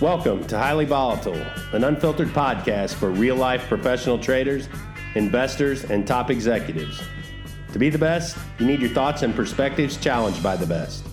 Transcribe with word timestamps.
Welcome 0.00 0.46
to 0.46 0.56
Highly 0.56 0.86
Volatile, 0.86 1.44
an 1.74 1.84
unfiltered 1.84 2.28
podcast 2.28 2.94
for 2.94 3.10
real 3.10 3.36
life 3.36 3.68
professional 3.68 4.18
traders, 4.18 4.66
investors, 5.14 5.84
and 5.84 6.06
top 6.06 6.30
executives. 6.30 7.02
To 7.74 7.78
be 7.78 7.90
the 7.90 7.98
best, 7.98 8.38
you 8.58 8.64
need 8.64 8.80
your 8.80 8.88
thoughts 8.88 9.20
and 9.20 9.34
perspectives 9.34 9.98
challenged 9.98 10.42
by 10.42 10.56
the 10.56 10.64
best. 10.64 11.04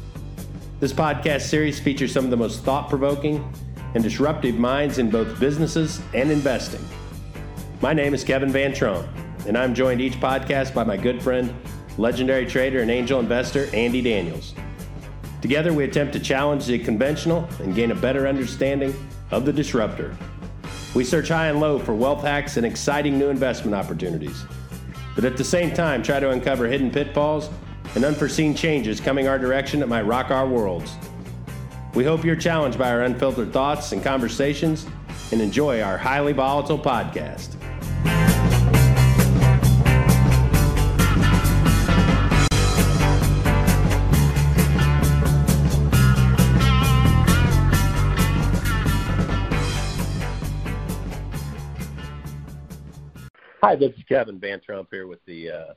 This 0.80 0.94
podcast 0.94 1.42
series 1.42 1.82
features 1.82 2.14
some 2.14 2.24
of 2.24 2.32
the 2.32 2.38
most 2.38 2.64
thought 2.64 2.88
provoking 2.88 3.54
and 3.94 4.02
disruptive 4.02 4.56
minds 4.56 5.00
in 5.00 5.10
both 5.10 5.38
businesses 5.38 6.00
and 6.14 6.32
investing. 6.32 6.88
My 7.82 7.92
name 7.92 8.14
is 8.14 8.24
Kevin 8.24 8.54
Van 8.54 8.74
Trump, 8.74 9.06
and 9.48 9.58
I'm 9.58 9.76
joined 9.76 10.00
each 10.00 10.18
podcast 10.22 10.74
by 10.74 10.86
my 10.86 10.96
good 10.96 11.22
friend, 11.22 11.54
legendary 11.98 12.46
trader 12.46 12.80
and 12.80 12.90
angel 12.90 13.20
investor 13.20 13.68
Andy 13.76 14.02
Daniels. 14.02 14.54
Together, 15.42 15.72
we 15.72 15.84
attempt 15.84 16.14
to 16.14 16.20
challenge 16.20 16.66
the 16.66 16.80
conventional 16.80 17.48
and 17.60 17.76
gain 17.76 17.92
a 17.92 17.96
better 17.96 18.28
understanding 18.28 18.94
of 19.32 19.46
the 19.46 19.54
disruptor. 19.54 20.16
We 20.96 21.04
search 21.04 21.28
high 21.28 21.48
and 21.48 21.60
low 21.60 21.78
for 21.78 21.94
wealth 21.94 22.24
hacks 22.24 22.58
and 22.58 22.66
exciting 22.66 23.20
new 23.20 23.30
investment 23.30 23.76
opportunities, 23.76 24.46
but 25.16 25.26
at 25.26 25.38
the 25.38 25.44
same 25.44 25.74
time, 25.74 26.02
try 26.02 26.20
to 26.20 26.32
uncover 26.32 26.68
hidden 26.68 26.90
pitfalls 26.90 27.50
and 27.96 28.04
unforeseen 28.04 28.56
changes 28.56 29.00
coming 29.00 29.28
our 29.28 29.38
direction 29.38 29.80
that 29.80 29.88
might 29.88 30.04
rock 30.04 30.32
our 30.32 30.48
worlds. 30.48 30.96
We 31.94 32.04
hope 32.04 32.24
you're 32.24 32.36
challenged 32.36 32.78
by 32.78 32.92
our 32.92 33.04
unfiltered 33.04 33.52
thoughts 33.52 33.92
and 33.92 34.04
conversations 34.04 34.88
and 35.32 35.42
enjoy 35.42 35.82
our 35.82 35.98
highly 35.98 36.34
volatile 36.34 36.80
podcast. 36.80 37.57
Hi, 53.62 53.76
this 53.76 53.90
is 53.98 54.04
Kevin 54.08 54.40
Van 54.40 54.62
Trump 54.64 54.90
here 54.92 55.08
with 55.08 55.18
the 55.26 55.50
uh, 55.50 55.74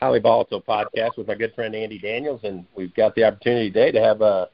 Highly 0.00 0.20
Volatile 0.20 0.60
podcast 0.60 1.16
with 1.16 1.26
my 1.26 1.34
good 1.34 1.54
friend 1.54 1.74
Andy 1.74 1.98
Daniels, 1.98 2.42
and 2.44 2.66
we've 2.76 2.94
got 2.94 3.14
the 3.14 3.24
opportunity 3.24 3.70
today 3.70 3.90
to 3.90 4.02
have 4.02 4.20
a 4.20 4.50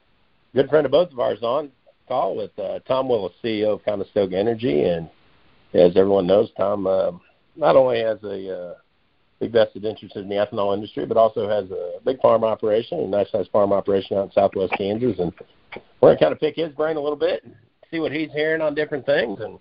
good 0.55 0.69
friend 0.69 0.87
of 0.87 0.93
both 0.93 1.11
of 1.11 1.19
ours 1.19 1.41
on 1.43 1.73
call 2.07 2.37
with 2.37 2.57
uh, 2.61 2.79
Tom 2.87 3.09
Willis, 3.09 3.33
CEO 3.43 3.75
of 3.75 3.85
Conestoga 3.85 4.39
Energy, 4.39 4.85
and 4.85 5.11
as 5.75 5.97
everyone 5.97 6.29
knows, 6.29 6.51
Tom 6.57 6.87
uh, 6.87 7.11
not 7.57 7.75
only 7.75 7.99
has 7.99 8.23
a 8.23 8.57
uh, 8.57 8.75
big 9.41 9.51
vested 9.51 9.85
interest 9.85 10.15
in 10.15 10.29
the 10.29 10.37
ethanol 10.37 10.73
industry, 10.73 11.05
but 11.05 11.17
also 11.17 11.49
has 11.49 11.69
a 11.73 11.99
big 12.05 12.21
farm 12.21 12.45
operation, 12.45 13.01
a 13.01 13.09
nice 13.09 13.31
sized 13.33 13.51
farm 13.51 13.73
operation 13.73 14.17
out 14.17 14.27
in 14.27 14.33
Southwest 14.33 14.73
Kansas, 14.79 15.19
and 15.19 15.33
we're 16.01 16.11
gonna 16.11 16.19
kind 16.21 16.33
of 16.33 16.39
pick 16.39 16.55
his 16.55 16.73
brain 16.75 16.97
a 16.97 17.01
little 17.01 17.19
bit, 17.19 17.43
and 17.43 17.57
see 17.91 17.99
what 17.99 18.13
he's 18.13 18.31
hearing 18.31 18.63
on 18.63 18.73
different 18.73 19.05
things, 19.05 19.41
and 19.41 19.59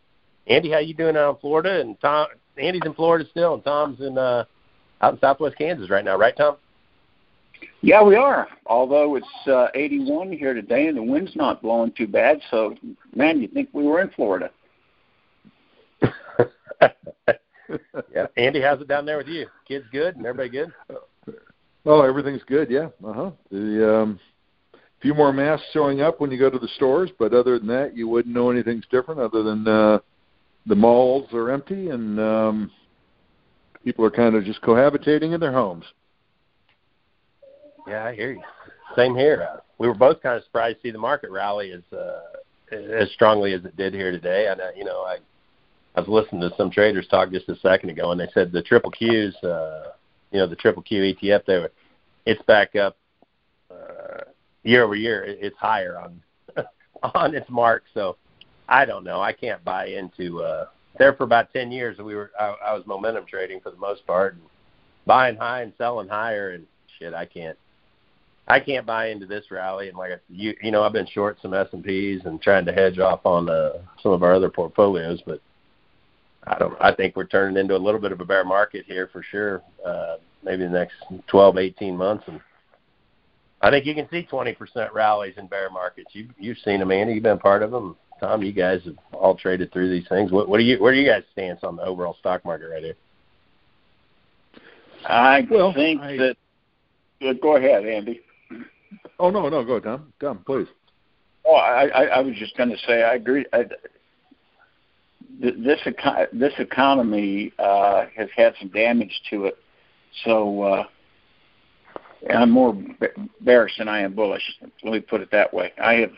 Andy, 0.48 0.72
how 0.72 0.80
you 0.80 0.94
doing 0.94 1.18
out 1.18 1.36
in 1.36 1.42
Florida? 1.42 1.80
And 1.82 2.00
Tom, 2.00 2.28
Andy's 2.58 2.82
in 2.86 2.94
Florida 2.94 3.26
still, 3.30 3.56
and 3.56 3.64
Tom's 3.64 4.00
in 4.02 4.18
uh, 4.18 4.46
out 5.02 5.14
in 5.14 5.20
Southwest 5.20 5.58
Kansas 5.58 5.90
right 5.90 6.06
now, 6.06 6.18
right, 6.18 6.36
Tom? 6.36 6.58
Yeah, 7.82 8.04
we 8.04 8.16
are. 8.16 8.48
Although 8.66 9.16
it's 9.16 9.48
uh, 9.48 9.68
81 9.74 10.32
here 10.32 10.54
today, 10.54 10.88
and 10.88 10.98
the 10.98 11.04
wind's 11.04 11.36
not 11.36 11.62
blowing 11.62 11.92
too 11.98 12.08
bad, 12.08 12.40
so 12.50 12.76
man, 13.16 13.42
you'd 13.42 13.54
think 13.54 13.70
we 13.74 13.84
were 13.84 14.02
in 14.02 14.10
Florida. 14.12 14.52
yeah, 18.14 18.28
Andy, 18.38 18.62
how's 18.62 18.82
it 18.82 18.88
down 18.88 19.06
there 19.06 19.18
with 19.18 19.28
you? 19.28 19.48
Kids 19.68 19.86
good, 19.92 20.16
and 20.16 20.26
everybody 20.26 20.50
good? 20.50 20.72
Oh, 21.86 22.02
everything's 22.02 22.44
good. 22.44 22.70
Yeah. 22.70 22.90
Uh 23.06 23.14
huh. 23.14 23.32
The 23.50 24.02
um, 24.02 24.20
few 25.02 25.14
more 25.14 25.34
masks 25.34 25.66
showing 25.74 26.02
up 26.02 26.22
when 26.22 26.32
you 26.32 26.38
go 26.38 26.50
to 26.50 26.60
the 26.60 26.68
stores, 26.76 27.10
but 27.18 27.34
other 27.34 27.58
than 27.58 27.68
that, 27.70 27.96
you 27.96 28.08
wouldn't 28.08 28.34
know 28.34 28.52
anything's 28.52 28.86
different. 28.92 29.20
Other 29.20 29.44
than 29.44 29.68
uh, 29.68 30.00
the 30.66 30.76
malls 30.76 31.32
are 31.34 31.50
empty 31.50 31.90
and 31.90 32.20
um, 32.20 32.72
people 33.84 34.06
are 34.06 34.12
kind 34.12 34.36
of 34.36 34.44
just 34.44 34.62
cohabitating 34.62 35.34
in 35.34 35.40
their 35.40 35.52
homes. 35.52 35.86
Yeah, 37.88 38.06
I 38.06 38.16
hear 38.16 38.32
you. 38.34 38.42
Same 38.96 39.16
here. 39.16 39.48
We 39.78 39.88
were 39.88 39.96
both 39.96 40.22
kind 40.22 40.38
of 40.38 40.44
surprised 40.44 40.78
to 40.78 40.82
see 40.84 40.92
the 40.92 41.00
market 41.00 41.32
rally 41.32 41.72
as 41.72 41.82
uh, 41.98 42.20
as 42.72 43.10
strongly 43.12 43.54
as 43.54 43.66
it 43.66 43.76
did 43.76 43.94
here 43.94 44.12
today. 44.12 44.48
And 44.48 44.62
uh, 44.62 44.68
you 44.76 44.84
know, 44.84 45.02
I 45.02 45.18
I 45.96 46.02
was 46.02 46.10
listening 46.10 46.42
to 46.42 46.56
some 46.56 46.70
traders 46.72 47.08
talk 47.08 47.32
just 47.32 47.50
a 47.50 47.56
second 47.58 47.90
ago, 47.90 48.12
and 48.12 48.20
they 48.20 48.30
said 48.34 48.52
the 48.52 48.62
triple 48.62 48.92
Qs, 48.92 49.34
uh, 49.44 49.92
you 50.32 50.40
know, 50.40 50.48
the 50.48 50.56
triple 50.56 50.84
Q 50.84 51.02
ETF, 51.02 51.46
they 51.46 51.58
were, 51.58 51.72
it's 52.26 52.42
back 52.44 52.76
up 52.76 52.98
uh, 53.72 54.24
year 54.64 54.84
over 54.84 54.96
year. 54.96 55.26
It's 55.26 55.58
higher 55.58 56.00
on 56.00 56.22
on 57.16 57.36
its 57.36 57.50
mark. 57.50 57.84
So 57.94 58.18
I 58.72 58.86
don't 58.86 59.04
know. 59.04 59.22
I 59.22 59.34
can't 59.34 59.64
buy 59.66 59.88
into 59.88 60.42
uh 60.42 60.66
there 60.98 61.14
for 61.14 61.24
about 61.24 61.54
10 61.54 61.72
years 61.72 61.98
we 62.00 62.16
were 62.16 62.32
I, 62.40 62.56
I 62.68 62.74
was 62.74 62.86
momentum 62.88 63.26
trading 63.26 63.60
for 63.62 63.70
the 63.70 63.78
most 63.78 64.06
part 64.08 64.34
and 64.34 64.44
buying 65.06 65.36
high 65.36 65.62
and 65.62 65.74
selling 65.78 66.08
higher 66.08 66.52
and 66.52 66.66
shit 66.98 67.14
I 67.14 67.26
can't 67.26 67.58
I 68.48 68.60
can't 68.60 68.86
buy 68.86 69.10
into 69.10 69.26
this 69.26 69.52
rally 69.52 69.90
and 69.90 69.98
like 69.98 70.12
you 70.30 70.54
you 70.62 70.72
know 70.72 70.84
I've 70.84 70.94
been 70.94 71.08
short 71.08 71.38
some 71.42 71.54
S&Ps 71.54 72.26
and 72.26 72.42
trying 72.42 72.66
to 72.66 72.74
hedge 72.74 73.00
off 73.00 73.26
on 73.26 73.50
uh, 73.50 73.74
some 74.02 74.12
of 74.14 74.24
our 74.24 74.34
other 74.34 74.50
portfolios 74.50 75.22
but 75.26 75.42
I 76.46 76.58
don't 76.58 76.76
I 76.82 76.94
think 76.94 77.16
we're 77.16 77.28
turning 77.28 77.58
into 77.58 77.76
a 77.76 77.78
little 77.78 78.02
bit 78.02 78.14
of 78.14 78.22
a 78.22 78.26
bear 78.26 78.46
market 78.46 78.86
here 78.86 79.10
for 79.12 79.22
sure 79.22 79.62
uh 79.86 80.16
maybe 80.44 80.64
the 80.64 80.70
next 80.70 80.96
12 81.28 81.58
18 81.58 81.96
months 81.96 82.24
and 82.28 82.40
I 83.62 83.70
think 83.70 83.86
you 83.86 83.94
can 83.94 84.10
see 84.10 84.28
20% 84.30 84.92
rallies 84.92 85.36
in 85.38 85.46
bear 85.46 85.70
markets. 85.70 86.10
You 86.14 86.30
you've 86.40 86.58
seen 86.66 86.80
them, 86.80 86.90
Andy. 86.90 87.14
You've 87.14 87.22
been 87.22 87.38
part 87.38 87.62
of 87.62 87.70
them. 87.70 87.96
Tom, 88.22 88.44
you 88.44 88.54
guys 88.54 88.82
have 88.86 88.96
all 89.12 89.36
traded 89.36 89.74
through 89.74 89.90
these 89.90 90.08
things. 90.08 90.32
What, 90.32 90.48
what 90.48 90.60
are 90.60 90.64
you? 90.64 90.82
Where 90.82 90.94
do 90.94 91.00
you 91.00 91.08
guys 91.08 91.24
stance 91.34 91.62
on 91.64 91.76
the 91.76 91.84
overall 91.84 92.16
stock 92.20 92.46
market 92.46 92.70
right 92.70 92.84
here? 92.84 92.96
I 95.06 95.46
well, 95.50 95.74
think 95.74 96.00
I, 96.02 96.18
that. 96.18 96.36
Uh, 97.28 97.34
go 97.42 97.58
ahead, 97.58 97.86
Andy. 97.86 98.22
Oh 99.20 99.32
no, 99.32 99.50
no, 99.50 99.66
go 99.66 99.80
Tom. 99.80 100.14
Tom, 100.20 100.44
please. 100.46 100.68
Oh, 101.46 101.56
I, 101.56 101.88
I, 101.88 102.04
I 102.04 102.20
was 102.20 102.36
just 102.36 102.56
going 102.56 102.70
to 102.70 102.78
say 102.88 103.02
I 103.02 103.16
agree. 103.16 103.44
I, 103.52 103.66
this 105.40 105.80
this 106.32 106.54
economy 106.60 107.52
uh, 107.58 108.06
has 108.16 108.30
had 108.36 108.54
some 108.60 108.70
damage 108.70 109.20
to 109.32 109.46
it, 109.46 109.58
so 110.24 110.62
uh, 110.62 110.84
I'm 112.30 112.52
more 112.52 112.78
bearish 113.42 113.78
than 113.80 113.88
I 113.88 114.02
am 114.02 114.14
bullish. 114.14 114.44
Let 114.84 114.94
me 114.94 115.00
put 115.00 115.22
it 115.22 115.32
that 115.32 115.52
way. 115.52 115.74
I 115.84 115.94
have 115.96 116.12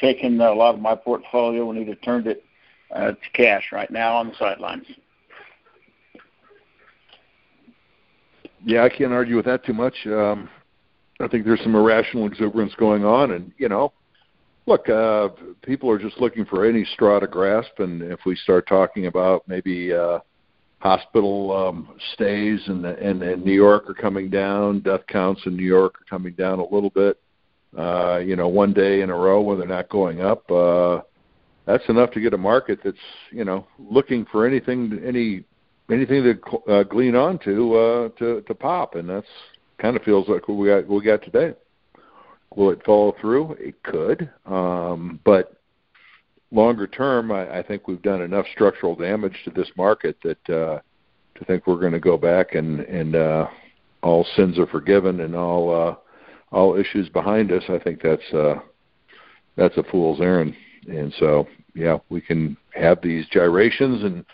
taken 0.00 0.40
a 0.40 0.52
lot 0.52 0.74
of 0.74 0.80
my 0.80 0.94
portfolio 0.94 1.70
and 1.70 1.80
either 1.80 1.94
turned 1.96 2.26
it 2.26 2.44
uh, 2.94 3.12
to 3.12 3.30
cash 3.32 3.70
right 3.72 3.90
now 3.90 4.16
on 4.16 4.28
the 4.28 4.34
sidelines. 4.38 4.86
Yeah, 8.64 8.82
I 8.82 8.88
can't 8.88 9.12
argue 9.12 9.36
with 9.36 9.44
that 9.46 9.64
too 9.64 9.74
much. 9.74 9.94
Um, 10.06 10.48
I 11.20 11.28
think 11.28 11.44
there's 11.44 11.62
some 11.62 11.74
irrational 11.74 12.26
exuberance 12.26 12.74
going 12.74 13.04
on, 13.04 13.30
and 13.32 13.52
you 13.58 13.68
know, 13.68 13.92
look, 14.66 14.88
uh, 14.88 15.28
people 15.62 15.90
are 15.90 15.98
just 15.98 16.20
looking 16.20 16.44
for 16.44 16.66
any 16.66 16.84
straw 16.84 17.20
to 17.20 17.26
grasp, 17.26 17.78
and 17.78 18.02
if 18.02 18.20
we 18.26 18.34
start 18.36 18.66
talking 18.66 19.06
about 19.06 19.46
maybe 19.46 19.92
uh, 19.94 20.18
hospital 20.80 21.52
um, 21.52 21.96
stays 22.14 22.60
in, 22.66 22.84
in 22.84 23.42
New 23.44 23.52
York 23.52 23.88
are 23.88 23.94
coming 23.94 24.28
down, 24.28 24.80
death 24.80 25.06
counts 25.08 25.42
in 25.46 25.56
New 25.56 25.64
York 25.64 26.00
are 26.00 26.04
coming 26.10 26.34
down 26.34 26.58
a 26.58 26.74
little 26.74 26.90
bit 26.90 27.18
uh, 27.76 28.18
you 28.18 28.36
know, 28.36 28.48
one 28.48 28.72
day 28.72 29.02
in 29.02 29.10
a 29.10 29.14
row 29.14 29.40
when 29.40 29.58
they're 29.58 29.68
not 29.68 29.88
going 29.88 30.20
up, 30.20 30.50
uh, 30.50 31.00
that's 31.66 31.86
enough 31.88 32.10
to 32.12 32.20
get 32.20 32.32
a 32.32 32.38
market 32.38 32.78
that's, 32.82 32.96
you 33.30 33.44
know, 33.44 33.66
looking 33.78 34.24
for 34.30 34.46
anything, 34.46 35.00
any, 35.04 35.44
anything 35.90 36.22
to 36.22 36.72
uh, 36.72 36.82
glean 36.84 37.14
on 37.14 37.38
to, 37.40 37.74
uh, 37.74 38.08
to, 38.18 38.40
to 38.42 38.54
pop. 38.54 38.94
And 38.94 39.08
that's 39.08 39.26
kind 39.78 39.96
of 39.96 40.02
feels 40.02 40.28
like 40.28 40.48
what 40.48 40.56
we 40.56 40.68
got, 40.68 40.86
what 40.86 41.00
we 41.00 41.04
got 41.04 41.22
today. 41.22 41.54
Will 42.54 42.70
it 42.70 42.84
follow 42.86 43.14
through? 43.20 43.56
It 43.58 43.82
could. 43.82 44.30
Um, 44.46 45.20
but 45.24 45.60
longer 46.50 46.86
term, 46.86 47.30
I, 47.30 47.58
I 47.58 47.62
think 47.62 47.88
we've 47.88 48.00
done 48.00 48.22
enough 48.22 48.46
structural 48.54 48.94
damage 48.94 49.36
to 49.44 49.50
this 49.50 49.68
market 49.76 50.16
that, 50.22 50.48
uh, 50.48 50.80
to 51.38 51.44
think 51.46 51.66
we're 51.66 51.80
going 51.80 51.92
to 51.92 52.00
go 52.00 52.16
back 52.16 52.54
and, 52.54 52.80
and, 52.80 53.16
uh, 53.16 53.48
all 54.02 54.24
sins 54.36 54.58
are 54.58 54.68
forgiven 54.68 55.20
and 55.20 55.34
all, 55.34 55.74
uh, 55.74 55.96
all 56.52 56.76
issues 56.76 57.08
behind 57.08 57.52
us, 57.52 57.62
I 57.68 57.78
think 57.78 58.00
that's 58.02 58.32
uh, 58.32 58.56
that's 59.56 59.76
a 59.76 59.82
fool's 59.84 60.20
errand. 60.20 60.54
And 60.88 61.12
so, 61.18 61.48
yeah, 61.74 61.98
we 62.08 62.20
can 62.20 62.56
have 62.74 62.98
these 63.02 63.26
gyrations, 63.30 64.04
and 64.04 64.24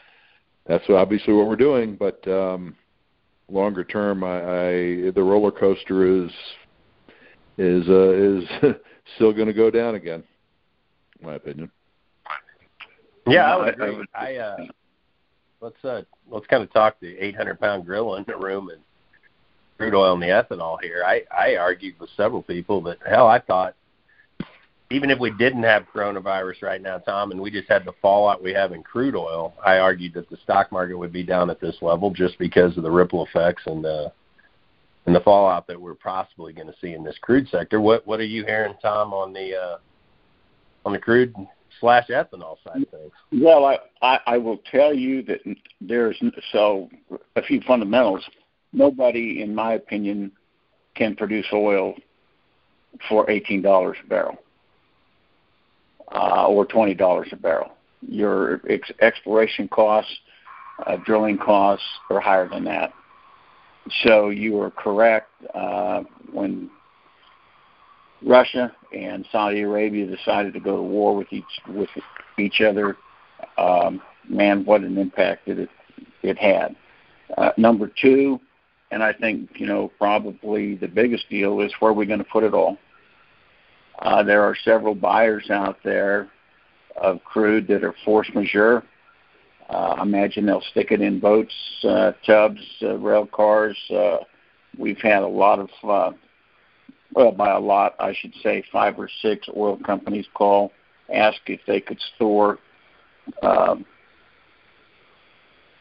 that's 0.66 0.84
obviously 0.88 1.32
what 1.32 1.48
we're 1.48 1.56
doing. 1.56 1.96
But 1.96 2.26
um, 2.28 2.76
longer 3.48 3.84
term, 3.84 4.24
I, 4.24 4.36
I 4.36 5.10
the 5.12 5.22
roller 5.22 5.52
coaster 5.52 6.24
is 6.24 6.30
is 7.58 7.88
uh, 7.88 8.10
is 8.10 8.44
still 9.16 9.32
going 9.32 9.48
to 9.48 9.54
go 9.54 9.70
down 9.70 9.94
again, 9.94 10.22
in 11.20 11.26
my 11.26 11.34
opinion. 11.34 11.70
Yeah, 13.26 13.54
I 13.54 13.56
would 13.56 13.68
agree. 13.68 14.04
I 14.14 14.36
uh, 14.36 14.56
let's 15.60 15.84
uh, 15.84 16.02
let's 16.28 16.46
kind 16.48 16.62
of 16.62 16.72
talk 16.72 16.96
the 17.00 17.16
800 17.18 17.60
pound 17.60 17.86
gorilla 17.86 18.18
in 18.18 18.24
the 18.26 18.36
room 18.36 18.68
and 18.68 18.80
crude 19.78 19.94
oil 19.94 20.14
and 20.14 20.22
the 20.22 20.26
ethanol 20.26 20.78
here. 20.82 21.02
I 21.06 21.22
I 21.36 21.56
argued 21.56 21.98
with 21.98 22.10
several 22.16 22.42
people 22.42 22.80
that 22.82 22.98
hell, 23.06 23.26
I 23.26 23.40
thought 23.40 23.74
even 24.92 25.10
if 25.10 25.18
we 25.18 25.30
didn't 25.30 25.62
have 25.62 25.86
coronavirus 25.94 26.62
right 26.62 26.82
now, 26.82 26.98
Tom, 26.98 27.30
and 27.30 27.40
we 27.40 27.50
just 27.50 27.68
had 27.68 27.84
the 27.84 27.94
fallout 28.02 28.42
we 28.42 28.52
have 28.52 28.72
in 28.72 28.82
crude 28.82 29.16
oil, 29.16 29.54
I 29.64 29.78
argued 29.78 30.14
that 30.14 30.28
the 30.28 30.36
stock 30.44 30.70
market 30.70 30.98
would 30.98 31.12
be 31.12 31.22
down 31.22 31.50
at 31.50 31.60
this 31.60 31.76
level 31.80 32.10
just 32.10 32.38
because 32.38 32.76
of 32.76 32.82
the 32.82 32.90
ripple 32.90 33.24
effects 33.24 33.62
and 33.66 33.84
uh, 33.86 34.10
and 35.06 35.14
the 35.14 35.20
fallout 35.20 35.66
that 35.66 35.80
we're 35.80 35.94
possibly 35.94 36.52
going 36.52 36.68
to 36.68 36.74
see 36.80 36.92
in 36.92 37.02
this 37.02 37.16
crude 37.20 37.48
sector. 37.48 37.80
What 37.80 38.06
what 38.06 38.20
are 38.20 38.24
you 38.24 38.44
hearing, 38.44 38.74
Tom, 38.82 39.12
on 39.12 39.32
the 39.32 39.56
uh, 39.56 39.78
on 40.84 40.92
the 40.92 40.98
crude 40.98 41.34
slash 41.80 42.08
ethanol 42.08 42.56
side 42.62 42.82
of 42.82 42.88
things? 42.88 43.12
Well, 43.32 43.64
I, 43.64 43.78
I 44.02 44.20
I 44.26 44.38
will 44.38 44.58
tell 44.70 44.94
you 44.94 45.22
that 45.22 45.40
there's 45.80 46.22
so 46.52 46.90
a 47.36 47.42
few 47.42 47.60
fundamentals. 47.62 48.22
Nobody, 48.72 49.42
in 49.42 49.54
my 49.54 49.74
opinion, 49.74 50.32
can 50.94 51.14
produce 51.16 51.46
oil 51.52 51.94
for 53.08 53.28
eighteen 53.30 53.62
dollars 53.62 53.96
a 54.04 54.08
barrel 54.08 54.36
uh, 56.12 56.46
or 56.46 56.64
twenty 56.66 56.94
dollars 56.94 57.28
a 57.32 57.36
barrel. 57.36 57.72
Your 58.06 58.60
ex- 58.68 58.90
exploration 59.00 59.68
costs, 59.68 60.12
uh, 60.86 60.96
drilling 61.04 61.38
costs 61.38 61.86
are 62.10 62.20
higher 62.20 62.48
than 62.48 62.64
that. 62.64 62.92
So 64.04 64.30
you 64.30 64.60
are 64.60 64.70
correct 64.70 65.30
uh, 65.54 66.02
when 66.32 66.70
Russia 68.24 68.74
and 68.96 69.26
Saudi 69.32 69.62
Arabia 69.62 70.06
decided 70.06 70.54
to 70.54 70.60
go 70.60 70.76
to 70.76 70.82
war 70.82 71.16
with 71.16 71.32
each 71.32 71.44
with 71.68 71.90
each 72.38 72.60
other. 72.60 72.96
Um, 73.58 74.00
man, 74.28 74.64
what 74.64 74.82
an 74.82 74.98
impact 74.98 75.48
it 75.48 75.68
it 76.22 76.38
had. 76.38 76.76
Uh, 77.36 77.50
number 77.56 77.90
two, 78.00 78.40
and 78.92 79.02
I 79.02 79.12
think 79.12 79.50
you 79.54 79.66
know 79.66 79.90
probably 79.98 80.76
the 80.76 80.86
biggest 80.86 81.28
deal 81.28 81.60
is 81.60 81.72
where 81.80 81.90
are 81.90 81.94
we 81.94 82.06
going 82.06 82.18
to 82.18 82.24
put 82.24 82.44
it 82.44 82.54
all. 82.54 82.76
Uh, 83.98 84.22
there 84.22 84.42
are 84.42 84.54
several 84.64 84.94
buyers 84.94 85.50
out 85.50 85.78
there 85.82 86.30
of 87.00 87.24
crude 87.24 87.66
that 87.68 87.82
are 87.82 87.94
force 88.04 88.28
majeure. 88.34 88.84
Uh, 89.68 89.96
imagine 90.02 90.44
they'll 90.44 90.62
stick 90.70 90.88
it 90.90 91.00
in 91.00 91.18
boats, 91.18 91.54
uh, 91.84 92.12
tubs, 92.26 92.60
uh, 92.82 92.96
rail 92.98 93.26
cars. 93.26 93.76
Uh, 93.90 94.18
we've 94.76 94.98
had 94.98 95.22
a 95.22 95.26
lot 95.26 95.58
of, 95.58 95.70
uh, 95.88 96.10
well, 97.14 97.32
by 97.32 97.52
a 97.52 97.58
lot, 97.58 97.94
I 97.98 98.12
should 98.12 98.34
say, 98.42 98.62
five 98.70 98.98
or 98.98 99.08
six 99.22 99.48
oil 99.56 99.78
companies 99.78 100.26
call, 100.34 100.72
ask 101.14 101.38
if 101.46 101.60
they 101.66 101.80
could 101.80 102.00
store 102.16 102.58
um, 103.42 103.86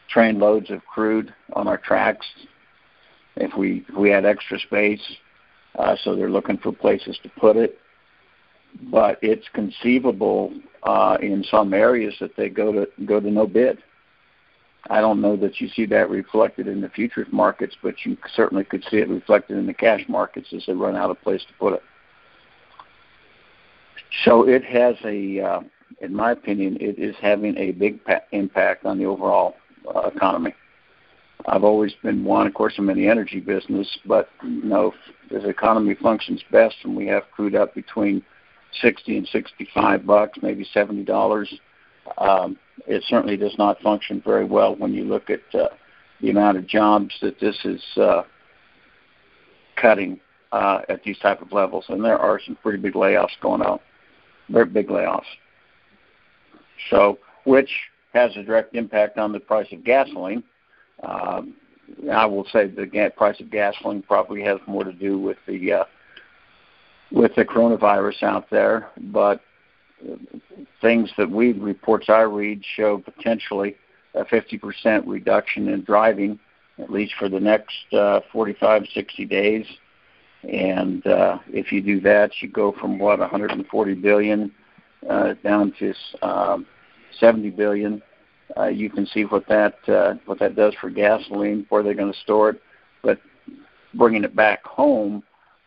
train 0.08 0.38
loads 0.38 0.70
of 0.70 0.80
crude 0.86 1.34
on 1.54 1.68
our 1.68 1.78
tracks 1.78 2.26
if 3.42 3.56
we 3.56 3.84
if 3.88 3.94
we 3.94 4.10
had 4.10 4.24
extra 4.24 4.58
space. 4.58 5.02
Uh, 5.78 5.96
so 6.04 6.14
they're 6.14 6.30
looking 6.30 6.58
for 6.58 6.70
places 6.70 7.18
to 7.22 7.30
put 7.30 7.56
it 7.56 7.78
but 8.90 9.18
it's 9.22 9.46
conceivable 9.52 10.52
uh, 10.82 11.16
in 11.20 11.44
some 11.50 11.74
areas 11.74 12.14
that 12.20 12.36
they 12.36 12.48
go 12.48 12.72
to 12.72 12.88
go 13.04 13.20
to 13.20 13.30
no 13.30 13.46
bid. 13.46 13.78
I 14.90 15.00
don't 15.00 15.20
know 15.20 15.36
that 15.36 15.60
you 15.60 15.68
see 15.68 15.86
that 15.86 16.10
reflected 16.10 16.66
in 16.66 16.80
the 16.80 16.88
futures 16.88 17.28
markets, 17.30 17.76
but 17.82 17.94
you 18.04 18.16
certainly 18.34 18.64
could 18.64 18.84
see 18.90 18.96
it 18.96 19.08
reflected 19.08 19.56
in 19.56 19.66
the 19.66 19.74
cash 19.74 20.04
markets 20.08 20.48
as 20.52 20.64
they 20.66 20.72
run 20.72 20.96
out 20.96 21.10
of 21.10 21.20
place 21.22 21.42
to 21.42 21.52
put 21.58 21.74
it. 21.74 21.82
So 24.24 24.48
it 24.48 24.64
has 24.64 24.96
a, 25.04 25.40
uh, 25.40 25.60
in 26.00 26.14
my 26.14 26.32
opinion, 26.32 26.78
it 26.80 26.98
is 26.98 27.14
having 27.22 27.56
a 27.58 27.70
big 27.70 28.04
pa- 28.04 28.22
impact 28.32 28.84
on 28.84 28.98
the 28.98 29.04
overall 29.04 29.54
uh, 29.94 30.10
economy. 30.14 30.52
I've 31.46 31.64
always 31.64 31.92
been 32.02 32.24
one, 32.24 32.46
of 32.46 32.54
course, 32.54 32.74
I'm 32.78 32.88
in 32.90 32.96
the 32.96 33.08
energy 33.08 33.40
business, 33.40 33.98
but 34.06 34.28
you 34.42 34.64
know, 34.64 34.94
if 35.30 35.42
the 35.42 35.48
economy 35.48 35.94
functions 35.94 36.42
best 36.50 36.76
and 36.84 36.96
we 36.96 37.06
have 37.08 37.24
crude 37.32 37.54
up 37.54 37.74
between 37.74 38.22
60 38.80 39.18
and 39.18 39.28
65 39.28 40.06
bucks, 40.06 40.38
maybe 40.42 40.66
70 40.72 41.04
dollars. 41.04 41.52
Um, 42.18 42.58
it 42.86 43.04
certainly 43.06 43.36
does 43.36 43.54
not 43.58 43.80
function 43.80 44.22
very 44.24 44.44
well 44.44 44.74
when 44.74 44.92
you 44.92 45.04
look 45.04 45.30
at 45.30 45.40
uh, 45.54 45.68
the 46.20 46.30
amount 46.30 46.58
of 46.58 46.66
jobs 46.66 47.14
that 47.22 47.38
this 47.38 47.56
is 47.64 47.82
uh, 47.96 48.22
cutting 49.76 50.20
uh, 50.52 50.80
at 50.88 51.02
these 51.04 51.18
type 51.18 51.40
of 51.42 51.52
levels, 51.52 51.84
and 51.88 52.04
there 52.04 52.18
are 52.18 52.40
some 52.44 52.56
pretty 52.56 52.78
big 52.78 52.94
layoffs 52.94 53.38
going 53.40 53.62
on, 53.62 53.78
very 54.48 54.66
big 54.66 54.88
layoffs. 54.88 55.22
So, 56.90 57.18
which 57.44 57.70
has 58.12 58.36
a 58.36 58.42
direct 58.42 58.74
impact 58.74 59.18
on 59.18 59.32
the 59.32 59.40
price 59.40 59.68
of 59.72 59.84
gasoline. 59.84 60.42
Um, 61.02 61.54
I 62.10 62.26
will 62.26 62.46
say 62.52 62.66
the 62.66 63.12
price 63.16 63.40
of 63.40 63.50
gasoline 63.50 64.02
probably 64.02 64.42
has 64.42 64.58
more 64.66 64.84
to 64.84 64.92
do 64.92 65.18
with 65.18 65.38
the 65.46 65.72
uh, 65.72 65.84
with 67.10 67.34
the 67.34 67.44
coronavirus 67.44 68.22
out 68.22 68.48
there, 68.50 68.90
but 68.96 69.40
things 70.80 71.10
that 71.16 71.30
we 71.30 71.52
reports 71.52 72.06
I 72.08 72.22
read 72.22 72.62
show 72.76 72.98
potentially 72.98 73.76
a 74.14 74.24
50% 74.24 75.04
reduction 75.06 75.68
in 75.68 75.84
driving, 75.84 76.38
at 76.78 76.90
least 76.90 77.14
for 77.18 77.28
the 77.28 77.40
next 77.40 77.92
uh, 77.92 78.20
45, 78.32 78.84
60 78.92 79.24
days. 79.26 79.66
And 80.50 81.06
uh, 81.06 81.38
if 81.48 81.70
you 81.70 81.80
do 81.80 82.00
that, 82.00 82.30
you 82.40 82.48
go 82.48 82.72
from 82.72 82.98
what 82.98 83.20
140 83.20 83.94
billion 83.94 84.52
uh, 85.08 85.34
down 85.44 85.72
to 85.78 85.94
um, 86.22 86.66
70 87.18 87.50
billion. 87.50 88.02
Uh, 88.56 88.66
you 88.66 88.90
can 88.90 89.06
see 89.06 89.24
what 89.24 89.46
that 89.48 89.76
uh, 89.88 90.14
what 90.26 90.38
that 90.38 90.54
does 90.54 90.74
for 90.80 90.90
gasoline, 90.90 91.66
where 91.68 91.82
they're 91.82 91.94
going 91.94 92.12
to 92.12 92.18
store 92.20 92.50
it, 92.50 92.62
but 93.02 93.18
bringing 93.94 94.24
it 94.24 94.36
back 94.36 94.64
home, 94.64 95.22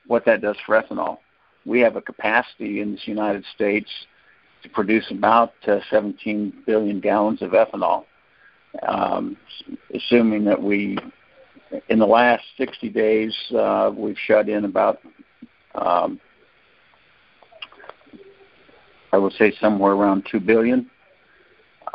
what 0.07 0.25
that 0.25 0.41
does 0.41 0.57
for 0.65 0.81
ethanol. 0.81 1.17
We 1.65 1.79
have 1.79 1.95
a 1.95 2.01
capacity 2.01 2.81
in 2.81 2.91
the 2.91 2.99
United 3.05 3.43
States 3.55 3.89
to 4.63 4.69
produce 4.69 5.05
about 5.11 5.53
uh, 5.67 5.79
17 5.89 6.63
billion 6.65 6.99
gallons 6.99 7.41
of 7.41 7.51
ethanol, 7.51 8.05
um, 8.87 9.37
assuming 9.93 10.43
that 10.45 10.61
we, 10.61 10.97
in 11.89 11.99
the 11.99 12.05
last 12.05 12.43
60 12.57 12.89
days, 12.89 13.35
uh, 13.57 13.91
we've 13.95 14.17
shut 14.27 14.49
in 14.49 14.65
about, 14.65 14.99
um, 15.75 16.19
I 19.11 19.17
would 19.17 19.33
say 19.33 19.53
somewhere 19.59 19.93
around 19.93 20.27
2 20.31 20.39
billion. 20.39 20.89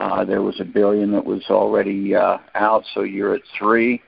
Uh, 0.01 0.25
there 0.25 0.43
was 0.43 0.59
a 0.61 0.65
billion 0.65 1.13
that 1.13 1.25
was 1.25 1.43
already 1.51 2.15
uh, 2.15 2.39
out, 2.55 2.83
so 2.95 3.03
you're 3.03 3.35
at 3.35 3.43
three. 3.59 4.03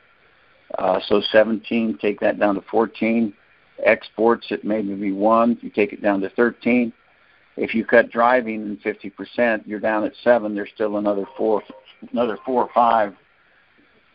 Uh, 0.78 0.98
so 1.06 1.20
17, 1.30 1.98
take 2.00 2.18
that 2.18 2.40
down 2.40 2.54
to 2.54 2.62
14 2.70 3.34
exports 3.84 4.46
it 4.50 4.64
may 4.64 4.80
be 4.80 5.12
one. 5.12 5.58
You 5.60 5.70
take 5.70 5.92
it 5.92 6.02
down 6.02 6.20
to 6.20 6.30
13. 6.30 6.92
If 7.56 7.74
you 7.74 7.84
cut 7.84 8.10
driving 8.10 8.62
in 8.62 8.76
50%, 8.78 9.66
you're 9.66 9.80
down 9.80 10.04
at 10.04 10.12
seven. 10.24 10.54
There's 10.54 10.70
still 10.74 10.96
another 10.96 11.26
four, 11.36 11.62
another 12.10 12.38
four 12.46 12.62
or 12.62 12.70
five 12.74 13.14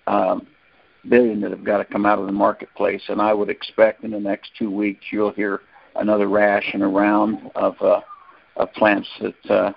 um, 0.08 0.48
billion 1.08 1.42
that 1.42 1.52
have 1.52 1.64
got 1.64 1.78
to 1.78 1.86
come 1.86 2.06
out 2.06 2.18
of 2.18 2.26
the 2.26 2.32
marketplace. 2.32 3.04
And 3.10 3.22
I 3.22 3.34
would 3.34 3.50
expect 3.50 4.04
in 4.04 4.12
the 4.12 4.20
next 4.20 4.52
two 4.58 4.72
weeks 4.72 5.06
you'll 5.12 5.32
hear 5.32 5.62
another 5.96 6.28
rash 6.28 6.72
and 6.74 6.82
a 6.82 6.88
round 6.88 7.52
of 7.56 7.76
uh, 7.82 8.02
of 8.56 8.74
plants 8.74 9.08
that 9.22 9.52
uh, 9.52 9.74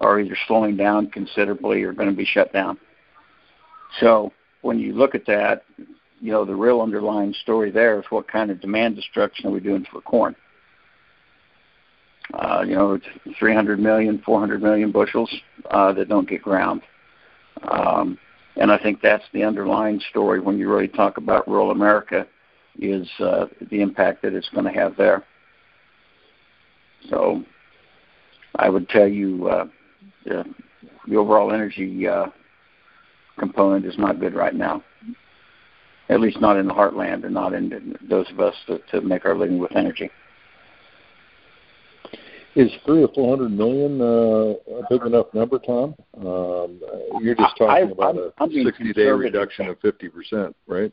are 0.00 0.20
either 0.20 0.36
slowing 0.46 0.76
down 0.76 1.10
considerably 1.10 1.82
or 1.82 1.92
going 1.92 2.08
to 2.08 2.16
be 2.16 2.24
shut 2.24 2.52
down. 2.52 2.78
So 4.00 4.32
when 4.62 4.78
you 4.78 4.94
look 4.94 5.14
at 5.14 5.26
that, 5.26 5.64
you 6.20 6.32
know, 6.32 6.44
the 6.44 6.54
real 6.54 6.80
underlying 6.80 7.34
story 7.42 7.70
there 7.70 7.98
is 7.98 8.04
what 8.10 8.28
kind 8.28 8.50
of 8.50 8.60
demand 8.60 8.96
destruction 8.96 9.46
are 9.46 9.52
we 9.52 9.60
doing 9.60 9.86
for 9.90 10.00
corn? 10.00 10.36
Uh, 12.34 12.62
you 12.66 12.74
know, 12.74 12.98
300 13.38 13.80
million, 13.80 14.22
400 14.24 14.62
million 14.62 14.92
bushels 14.92 15.30
uh, 15.70 15.92
that 15.92 16.08
don't 16.08 16.28
get 16.28 16.42
ground. 16.42 16.82
Um, 17.62 18.18
and 18.56 18.70
I 18.70 18.78
think 18.78 19.00
that's 19.00 19.24
the 19.32 19.42
underlying 19.42 20.00
story 20.10 20.40
when 20.40 20.58
you 20.58 20.70
really 20.70 20.88
talk 20.88 21.16
about 21.16 21.48
rural 21.48 21.70
America 21.70 22.26
is 22.78 23.08
uh, 23.18 23.46
the 23.70 23.80
impact 23.80 24.22
that 24.22 24.34
it's 24.34 24.48
going 24.50 24.64
to 24.64 24.72
have 24.72 24.96
there. 24.96 25.24
So 27.08 27.42
I 28.56 28.68
would 28.68 28.88
tell 28.88 29.08
you 29.08 29.48
uh, 29.48 29.66
the, 30.30 30.44
the 31.08 31.16
overall 31.16 31.52
energy 31.52 32.08
uh, 32.08 32.26
component 33.38 33.84
is 33.84 33.98
not 33.98 34.20
good 34.20 34.34
right 34.34 34.54
now 34.54 34.82
at 36.10 36.20
least 36.20 36.40
not 36.40 36.58
in 36.58 36.66
the 36.66 36.74
heartland 36.74 37.24
and 37.24 37.32
not 37.32 37.54
in 37.54 37.96
those 38.08 38.28
of 38.30 38.40
us 38.40 38.54
to, 38.66 38.78
to 38.90 39.00
make 39.00 39.24
our 39.24 39.36
living 39.36 39.58
with 39.58 39.74
energy. 39.76 40.10
Is 42.56 42.70
three 42.84 43.04
or 43.04 43.08
four 43.14 43.36
hundred 43.36 43.52
million 43.52 44.00
uh, 44.00 44.74
a 44.78 44.82
big 44.90 45.02
enough 45.06 45.26
number, 45.32 45.60
Tom? 45.60 45.94
Um, 46.16 46.80
you're 47.20 47.36
just 47.36 47.56
talking 47.56 47.68
I, 47.68 47.78
about 47.92 48.16
I'm, 48.38 48.50
a 48.50 48.64
sixty-day 48.64 49.06
reduction 49.06 49.68
of 49.68 49.78
fifty 49.78 50.08
percent, 50.08 50.56
right? 50.66 50.92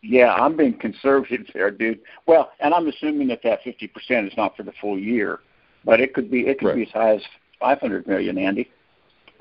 Yeah, 0.00 0.32
I'm 0.32 0.56
being 0.56 0.78
conservative 0.78 1.46
there, 1.52 1.70
dude. 1.70 2.00
Well, 2.26 2.52
and 2.60 2.72
I'm 2.72 2.88
assuming 2.88 3.28
that 3.28 3.40
that 3.44 3.62
fifty 3.62 3.86
percent 3.86 4.26
is 4.26 4.32
not 4.38 4.56
for 4.56 4.62
the 4.62 4.72
full 4.80 4.98
year, 4.98 5.40
but 5.84 6.00
it 6.00 6.14
could 6.14 6.30
be 6.30 6.46
it 6.46 6.58
could 6.58 6.68
right. 6.68 6.76
be 6.76 6.82
as 6.84 6.90
high 6.90 7.14
as 7.16 7.22
five 7.62 7.80
hundred 7.80 8.06
million, 8.06 8.36
Andy. 8.36 8.68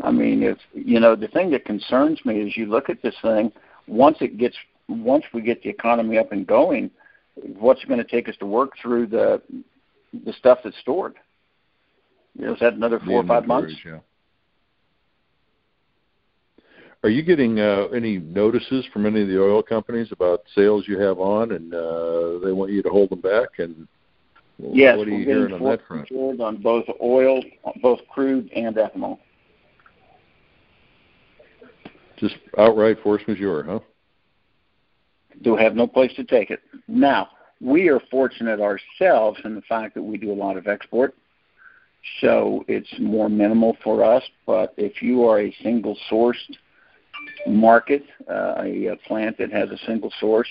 I 0.03 0.11
mean, 0.11 0.43
if 0.43 0.57
you 0.73 0.99
know, 0.99 1.15
the 1.15 1.27
thing 1.27 1.51
that 1.51 1.65
concerns 1.65 2.23
me 2.25 2.41
is 2.41 2.55
you 2.55 2.65
look 2.67 2.89
at 2.89 3.01
this 3.01 3.15
thing 3.21 3.51
once 3.87 4.17
it 4.21 4.37
gets 4.37 4.55
once 4.87 5.25
we 5.33 5.41
get 5.41 5.61
the 5.63 5.69
economy 5.69 6.17
up 6.17 6.31
and 6.31 6.45
going, 6.45 6.91
what's 7.35 7.81
it 7.83 7.87
going 7.87 8.03
to 8.03 8.09
take 8.09 8.29
us 8.29 8.35
to 8.39 8.45
work 8.45 8.71
through 8.81 9.07
the 9.07 9.41
the 10.25 10.33
stuff 10.33 10.59
that's 10.63 10.77
stored. 10.79 11.15
You 12.37 12.45
know, 12.45 12.53
is 12.53 12.59
that 12.59 12.73
another 12.73 12.99
four 12.99 13.21
or 13.21 13.27
five 13.27 13.45
months? 13.45 13.73
Yeah. 13.85 13.99
Are 17.03 17.09
you 17.09 17.23
getting 17.23 17.59
uh, 17.59 17.87
any 17.95 18.19
notices 18.19 18.85
from 18.93 19.05
any 19.05 19.23
of 19.23 19.27
the 19.27 19.41
oil 19.41 19.63
companies 19.63 20.09
about 20.11 20.43
sales 20.55 20.85
you 20.87 20.99
have 20.99 21.19
on, 21.19 21.51
and 21.53 21.73
uh, 21.73 22.45
they 22.45 22.51
want 22.51 22.71
you 22.71 22.83
to 22.83 22.89
hold 22.89 23.09
them 23.09 23.21
back? 23.21 23.57
And 23.57 23.87
yes, 24.73 24.97
what 24.97 25.07
are 25.07 25.11
you 25.11 25.17
we're 25.17 25.23
hearing 25.23 25.53
on 25.53 25.63
that 25.63 25.85
front? 25.87 26.11
On 26.11 26.57
both 26.61 26.85
oil, 27.01 27.41
both 27.81 27.99
crude 28.09 28.49
and 28.53 28.75
ethanol. 28.75 29.19
Just 32.17 32.35
outright 32.57 33.01
force 33.01 33.21
majeure, 33.27 33.63
huh? 33.63 33.79
Do 35.41 35.55
have 35.55 35.75
no 35.75 35.87
place 35.87 36.13
to 36.15 36.23
take 36.23 36.51
it. 36.51 36.59
Now, 36.87 37.29
we 37.59 37.89
are 37.89 37.99
fortunate 38.11 38.59
ourselves 38.59 39.39
in 39.43 39.55
the 39.55 39.61
fact 39.61 39.95
that 39.95 40.03
we 40.03 40.17
do 40.17 40.31
a 40.31 40.35
lot 40.35 40.57
of 40.57 40.67
export, 40.67 41.15
so 42.19 42.63
it's 42.67 42.93
more 42.99 43.29
minimal 43.29 43.75
for 43.83 44.03
us. 44.03 44.23
But 44.45 44.73
if 44.77 45.01
you 45.01 45.27
are 45.27 45.39
a 45.39 45.55
single 45.63 45.97
sourced 46.11 46.35
market, 47.47 48.03
uh, 48.29 48.55
a, 48.59 48.87
a 48.87 48.95
plant 49.07 49.37
that 49.39 49.51
has 49.51 49.69
a 49.69 49.77
single 49.85 50.11
source, 50.19 50.49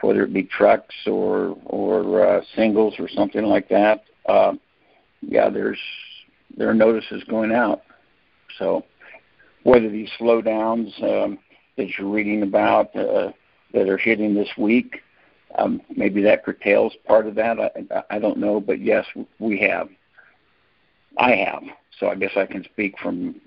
whether 0.00 0.22
it 0.24 0.32
be 0.32 0.44
trucks 0.44 0.94
or 1.06 1.56
or 1.66 2.26
uh, 2.26 2.40
singles 2.56 2.94
or 2.98 3.08
something 3.08 3.44
like 3.44 3.68
that, 3.68 4.04
uh, 4.28 4.52
yeah, 5.20 5.48
there's 5.48 5.78
there 6.56 6.68
are 6.68 6.74
notices 6.74 7.22
going 7.24 7.52
out. 7.52 7.82
So 8.58 8.84
whether 9.62 9.88
these 9.88 10.10
slowdowns 10.18 11.02
um, 11.02 11.38
that 11.76 11.88
you're 11.96 12.08
reading 12.08 12.42
about 12.42 12.94
uh, 12.96 13.32
that 13.72 13.88
are 13.88 13.98
hitting 13.98 14.34
this 14.34 14.50
week, 14.58 15.00
um, 15.58 15.80
maybe 15.94 16.22
that 16.22 16.44
curtails 16.44 16.94
part 17.06 17.26
of 17.26 17.34
that. 17.36 17.58
I, 17.58 18.02
I 18.10 18.18
don't 18.18 18.38
know, 18.38 18.60
but 18.60 18.80
yes, 18.80 19.06
we 19.38 19.58
have. 19.60 19.88
I 21.18 21.32
have. 21.36 21.62
So 21.98 22.08
I 22.08 22.14
guess 22.14 22.32
I 22.36 22.46
can 22.46 22.64
speak 22.64 22.98
from 22.98 23.40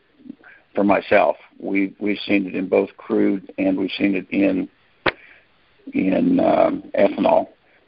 for 0.73 0.83
myself. 0.83 1.37
We 1.59 1.95
we've 1.99 2.19
seen 2.25 2.47
it 2.47 2.55
in 2.55 2.67
both 2.67 2.89
crude 2.97 3.51
and 3.57 3.77
we've 3.77 3.91
seen 3.97 4.15
it 4.15 4.27
in 4.29 4.69
in 5.93 6.39
um, 6.39 6.83
ethanol. 6.97 7.47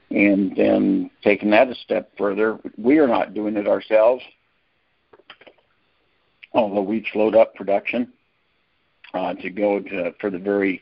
And 0.09 0.55
then 0.55 1.11
taking 1.23 1.49
that 1.51 1.69
a 1.69 1.75
step 1.75 2.11
further, 2.17 2.59
we 2.77 2.97
are 2.99 3.07
not 3.07 3.33
doing 3.33 3.57
it 3.57 3.67
ourselves, 3.67 4.23
although 6.53 6.81
we've 6.81 7.05
slowed 7.11 7.35
up 7.35 7.55
production 7.55 8.13
uh, 9.13 9.33
to 9.33 9.49
go 9.49 9.81
to, 9.81 10.13
for 10.21 10.29
the 10.29 10.39
very 10.39 10.81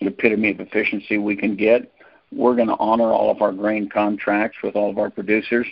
epitome 0.00 0.50
of 0.50 0.60
efficiency 0.60 1.16
we 1.16 1.34
can 1.34 1.56
get. 1.56 1.92
We're 2.30 2.56
going 2.56 2.68
to 2.68 2.76
honor 2.76 3.10
all 3.10 3.30
of 3.30 3.40
our 3.40 3.52
grain 3.52 3.88
contracts 3.88 4.58
with 4.62 4.76
all 4.76 4.90
of 4.90 4.98
our 4.98 5.10
producers 5.10 5.66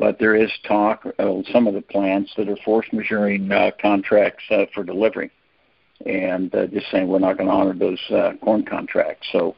but 0.00 0.18
there 0.18 0.34
is 0.34 0.50
talk 0.66 1.04
of 1.18 1.44
some 1.52 1.66
of 1.66 1.74
the 1.74 1.82
plants 1.82 2.32
that 2.36 2.48
are 2.48 2.56
force 2.64 2.86
majeuring 2.92 3.52
uh, 3.52 3.70
contracts 3.80 4.42
uh, 4.50 4.64
for 4.74 4.82
delivery, 4.82 5.30
and 6.06 6.54
uh, 6.54 6.66
just 6.66 6.90
saying 6.90 7.08
we're 7.08 7.18
not 7.18 7.36
going 7.36 7.48
to 7.48 7.54
honor 7.54 7.74
those 7.74 8.00
uh, 8.10 8.32
corn 8.42 8.64
contracts. 8.64 9.26
So, 9.32 9.56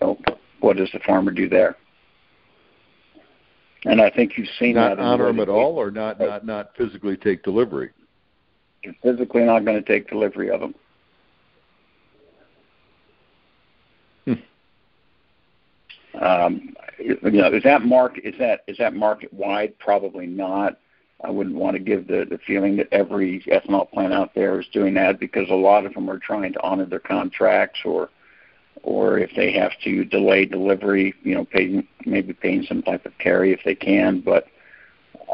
you 0.00 0.06
know, 0.06 0.18
what 0.60 0.76
does 0.76 0.90
the 0.92 1.00
farmer 1.00 1.30
do 1.30 1.48
there? 1.48 1.76
And 3.84 4.00
I 4.00 4.10
think 4.10 4.38
you've 4.38 4.48
seen 4.58 4.76
not 4.76 4.96
that. 4.96 5.02
honor 5.02 5.26
them 5.26 5.40
at 5.40 5.48
all, 5.48 5.76
or 5.76 5.90
not 5.90 6.20
not 6.20 6.46
not 6.46 6.70
physically 6.76 7.16
take 7.16 7.42
delivery. 7.42 7.90
You're 8.84 8.94
physically 9.02 9.42
not 9.42 9.64
going 9.64 9.82
to 9.82 9.86
take 9.86 10.08
delivery 10.08 10.50
of 10.50 10.60
them. 10.60 10.74
Um, 16.20 16.74
you 16.98 17.18
know, 17.22 17.52
is 17.52 17.62
that 17.64 17.82
market 17.82 18.24
is 18.24 18.34
that 18.38 18.60
is 18.68 18.76
that 18.78 18.94
market 18.94 19.32
wide? 19.32 19.78
Probably 19.78 20.26
not. 20.26 20.78
I 21.24 21.30
wouldn't 21.30 21.56
want 21.56 21.76
to 21.76 21.82
give 21.82 22.08
the 22.08 22.26
the 22.28 22.38
feeling 22.46 22.76
that 22.76 22.88
every 22.92 23.40
ethanol 23.42 23.90
plant 23.90 24.12
out 24.12 24.34
there 24.34 24.60
is 24.60 24.66
doing 24.72 24.94
that 24.94 25.20
because 25.20 25.48
a 25.50 25.54
lot 25.54 25.86
of 25.86 25.94
them 25.94 26.10
are 26.10 26.18
trying 26.18 26.52
to 26.52 26.62
honor 26.62 26.86
their 26.86 26.98
contracts 26.98 27.80
or 27.84 28.10
or 28.82 29.18
if 29.18 29.30
they 29.36 29.52
have 29.52 29.72
to 29.84 30.04
delay 30.04 30.44
delivery, 30.44 31.14
you 31.22 31.34
know, 31.34 31.44
pay, 31.44 31.86
maybe 32.04 32.32
paying 32.32 32.64
some 32.64 32.82
type 32.82 33.06
of 33.06 33.16
carry 33.18 33.52
if 33.52 33.60
they 33.64 33.74
can. 33.74 34.20
But 34.20 34.46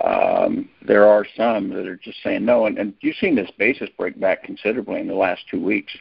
um, 0.05 0.69
there 0.87 1.07
are 1.07 1.27
some 1.37 1.71
that 1.71 1.87
are 1.87 1.97
just 1.97 2.23
saying 2.23 2.45
no. 2.45 2.67
And, 2.67 2.79
and 2.79 2.95
you've 3.01 3.17
seen 3.17 3.35
this 3.35 3.51
basis 3.59 3.89
break 3.97 4.21
back 4.21 4.45
considerably 4.45 5.01
in 5.01 5.09
the 5.09 5.15
last 5.15 5.43
two 5.51 5.63
weeks. 5.63 5.93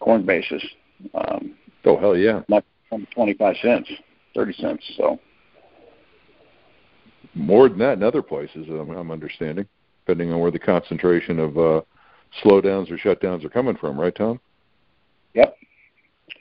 Corn 0.00 0.26
basis. 0.26 0.62
Um, 1.14 1.54
oh 1.86 1.98
hell 1.98 2.16
yeah! 2.16 2.42
From 2.88 3.06
25 3.14 3.56
cents, 3.62 3.88
30 4.34 4.52
cents. 4.54 4.84
So 4.96 5.18
more 7.34 7.68
than 7.68 7.78
that 7.78 7.94
in 7.94 8.02
other 8.02 8.22
places, 8.22 8.66
I'm, 8.68 8.90
I'm 8.90 9.10
understanding, 9.10 9.66
depending 10.04 10.32
on 10.32 10.40
where 10.40 10.50
the 10.50 10.58
concentration 10.58 11.38
of 11.38 11.58
uh, 11.58 11.80
slowdowns 12.42 12.90
or 12.90 12.98
shutdowns 12.98 13.44
are 13.44 13.50
coming 13.50 13.76
from. 13.76 13.98
Right, 13.98 14.14
Tom? 14.14 14.40
Yep. 15.34 15.56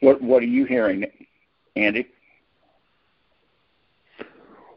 What 0.02 0.22
What 0.22 0.44
are 0.44 0.48
you 0.48 0.66
hearing, 0.66 1.06
Andy? 1.76 2.08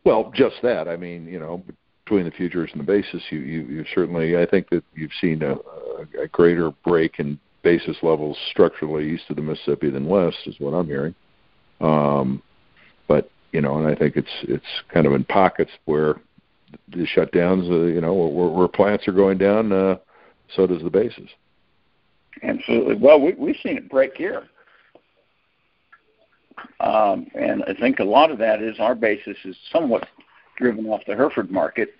Well, 0.04 0.32
just 0.34 0.56
that. 0.62 0.88
I 0.88 0.96
mean, 0.96 1.26
you 1.26 1.40
know, 1.40 1.62
between 2.04 2.24
the 2.24 2.30
futures 2.30 2.70
and 2.72 2.80
the 2.80 2.84
basis, 2.84 3.22
you 3.30 3.40
you, 3.40 3.60
you 3.62 3.84
certainly. 3.94 4.36
I 4.36 4.46
think 4.46 4.70
that 4.70 4.84
you've 4.94 5.10
seen 5.20 5.42
a, 5.42 5.56
a 6.22 6.28
greater 6.28 6.70
break 6.84 7.18
in 7.18 7.38
basis 7.62 7.96
levels 8.02 8.38
structurally 8.50 9.10
east 9.10 9.24
of 9.28 9.36
the 9.36 9.42
Mississippi 9.42 9.90
than 9.90 10.06
west, 10.06 10.36
is 10.46 10.54
what 10.60 10.72
I'm 10.72 10.86
hearing. 10.86 11.14
Um, 11.80 12.40
but 13.08 13.28
you 13.56 13.62
know, 13.62 13.78
and 13.78 13.86
I 13.86 13.94
think 13.94 14.16
it's 14.16 14.28
it's 14.42 14.66
kind 14.92 15.06
of 15.06 15.14
in 15.14 15.24
pockets 15.24 15.70
where 15.86 16.16
the 16.88 17.06
shutdowns, 17.16 17.70
uh, 17.70 17.86
you 17.86 18.02
know, 18.02 18.12
where, 18.12 18.50
where 18.50 18.68
plants 18.68 19.08
are 19.08 19.12
going 19.12 19.38
down, 19.38 19.72
uh, 19.72 19.96
so 20.54 20.66
does 20.66 20.82
the 20.82 20.90
basis. 20.90 21.30
Absolutely. 22.42 22.96
Well, 22.96 23.18
we, 23.18 23.32
we've 23.32 23.56
seen 23.62 23.78
it 23.78 23.88
break 23.88 24.14
here. 24.14 24.42
Um, 26.80 27.28
and 27.34 27.64
I 27.64 27.72
think 27.72 27.98
a 27.98 28.04
lot 28.04 28.30
of 28.30 28.36
that 28.38 28.60
is 28.60 28.78
our 28.78 28.94
basis 28.94 29.38
is 29.46 29.56
somewhat 29.72 30.06
driven 30.58 30.84
off 30.84 31.00
the 31.06 31.16
Hereford 31.16 31.50
market, 31.50 31.94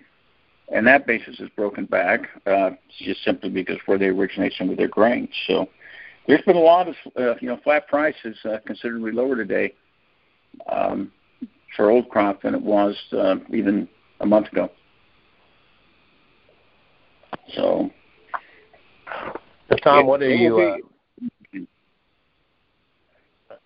and 0.71 0.85
that 0.85 1.07
basis 1.07 1.39
is 1.39 1.49
broken 1.55 1.85
back 1.85 2.19
uh, 2.45 2.71
just 2.99 3.23
simply 3.23 3.49
because 3.49 3.77
where 3.87 3.97
they 3.97 4.09
originate 4.09 4.53
some 4.59 4.69
of 4.69 4.77
their 4.77 4.89
grains. 4.89 5.29
So 5.47 5.69
there's 6.27 6.43
been 6.43 6.55
a 6.55 6.59
lot 6.59 6.87
of 6.87 6.95
uh, 7.19 7.33
you 7.41 7.47
know 7.47 7.59
flat 7.63 7.87
prices 7.87 8.37
uh, 8.45 8.57
considerably 8.63 9.11
lower 9.11 9.35
today 9.35 9.73
um, 10.71 11.11
for 11.77 11.91
old 11.91 12.09
crop 12.09 12.41
than 12.41 12.53
it 12.53 12.61
was 12.61 12.97
uh, 13.13 13.35
even 13.53 13.87
a 14.19 14.25
month 14.25 14.51
ago. 14.51 14.69
So, 17.55 17.89
Tom, 19.83 20.07
what 20.07 20.21
are 20.21 20.29
you? 20.29 20.59
Uh, 20.59 20.77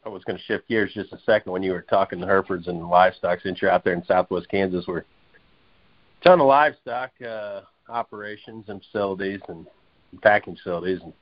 I 0.05 0.09
was 0.09 0.23
going 0.23 0.37
to 0.37 0.43
shift 0.43 0.67
gears 0.67 0.91
just 0.93 1.13
a 1.13 1.19
second 1.25 1.51
when 1.51 1.63
you 1.63 1.71
were 1.71 1.81
talking 1.81 2.19
to 2.19 2.25
Herefords 2.25 2.67
and 2.67 2.87
livestock. 2.87 3.39
Since 3.41 3.61
you're 3.61 3.71
out 3.71 3.83
there 3.83 3.93
in 3.93 4.03
Southwest 4.05 4.49
Kansas, 4.49 4.85
we're 4.87 4.99
a 4.99 5.03
ton 6.23 6.41
of 6.41 6.47
livestock 6.47 7.11
uh, 7.25 7.61
operations 7.87 8.65
and 8.67 8.83
facilities 8.83 9.39
and 9.47 9.65
packing 10.21 10.55
facilities, 10.55 10.99
and 11.03 11.13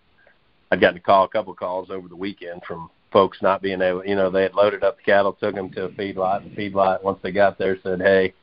I'd 0.71 0.81
gotten 0.81 0.97
a 0.97 1.01
call, 1.01 1.25
a 1.25 1.29
couple 1.29 1.53
of 1.53 1.59
calls 1.59 1.89
over 1.89 2.07
the 2.07 2.15
weekend 2.15 2.61
from 2.67 2.89
folks 3.11 3.41
not 3.41 3.61
being 3.61 3.81
able, 3.81 4.05
you 4.05 4.15
know, 4.15 4.29
they 4.29 4.43
had 4.43 4.53
loaded 4.53 4.83
up 4.83 4.97
the 4.97 5.03
cattle, 5.03 5.33
took 5.33 5.55
them 5.55 5.71
to 5.71 5.85
a 5.85 5.89
feedlot, 5.89 6.43
the 6.43 6.55
feedlot, 6.55 7.03
once 7.03 7.19
they 7.21 7.31
got 7.31 7.57
there, 7.57 7.77
said, 7.81 7.99
hey, 7.99 8.33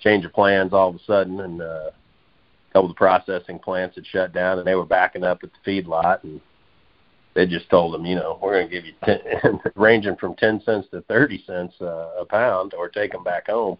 change 0.00 0.22
your 0.22 0.30
plans 0.30 0.72
all 0.72 0.90
of 0.90 0.96
a 0.96 1.04
sudden, 1.04 1.40
and 1.40 1.62
uh, 1.62 1.90
a 1.90 2.72
couple 2.72 2.90
of 2.90 2.90
the 2.90 2.98
processing 2.98 3.58
plants 3.58 3.96
had 3.96 4.06
shut 4.06 4.32
down, 4.32 4.58
and 4.58 4.66
they 4.66 4.74
were 4.74 4.84
backing 4.84 5.24
up 5.24 5.40
at 5.42 5.50
the 5.52 5.70
feedlot, 5.70 6.22
and 6.24 6.40
they 7.34 7.46
just 7.46 7.70
told 7.70 7.94
them, 7.94 8.04
you 8.04 8.16
know, 8.16 8.38
we're 8.42 8.58
going 8.58 8.68
to 8.68 8.74
give 8.74 8.84
you 8.84 8.92
10, 9.04 9.60
ranging 9.76 10.16
from 10.16 10.34
10 10.34 10.62
cents 10.64 10.88
to 10.90 11.00
30 11.02 11.44
cents 11.46 11.74
uh, 11.80 12.10
a 12.18 12.24
pound, 12.24 12.74
or 12.74 12.88
take 12.88 13.12
them 13.12 13.24
back 13.24 13.46
home. 13.48 13.78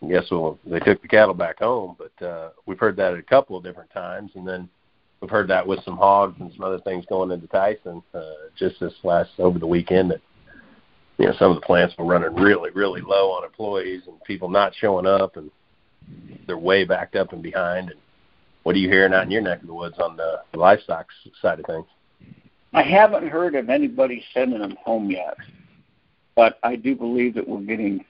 And 0.00 0.10
guess 0.10 0.30
what? 0.30 0.56
They 0.66 0.80
took 0.80 1.00
the 1.02 1.08
cattle 1.08 1.34
back 1.34 1.58
home, 1.60 1.96
but 1.98 2.26
uh, 2.26 2.50
we've 2.66 2.78
heard 2.78 2.96
that 2.96 3.14
a 3.14 3.22
couple 3.22 3.56
of 3.56 3.64
different 3.64 3.90
times, 3.90 4.32
and 4.34 4.46
then 4.46 4.68
we've 5.26 5.30
heard 5.30 5.48
that 5.48 5.66
with 5.66 5.82
some 5.84 5.96
hogs 5.96 6.36
and 6.38 6.52
some 6.54 6.64
other 6.64 6.78
things 6.78 7.04
going 7.08 7.32
into 7.32 7.48
Tyson 7.48 8.00
uh, 8.14 8.20
just 8.56 8.78
this 8.78 8.94
last 9.02 9.30
over 9.38 9.58
the 9.58 9.66
weekend 9.66 10.12
that 10.12 10.20
you 11.18 11.26
know 11.26 11.32
some 11.36 11.50
of 11.50 11.56
the 11.56 11.66
plants 11.66 11.94
were 11.98 12.04
running 12.04 12.32
really 12.36 12.70
really 12.70 13.00
low 13.00 13.32
on 13.32 13.44
employees 13.44 14.02
and 14.06 14.22
people 14.22 14.48
not 14.48 14.72
showing 14.76 15.06
up 15.06 15.36
and 15.36 15.50
they're 16.46 16.56
way 16.56 16.84
backed 16.84 17.16
up 17.16 17.32
and 17.32 17.42
behind. 17.42 17.90
And 17.90 17.98
what 18.62 18.76
are 18.76 18.78
you 18.78 18.88
hearing 18.88 19.12
out 19.12 19.24
in 19.24 19.32
your 19.32 19.42
neck 19.42 19.62
of 19.62 19.66
the 19.66 19.74
woods 19.74 19.98
on 19.98 20.16
the 20.16 20.42
livestock 20.54 21.06
side 21.42 21.58
of 21.58 21.66
things? 21.66 21.86
I 22.72 22.82
haven't 22.82 23.28
heard 23.28 23.56
of 23.56 23.68
anybody 23.68 24.22
sending 24.32 24.60
them 24.60 24.76
home 24.84 25.10
yet 25.10 25.36
but 26.36 26.58
i 26.62 26.76
do 26.76 26.94
believe 26.94 27.34
that 27.34 27.48
we're 27.48 27.60
getting 27.62 28.04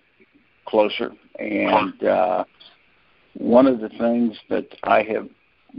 closer. 0.67 1.13
And 1.39 2.03
uh 2.05 2.45
one 3.35 3.67
of 3.67 3.81
the 3.81 3.89
things 3.91 4.37
that 4.51 4.67
i 4.83 5.03
have 5.03 5.29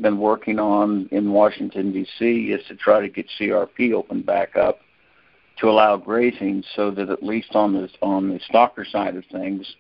been 0.02 0.20
working 0.20 0.60
on 0.60 1.08
in 1.12 1.32
Washington 1.32 1.92
D.C. 1.92 2.52
is 2.52 2.66
to 2.68 2.76
try 2.76 3.02
to 3.02 3.10
get 3.10 3.28
CRP 3.40 3.94
opened 3.94 4.26
back 4.26 4.56
up 4.56 4.80
to 5.60 5.70
allow 5.70 5.98
grazing, 5.98 6.64
so 6.76 6.92
that 6.92 7.10
at 7.10 7.24
least 7.24 7.56
on 7.56 7.74
the 7.74 7.90
on 8.02 8.30
the 8.30 8.40
stocker 8.50 8.90
side 8.90 9.16
of 9.16 9.26
things, 9.32 9.76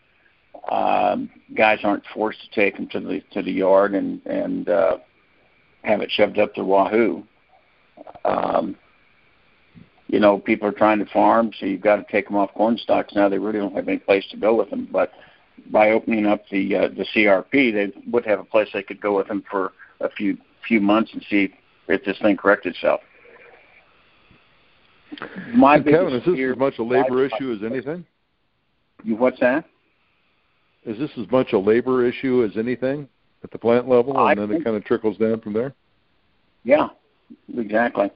Um, 0.71 1.29
guys 1.55 1.79
aren't 1.83 2.03
forced 2.13 2.41
to 2.41 2.50
take 2.50 2.75
them 2.75 2.88
to 2.88 3.00
the 3.00 3.21
to 3.33 3.41
the 3.41 3.51
yard 3.51 3.93
and 3.93 4.25
and 4.25 4.67
uh, 4.67 4.97
have 5.83 6.01
it 6.01 6.12
shoved 6.12 6.39
up 6.39 6.55
their 6.55 6.65
wahoo. 6.65 7.24
Um, 8.25 8.75
you 10.07 10.19
know, 10.19 10.39
people 10.39 10.67
are 10.67 10.74
trying 10.83 11.00
to 11.00 11.12
farm, 11.12 11.51
so 11.57 11.65
you've 11.65 11.81
got 11.81 11.97
to 11.97 12.12
take 12.12 12.27
them 12.27 12.38
off 12.38 12.53
corn 12.53 12.77
stalks 12.77 13.13
now. 13.13 13.29
They 13.29 13.38
really 13.38 13.59
don't 13.59 13.75
have 13.75 13.88
any 13.88 14.00
place 14.00 14.25
to 14.31 14.38
go 14.38 14.55
with 14.55 14.69
them. 14.69 14.88
But 14.91 15.12
by 15.71 15.91
opening 15.91 16.25
up 16.25 16.43
the 16.50 16.75
uh, 16.75 16.88
the 16.89 17.05
CRP, 17.13 17.74
they 17.74 17.93
would 18.12 18.25
have 18.25 18.39
a 18.39 18.43
place 18.43 18.69
they 18.74 18.83
could 18.83 19.01
go 19.01 19.17
with 19.17 19.27
them 19.27 19.43
for 19.50 19.74
a 20.01 20.10
few 20.10 20.38
few 20.68 20.82
months 20.82 21.12
and 21.13 21.25
see 21.30 21.54
if 21.88 22.04
this 22.04 22.18
thing 22.20 22.38
corrects 22.38 22.66
itself. 22.66 23.01
My 25.54 25.80
Kevin, 25.80 26.13
is 26.13 26.25
this 26.25 26.38
as 26.51 26.58
much 26.58 26.80
a 26.80 26.84
labor 26.84 27.25
issue 27.25 27.54
as 27.54 27.63
anything? 27.63 28.06
You 29.04 29.16
what's 29.16 29.39
that? 29.39 29.66
Is 30.86 30.98
this 30.98 31.12
as 31.18 31.30
much 31.32 31.54
a 31.54 31.58
labor 31.58 32.06
issue 32.06 32.44
as 32.44 32.58
anything 32.58 33.08
at 33.44 33.51
the 33.51 33.58
plant 33.58 33.88
level, 33.88 34.18
and 34.18 34.30
I 34.30 34.36
then 34.36 34.50
think, 34.50 34.62
it 34.62 34.66
kind 34.66 34.75
of 34.75 34.84
trickles 34.86 35.18
down 35.18 35.42
from 35.42 35.54
there? 35.54 35.74
Yeah, 36.63 36.89
exactly. 37.56 38.12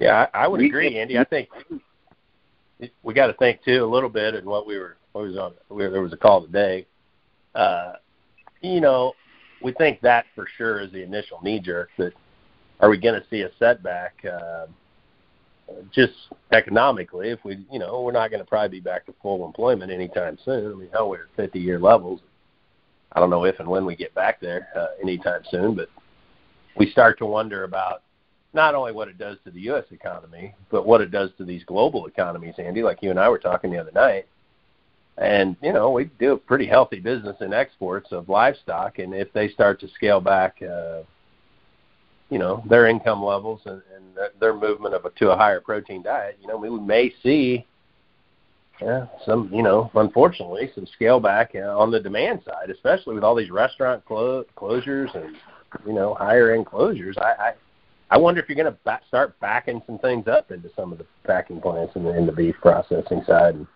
Yeah, 0.00 0.26
I, 0.32 0.44
I 0.44 0.48
would 0.48 0.60
agree, 0.60 0.98
Andy. 0.98 1.18
I 1.18 1.24
think 1.24 1.48
we 3.02 3.14
got 3.14 3.28
to 3.28 3.32
think 3.34 3.62
too 3.64 3.84
a 3.84 3.86
little 3.86 4.08
bit, 4.08 4.34
and 4.34 4.46
what 4.46 4.66
we 4.66 4.78
were 4.78 4.96
what 5.12 5.24
was 5.24 5.36
on. 5.36 5.54
There 5.76 6.02
was 6.02 6.12
a 6.12 6.16
call 6.16 6.42
today. 6.44 6.86
Uh, 7.54 7.94
you 8.60 8.80
know, 8.80 9.12
we 9.62 9.72
think 9.72 10.00
that 10.00 10.26
for 10.34 10.46
sure 10.56 10.80
is 10.80 10.92
the 10.92 11.02
initial 11.02 11.40
knee 11.42 11.60
jerk. 11.60 11.90
That 11.98 12.12
are 12.80 12.90
we 12.90 12.98
going 12.98 13.20
to 13.20 13.26
see 13.28 13.42
a 13.42 13.50
setback? 13.58 14.14
Uh, 14.24 14.66
just 15.92 16.12
economically, 16.52 17.28
if 17.30 17.44
we, 17.44 17.64
you 17.70 17.78
know, 17.78 18.00
we're 18.00 18.12
not 18.12 18.30
going 18.30 18.42
to 18.42 18.48
probably 18.48 18.78
be 18.78 18.80
back 18.80 19.04
to 19.06 19.14
full 19.20 19.44
employment 19.44 19.92
anytime 19.92 20.38
soon. 20.44 20.72
I 20.72 20.74
mean, 20.74 20.88
hell, 20.92 21.10
we're 21.10 21.24
at 21.24 21.36
50 21.36 21.58
year 21.58 21.78
levels. 21.78 22.20
I 23.12 23.20
don't 23.20 23.30
know 23.30 23.44
if 23.44 23.58
and 23.58 23.68
when 23.68 23.84
we 23.84 23.96
get 23.96 24.14
back 24.14 24.40
there 24.40 24.68
uh, 24.76 24.88
anytime 25.02 25.42
soon, 25.50 25.74
but 25.74 25.88
we 26.76 26.90
start 26.90 27.18
to 27.18 27.26
wonder 27.26 27.64
about 27.64 28.02
not 28.54 28.74
only 28.74 28.92
what 28.92 29.08
it 29.08 29.18
does 29.18 29.36
to 29.44 29.50
the 29.50 29.60
U.S. 29.62 29.84
economy, 29.90 30.54
but 30.70 30.86
what 30.86 31.00
it 31.00 31.10
does 31.10 31.30
to 31.38 31.44
these 31.44 31.64
global 31.64 32.06
economies, 32.06 32.54
Andy, 32.58 32.82
like 32.82 33.02
you 33.02 33.10
and 33.10 33.18
I 33.18 33.28
were 33.28 33.38
talking 33.38 33.70
the 33.70 33.78
other 33.78 33.92
night. 33.92 34.26
And, 35.20 35.56
you 35.62 35.72
know, 35.72 35.90
we 35.90 36.04
do 36.18 36.32
a 36.32 36.36
pretty 36.36 36.66
healthy 36.66 37.00
business 37.00 37.36
in 37.40 37.52
exports 37.52 38.12
of 38.12 38.28
livestock, 38.28 38.98
and 38.98 39.12
if 39.12 39.32
they 39.32 39.48
start 39.48 39.80
to 39.80 39.88
scale 39.88 40.20
back, 40.20 40.62
uh, 40.62 41.02
you 42.30 42.38
know, 42.38 42.62
their 42.68 42.86
income 42.86 43.24
levels 43.24 43.60
and, 43.64 43.82
and 43.96 44.04
their 44.40 44.54
movement 44.54 44.94
of 44.94 45.04
a, 45.04 45.10
to 45.10 45.30
a 45.30 45.36
higher 45.36 45.60
protein 45.60 46.02
diet, 46.02 46.38
you 46.40 46.46
know, 46.46 46.56
we 46.56 46.70
may 46.70 47.12
see 47.22 47.66
yeah, 48.80 49.06
some, 49.26 49.50
you 49.52 49.62
know, 49.62 49.90
unfortunately, 49.94 50.70
some 50.74 50.86
scale 50.86 51.18
back 51.18 51.52
uh, 51.56 51.76
on 51.76 51.90
the 51.90 51.98
demand 51.98 52.42
side, 52.44 52.70
especially 52.70 53.16
with 53.16 53.24
all 53.24 53.34
these 53.34 53.50
restaurant 53.50 54.04
clo- 54.04 54.44
closures 54.56 55.12
and, 55.16 55.36
you 55.84 55.92
know, 55.92 56.14
higher 56.14 56.52
end 56.52 56.66
closures. 56.66 57.18
I, 57.18 57.48
I 57.48 57.52
I 58.10 58.16
wonder 58.16 58.40
if 58.40 58.48
you're 58.48 58.56
going 58.56 58.72
to 58.72 58.78
ba- 58.84 59.00
start 59.06 59.38
backing 59.40 59.82
some 59.86 59.98
things 59.98 60.28
up 60.28 60.50
into 60.50 60.70
some 60.74 60.92
of 60.92 60.98
the 60.98 61.06
packing 61.24 61.60
plants 61.60 61.94
and 61.94 62.06
the, 62.06 62.16
in 62.16 62.24
the 62.24 62.32
beef 62.32 62.54
processing 62.62 63.22
side. 63.26 63.54
And, 63.56 63.66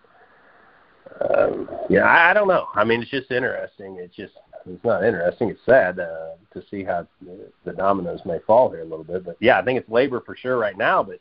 um, 1.21 1.69
yeah, 1.89 2.03
I, 2.03 2.31
I 2.31 2.33
don't 2.33 2.47
know. 2.47 2.67
I 2.75 2.83
mean, 2.83 3.01
it's 3.01 3.11
just 3.11 3.31
interesting. 3.31 3.97
It's 3.99 4.15
just 4.15 4.33
it's 4.65 4.83
not 4.83 5.03
interesting. 5.03 5.49
It's 5.49 5.59
sad 5.65 5.99
uh, 5.99 6.31
to 6.53 6.63
see 6.69 6.83
how 6.83 7.07
the, 7.21 7.51
the 7.65 7.73
dominoes 7.73 8.21
may 8.25 8.39
fall 8.45 8.69
here 8.69 8.81
a 8.81 8.85
little 8.85 9.03
bit. 9.03 9.25
But 9.25 9.37
yeah, 9.39 9.59
I 9.59 9.63
think 9.63 9.79
it's 9.79 9.89
labor 9.89 10.21
for 10.25 10.35
sure 10.35 10.57
right 10.57 10.77
now. 10.77 11.03
But 11.03 11.19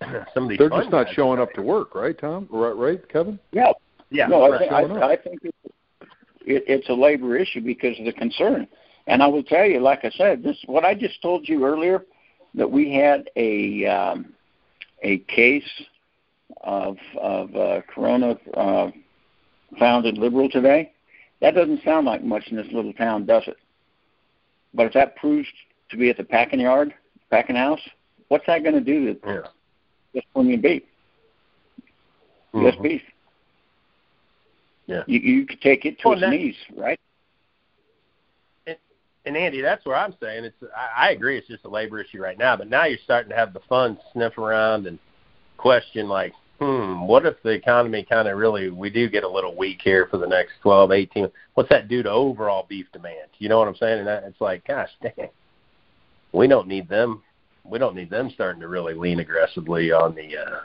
some 0.34 0.44
of 0.44 0.48
these 0.48 0.58
they're 0.58 0.70
just 0.70 0.90
not 0.90 1.08
showing 1.12 1.40
up 1.40 1.52
to 1.54 1.62
work, 1.62 1.94
right, 1.94 2.18
Tom? 2.18 2.48
Right, 2.50 2.76
right, 2.76 3.08
Kevin? 3.08 3.38
Yeah, 3.52 3.72
yeah. 4.10 4.26
No, 4.26 4.52
I, 4.52 4.58
think, 4.58 4.72
I, 4.72 5.12
I 5.12 5.16
think 5.16 5.40
it, 5.44 5.54
it, 6.46 6.64
it's 6.66 6.88
a 6.88 6.94
labor 6.94 7.36
issue 7.36 7.60
because 7.60 7.98
of 7.98 8.04
the 8.04 8.12
concern. 8.12 8.66
And 9.06 9.22
I 9.22 9.26
will 9.26 9.42
tell 9.42 9.64
you, 9.64 9.80
like 9.80 10.04
I 10.04 10.10
said, 10.10 10.42
this 10.42 10.56
what 10.66 10.84
I 10.84 10.94
just 10.94 11.20
told 11.22 11.48
you 11.48 11.64
earlier 11.64 12.04
that 12.54 12.70
we 12.70 12.94
had 12.94 13.28
a 13.36 13.86
um, 13.86 14.32
a 15.02 15.18
case 15.18 15.68
of 16.62 16.96
of 17.20 17.54
uh, 17.54 17.80
corona 17.92 18.36
uh, 18.54 18.90
founded 19.78 20.18
Liberal 20.18 20.48
today. 20.48 20.92
That 21.40 21.54
doesn't 21.54 21.82
sound 21.84 22.06
like 22.06 22.22
much 22.22 22.48
in 22.48 22.56
this 22.56 22.66
little 22.72 22.92
town, 22.92 23.26
does 23.26 23.44
it? 23.46 23.56
But 24.74 24.86
if 24.86 24.92
that 24.92 25.16
proves 25.16 25.48
to 25.90 25.96
be 25.96 26.10
at 26.10 26.16
the 26.16 26.24
packing 26.24 26.60
yard, 26.60 26.94
packing 27.30 27.56
house, 27.56 27.80
what's 28.28 28.46
that 28.46 28.62
going 28.62 28.74
to 28.74 28.80
do 28.80 29.14
to 29.14 29.20
yeah. 29.26 29.40
this 30.14 30.24
premium 30.34 30.60
beef? 30.60 30.82
Mm-hmm. 32.54 32.82
Beef. 32.82 33.02
Yeah. 34.86 35.02
You 35.06 35.20
you 35.20 35.46
could 35.46 35.60
take 35.60 35.84
it 35.84 36.00
to 36.00 36.08
well, 36.08 36.12
its 36.14 36.22
that, 36.22 36.30
knees, 36.30 36.56
right? 36.76 36.98
and 39.24 39.36
Andy, 39.36 39.60
that's 39.60 39.84
where 39.84 39.96
I'm 39.96 40.14
saying 40.20 40.44
it's. 40.44 40.56
I, 40.76 41.08
I 41.08 41.10
agree, 41.10 41.38
it's 41.38 41.46
just 41.46 41.64
a 41.64 41.68
labor 41.68 42.00
issue 42.00 42.20
right 42.20 42.38
now. 42.38 42.56
But 42.56 42.68
now 42.68 42.86
you're 42.86 42.98
starting 43.04 43.30
to 43.30 43.36
have 43.36 43.52
the 43.52 43.60
funds 43.68 44.00
sniff 44.12 44.38
around 44.38 44.86
and 44.86 44.98
question, 45.60 46.08
like, 46.08 46.32
hmm, 46.58 47.06
what 47.06 47.26
if 47.26 47.42
the 47.42 47.50
economy 47.50 48.06
kind 48.08 48.28
of 48.28 48.36
really 48.36 48.70
we 48.70 48.90
do 48.90 49.08
get 49.08 49.24
a 49.24 49.28
little 49.28 49.56
weak 49.56 49.80
here 49.82 50.06
for 50.10 50.16
the 50.16 50.26
next 50.26 50.52
12, 50.62 50.92
18? 50.92 51.28
What's 51.54 51.68
that 51.70 51.88
do 51.88 52.02
to 52.02 52.10
overall 52.10 52.66
beef 52.68 52.86
demand? 52.92 53.28
You 53.38 53.48
know 53.48 53.58
what 53.58 53.68
I'm 53.68 53.76
saying? 53.76 54.00
And 54.00 54.08
that, 54.08 54.24
it's 54.24 54.40
like, 54.40 54.66
gosh, 54.66 54.90
dang, 55.02 55.28
we 56.32 56.46
don't 56.46 56.68
need 56.68 56.88
them. 56.88 57.22
We 57.64 57.78
don't 57.78 57.94
need 57.94 58.10
them 58.10 58.30
starting 58.34 58.60
to 58.60 58.68
really 58.68 58.94
lean 58.94 59.20
aggressively 59.20 59.92
on 59.92 60.14
the. 60.14 60.36
uh 60.36 60.60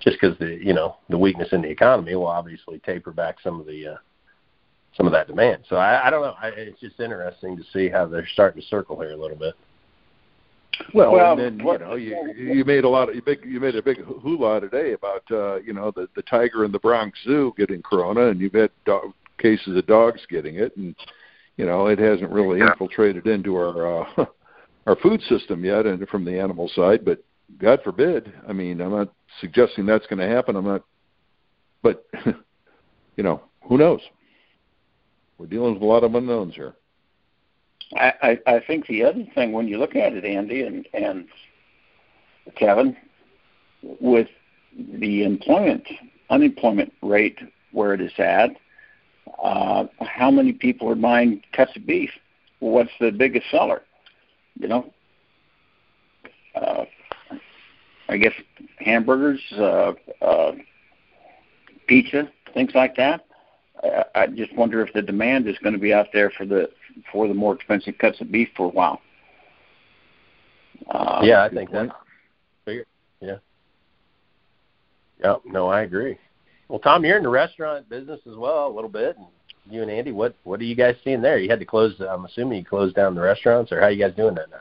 just 0.00 0.18
because 0.20 0.38
the 0.38 0.58
you 0.62 0.72
know 0.72 0.96
the 1.08 1.18
weakness 1.18 1.48
in 1.52 1.62
the 1.62 1.68
economy 1.68 2.14
will 2.14 2.26
obviously 2.26 2.78
taper 2.80 3.10
back 3.10 3.36
some 3.42 3.60
of 3.60 3.66
the 3.66 3.88
uh, 3.88 3.96
some 4.96 5.06
of 5.06 5.12
that 5.12 5.26
demand. 5.26 5.64
So 5.68 5.76
I, 5.76 6.06
I 6.06 6.10
don't 6.10 6.22
know. 6.22 6.34
I, 6.40 6.48
it's 6.48 6.80
just 6.80 7.00
interesting 7.00 7.56
to 7.56 7.64
see 7.72 7.88
how 7.88 8.06
they're 8.06 8.28
starting 8.32 8.62
to 8.62 8.68
circle 8.68 8.98
here 9.00 9.12
a 9.12 9.16
little 9.16 9.36
bit. 9.36 9.54
Well, 10.94 11.12
Well, 11.12 11.38
and 11.38 11.58
then 11.58 11.66
you 11.66 11.78
know 11.78 11.94
you 11.94 12.32
you 12.36 12.64
made 12.64 12.84
a 12.84 12.88
lot 12.88 13.08
of 13.08 13.14
you 13.14 13.22
big 13.22 13.44
you 13.44 13.60
made 13.60 13.76
a 13.76 13.82
big 13.82 13.98
hula 14.04 14.60
today 14.60 14.92
about 14.92 15.22
uh, 15.30 15.56
you 15.56 15.72
know 15.72 15.90
the 15.90 16.08
the 16.16 16.22
tiger 16.22 16.64
in 16.64 16.72
the 16.72 16.78
Bronx 16.78 17.18
Zoo 17.24 17.54
getting 17.56 17.82
corona, 17.82 18.28
and 18.28 18.40
you've 18.40 18.54
had 18.54 18.70
dog, 18.84 19.12
cases 19.38 19.76
of 19.76 19.86
dogs 19.86 20.20
getting 20.28 20.56
it, 20.56 20.76
and 20.76 20.94
you 21.56 21.66
know 21.66 21.86
it 21.86 21.98
hasn't 21.98 22.30
really 22.30 22.60
infiltrated 22.60 23.26
into 23.26 23.56
our 23.56 24.02
uh, 24.02 24.24
our 24.86 24.96
food 24.96 25.20
system 25.22 25.64
yet, 25.64 25.86
and 25.86 26.06
from 26.08 26.24
the 26.24 26.38
animal 26.38 26.70
side. 26.74 27.04
But 27.04 27.22
God 27.58 27.80
forbid. 27.82 28.32
I 28.48 28.52
mean, 28.52 28.80
I'm 28.80 28.92
not 28.92 29.12
suggesting 29.40 29.86
that's 29.86 30.06
going 30.06 30.18
to 30.18 30.34
happen. 30.34 30.56
I'm 30.56 30.64
not, 30.64 30.82
but 31.82 32.06
you 33.16 33.22
know, 33.22 33.42
who 33.68 33.78
knows? 33.78 34.00
We're 35.38 35.46
dealing 35.46 35.74
with 35.74 35.82
a 35.82 35.86
lot 35.86 36.04
of 36.04 36.14
unknowns 36.14 36.54
here. 36.54 36.74
I, 37.94 38.38
I, 38.46 38.60
think 38.66 38.86
the 38.86 39.04
other 39.04 39.24
thing 39.34 39.52
when 39.52 39.68
you 39.68 39.78
look 39.78 39.94
at 39.94 40.12
it, 40.12 40.24
Andy 40.24 40.62
and, 40.62 40.88
and 40.92 41.28
Kevin, 42.56 42.96
with 44.00 44.28
the 44.76 45.22
employment 45.22 45.86
unemployment 46.28 46.92
rate 47.02 47.38
where 47.70 47.94
it 47.94 48.00
is 48.00 48.12
at, 48.18 48.50
uh, 49.42 49.84
how 50.00 50.30
many 50.30 50.52
people 50.52 50.88
are 50.88 50.96
buying 50.96 51.42
cuts 51.52 51.76
of 51.76 51.86
beef? 51.86 52.10
What's 52.58 52.90
the 52.98 53.12
biggest 53.12 53.50
seller? 53.50 53.82
You 54.58 54.68
know, 54.68 54.92
uh, 56.54 56.84
I 58.08 58.16
guess 58.16 58.32
hamburgers, 58.78 59.40
uh, 59.52 59.92
uh, 60.22 60.52
pizza, 61.86 62.28
things 62.54 62.72
like 62.74 62.96
that. 62.96 63.25
I, 63.82 64.04
I 64.14 64.26
just 64.26 64.54
wonder 64.56 64.84
if 64.84 64.92
the 64.92 65.02
demand 65.02 65.46
is 65.48 65.56
going 65.62 65.74
to 65.74 65.78
be 65.78 65.92
out 65.92 66.06
there 66.12 66.30
for 66.30 66.46
the 66.46 66.70
for 67.12 67.28
the 67.28 67.34
more 67.34 67.54
expensive 67.54 67.98
cuts 67.98 68.20
of 68.20 68.32
beef 68.32 68.48
for 68.56 68.66
a 68.66 68.70
while. 68.70 69.00
Uh, 70.90 71.20
yeah, 71.22 71.42
I 71.42 71.48
think 71.48 71.70
that's 71.70 71.92
fair. 72.64 72.84
Yeah. 73.20 73.36
Yep. 75.22 75.42
No, 75.46 75.68
I 75.68 75.82
agree. 75.82 76.18
Well, 76.68 76.78
Tom, 76.78 77.04
you're 77.04 77.16
in 77.16 77.22
the 77.22 77.28
restaurant 77.28 77.88
business 77.88 78.20
as 78.26 78.36
well 78.36 78.66
a 78.66 78.74
little 78.74 78.90
bit. 78.90 79.16
And 79.16 79.26
you 79.70 79.82
and 79.82 79.90
Andy, 79.90 80.12
what 80.12 80.34
what 80.44 80.60
are 80.60 80.64
you 80.64 80.74
guys 80.74 80.96
seeing 81.04 81.22
there? 81.22 81.38
You 81.38 81.48
had 81.48 81.60
to 81.60 81.66
close. 81.66 82.00
I'm 82.00 82.24
assuming 82.24 82.58
you 82.58 82.64
closed 82.64 82.96
down 82.96 83.14
the 83.14 83.20
restaurants, 83.20 83.72
or 83.72 83.80
how 83.80 83.86
are 83.86 83.90
you 83.90 84.02
guys 84.02 84.16
doing 84.16 84.34
that 84.34 84.50
now? 84.50 84.60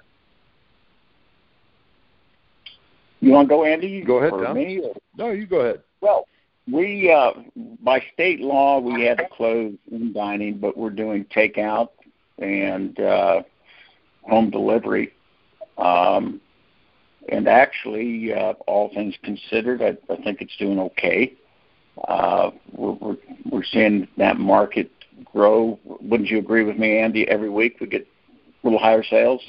You 3.22 3.32
want 3.32 3.48
to 3.48 3.56
go, 3.56 3.66
Andy? 3.66 4.02
Go 4.02 4.18
ahead, 4.18 4.34
or 4.34 4.44
Tom. 4.44 4.56
Me 4.56 4.80
or? 4.80 4.94
No, 5.18 5.32
you 5.32 5.48
go 5.48 5.62
ahead. 5.62 5.82
Well, 6.02 6.28
we 6.72 7.12
uh, 7.12 7.32
by 7.84 8.04
state 8.14 8.40
law 8.40 8.80
we 8.80 9.04
had 9.04 9.18
to 9.20 9.28
close 9.32 9.76
in 9.92 10.14
dining, 10.14 10.58
but 10.58 10.78
we're 10.78 10.90
doing 10.90 11.26
takeout 11.26 11.90
and 12.40 13.00
uh, 13.00 13.44
home 14.24 14.50
delivery. 14.50 15.14
Um, 15.78 16.42
and 17.30 17.48
actually, 17.48 18.34
uh, 18.34 18.54
all 18.68 18.90
things 18.94 19.16
considered, 19.24 19.82
I, 19.82 19.98
I 20.12 20.22
think 20.22 20.42
it's 20.42 20.56
doing 20.58 20.80
okay. 20.80 21.34
Uh, 22.08 22.52
we're, 22.72 22.94
we're 22.94 23.18
we're 23.50 23.64
seeing 23.64 24.08
that 24.18 24.38
market 24.38 24.92
grow. 25.24 25.80
Wouldn't 25.86 26.30
you 26.30 26.40
agree 26.40 26.64
with 26.64 26.78
me, 26.78 26.98
Andy? 26.98 27.28
Every 27.28 27.50
week 27.50 27.78
we 27.80 27.88
get 27.88 28.02
a 28.02 28.68
little 28.68 28.80
higher 28.80 29.04
sales 29.04 29.42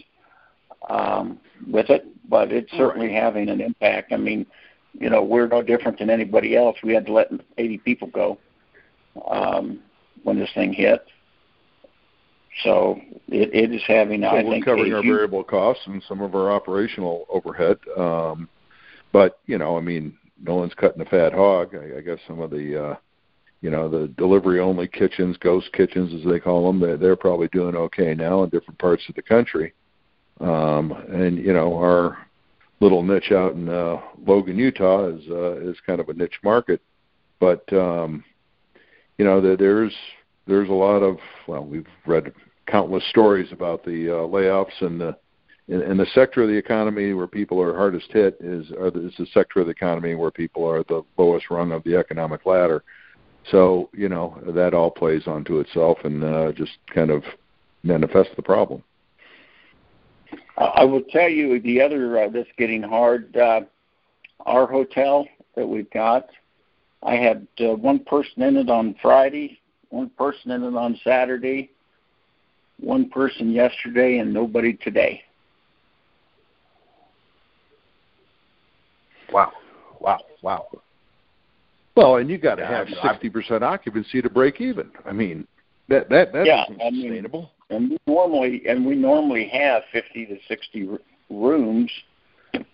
um, 0.88 1.40
with 1.66 1.90
it, 1.90 2.07
but 2.29 2.52
it's 2.52 2.70
certainly 2.72 3.12
having 3.12 3.48
an 3.48 3.61
impact. 3.61 4.12
I 4.12 4.16
mean, 4.16 4.46
you 5.01 5.11
know, 5.11 5.23
we're 5.23 5.47
no 5.47 5.63
different 5.63 5.99
than 5.99 6.11
anybody 6.11 6.57
else. 6.57 6.77
We 6.83 6.95
had 6.95 7.07
to 7.07 7.13
let 7.13 7.31
80 7.59 7.79
people 7.79 8.09
go 8.09 8.39
um, 9.31 9.81
when 10.23 10.39
this 10.39 10.51
thing 10.55 10.73
hit. 10.73 11.05
So 12.65 12.99
it, 13.29 13.55
it 13.55 13.75
is 13.75 13.83
having, 13.87 14.23
so 14.23 14.29
I 14.29 14.43
we're 14.43 14.51
think, 14.53 14.65
covering 14.65 14.93
our 14.93 15.03
huge- 15.03 15.15
variable 15.15 15.45
costs 15.45 15.83
and 15.87 16.03
some 16.09 16.23
of 16.23 16.35
our 16.35 16.51
operational 16.51 17.27
overhead. 17.29 17.79
Um, 17.97 18.49
but 19.13 19.41
you 19.47 19.59
know, 19.59 19.77
I 19.77 19.81
mean, 19.81 20.17
no 20.43 20.57
one's 20.57 20.75
cutting 20.75 21.01
a 21.01 21.05
fat 21.05 21.33
hog. 21.33 21.75
I, 21.75 21.99
I 21.99 22.01
guess 22.01 22.19
some 22.27 22.41
of 22.41 22.51
the, 22.51 22.85
uh, 22.85 22.97
you 23.61 23.71
know, 23.71 23.89
the 23.89 24.09
delivery 24.09 24.61
only 24.61 24.89
kitchens, 24.89 25.37
ghost 25.39 25.71
kitchens 25.73 26.13
as 26.15 26.31
they 26.31 26.41
call 26.41 26.67
them, 26.67 26.81
they're, 26.81 26.97
they're 26.97 27.17
probably 27.17 27.49
doing 27.49 27.75
okay 27.75 28.15
now 28.15 28.43
in 28.43 28.51
different 28.51 28.79
parts 28.79 29.03
of 29.09 29.15
the 29.15 29.23
country. 29.23 29.73
Um, 30.41 30.93
and 31.11 31.39
you 31.39 31.53
know, 31.53 31.75
our 31.77 32.19
little 32.81 33.03
niche 33.03 33.33
out 33.33 33.55
in 33.55 33.69
uh, 33.69 34.01
Logan, 34.27 34.59
Utah, 34.59 35.09
is 35.09 35.23
uh, 35.31 35.57
is 35.61 35.77
kind 35.87 36.01
of 36.01 36.09
a 36.09 36.15
niche 36.15 36.39
market. 36.43 36.81
But 37.41 37.71
um, 37.73 38.25
you 39.19 39.25
know, 39.25 39.41
there, 39.41 39.57
there's 39.57 39.95
there's 40.47 40.69
a 40.69 40.73
lot 40.73 41.03
of 41.03 41.19
well, 41.47 41.65
we've 41.65 41.87
read 42.07 42.33
countless 42.67 43.05
stories 43.11 43.53
about 43.53 43.85
the 43.85 44.11
uh, 44.11 44.27
layoffs 44.27 44.81
and 44.81 45.01
the 45.01 45.17
in, 45.69 45.83
in 45.83 45.97
the 45.97 46.07
sector 46.15 46.43
of 46.43 46.49
the 46.49 46.57
economy 46.57 47.12
where 47.12 47.27
people 47.27 47.61
are 47.61 47.75
hardest 47.75 48.11
hit 48.12 48.37
is 48.41 48.71
are 48.73 48.91
the, 48.91 49.07
is 49.07 49.15
the 49.19 49.27
sector 49.33 49.61
of 49.61 49.67
the 49.67 49.73
economy 49.73 50.15
where 50.15 50.31
people 50.31 50.69
are 50.69 50.83
the 50.85 51.03
lowest 51.19 51.51
rung 51.51 51.73
of 51.73 51.83
the 51.85 51.97
economic 51.97 52.47
ladder. 52.47 52.83
So 53.51 53.91
you 53.93 54.09
know 54.09 54.39
that 54.49 54.75
all 54.75 54.91
plays 54.91 55.27
onto 55.27 55.61
itself 55.61 55.99
and 56.05 56.23
uh, 56.23 56.53
just 56.53 56.73
kind 56.93 57.11
of 57.11 57.23
manifests 57.83 58.35
the 58.37 58.43
problem. 58.43 58.83
I 60.59 60.85
will 60.85 61.03
tell 61.03 61.29
you 61.29 61.61
the 61.61 61.81
other 61.83 62.19
uh, 62.25 62.29
that's 62.31 62.49
getting 62.57 62.83
hard. 62.83 63.37
Uh, 63.37 63.62
our 64.47 64.66
hotel 64.66 65.27
that 65.55 65.66
we've 65.66 65.90
got, 65.90 66.29
I 67.03 67.14
had 67.16 67.47
uh, 67.61 67.75
one 67.75 67.99
person 68.01 68.42
in 68.42 68.57
it 68.57 68.71
on 68.71 68.95
Friday, 69.03 69.61
one 69.90 70.11
person 70.11 70.51
in 70.53 70.62
it 70.64 70.75
on 70.75 70.99
Saturday, 71.05 71.71
one 72.81 73.11
person 73.11 73.51
yesterday, 73.51 74.19
and 74.19 74.33
nobody 74.33 74.73
today. 74.75 75.23
Wow, 79.33 79.53
wow, 80.01 80.21
wow. 80.42 80.69
Well, 81.97 82.16
and 82.16 82.31
you 82.31 82.38
got 82.38 82.57
to 82.57 82.62
Yeah, 82.62 82.69
have 82.85 82.88
I- 83.03 83.09
sixty 83.12 83.29
percent 83.29 83.62
occupancy 83.64 84.23
to 84.23 84.31
break 84.31 84.61
even. 84.61 84.90
I 85.05 85.12
mean, 85.12 85.47
that 85.88 86.09
that 86.11 86.33
that 86.33 86.47
Yeah, 86.47 86.64
isn't 86.64 86.81
I 86.81 86.90
mean- 86.90 87.03
sustainable. 87.03 87.51
And 87.70 87.90
we 87.90 87.98
normally 88.07 88.62
and 88.68 88.87
we 88.87 88.94
normally 88.94 89.48
have 89.48 89.83
50 89.92 90.26
to 90.26 90.38
60 90.46 90.88
r- 90.88 90.98
rooms, 91.31 91.90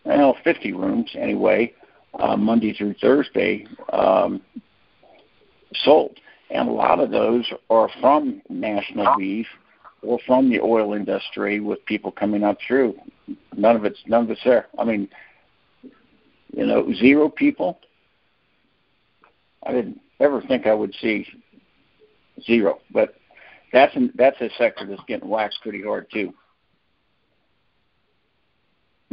well, 0.05 0.37
50 0.45 0.73
rooms 0.73 1.11
anyway, 1.15 1.73
uh, 2.19 2.37
Monday 2.37 2.75
through 2.75 2.95
Thursday 3.01 3.67
um, 3.93 4.43
sold, 5.85 6.19
and 6.51 6.69
a 6.69 6.73
lot 6.73 7.01
of 7.01 7.11
those 7.11 7.51
are 7.71 7.89
from 8.01 8.43
National 8.51 9.17
Beef 9.17 9.47
or 10.03 10.19
from 10.27 10.51
the 10.51 10.61
oil 10.61 10.93
industry 10.93 11.61
with 11.61 11.85
people 11.87 12.13
coming 12.13 12.45
up 12.45 12.59
through. 12.67 12.95
None 13.57 13.77
of 13.77 13.85
it's 13.87 14.01
none 14.07 14.25
of 14.25 14.31
it's 14.31 14.45
there. 14.45 14.67
I 14.79 14.85
mean, 14.85 15.09
you 16.53 16.67
know, 16.67 16.93
zero 16.95 17.31
people. 17.31 17.79
I 19.65 19.73
didn't 19.73 20.01
ever 20.21 20.43
think 20.43 20.67
I 20.67 20.75
would 20.75 20.95
see 21.01 21.27
zero, 22.45 22.81
but 22.91 23.15
that's 23.83 23.97
an, 23.97 24.13
that's 24.15 24.41
a 24.41 24.49
sector 24.59 24.87
that's 24.87 25.03
getting 25.09 25.29
waxed 25.29 25.61
pretty 25.63 25.83
hard 25.83 26.07
too. 26.13 26.33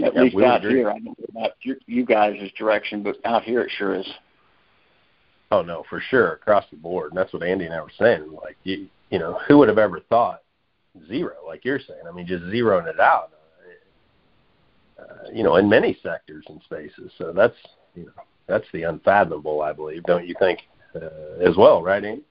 At 0.04 0.14
Yeah, 0.14 0.22
least 0.22 0.36
we 0.36 0.44
would 0.44 0.52
out 0.52 0.64
agree. 0.64 0.78
here, 0.78 0.90
I 0.90 1.00
don't 1.00 1.06
know 1.06 1.16
about 1.30 1.52
you, 1.64 1.76
you 1.88 2.06
guys' 2.06 2.52
direction, 2.58 3.02
but 3.02 3.18
out 3.26 3.44
here 3.44 3.62
it 3.62 3.72
sure 3.78 3.96
is. 3.96 4.08
Oh 5.52 5.64
no, 5.64 5.84
for 5.90 6.00
sure, 6.00 6.34
across 6.34 6.66
the 6.70 6.78
board. 6.78 7.12
And 7.12 7.18
that's 7.18 7.34
what 7.34 7.42
Andy 7.42 7.66
and 7.66 7.74
I 7.74 7.82
were 7.82 7.92
saying. 7.98 8.32
Like 8.32 8.58
you, 8.64 8.88
you 9.10 9.18
know, 9.18 9.40
who 9.48 9.58
would 9.58 9.68
have 9.70 9.80
ever 9.80 10.00
thought 10.02 10.44
zero? 11.08 11.34
Like 11.48 11.66
you're 11.66 11.80
saying. 11.80 12.02
I 12.08 12.12
mean, 12.12 12.28
just 12.28 12.44
zeroing 12.44 12.88
it 12.88 13.00
out. 13.00 13.32
Uh, 15.00 15.30
you 15.34 15.44
know, 15.44 15.56
in 15.56 15.68
many 15.68 15.98
sectors 16.04 16.46
and 16.50 16.62
spaces. 16.64 17.12
So 17.18 17.34
that's 17.34 17.56
you 17.96 18.06
know, 18.06 18.12
that's 18.46 18.66
the 18.74 18.84
unfathomable. 18.84 19.62
I 19.64 19.74
believe, 19.74 20.04
don't 20.04 20.28
you 20.28 20.36
think, 20.38 20.60
uh, 20.96 21.42
as 21.42 21.58
well, 21.58 21.82
right, 21.82 22.04
Andy? 22.06 22.22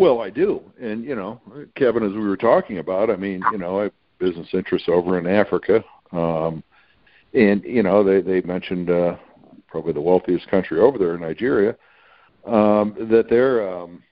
Well, 0.00 0.22
I 0.22 0.30
do, 0.30 0.62
and 0.80 1.04
you 1.04 1.14
know, 1.14 1.42
Kevin, 1.76 2.02
as 2.02 2.12
we 2.12 2.26
were 2.26 2.34
talking 2.34 2.78
about, 2.78 3.10
I 3.10 3.16
mean, 3.16 3.42
you 3.52 3.58
know, 3.58 3.80
I 3.80 3.82
have 3.82 3.92
business 4.18 4.48
interests 4.54 4.88
over 4.88 5.18
in 5.18 5.26
Africa, 5.26 5.84
um, 6.10 6.64
and 7.34 7.62
you 7.64 7.82
know, 7.82 8.02
they 8.02 8.22
they 8.22 8.40
mentioned 8.40 8.88
uh, 8.88 9.16
probably 9.68 9.92
the 9.92 10.00
wealthiest 10.00 10.48
country 10.48 10.80
over 10.80 10.96
there, 10.96 11.18
Nigeria, 11.18 11.76
um, 12.46 12.96
that 13.10 13.26
they're, 13.28 13.70
um, 13.70 14.02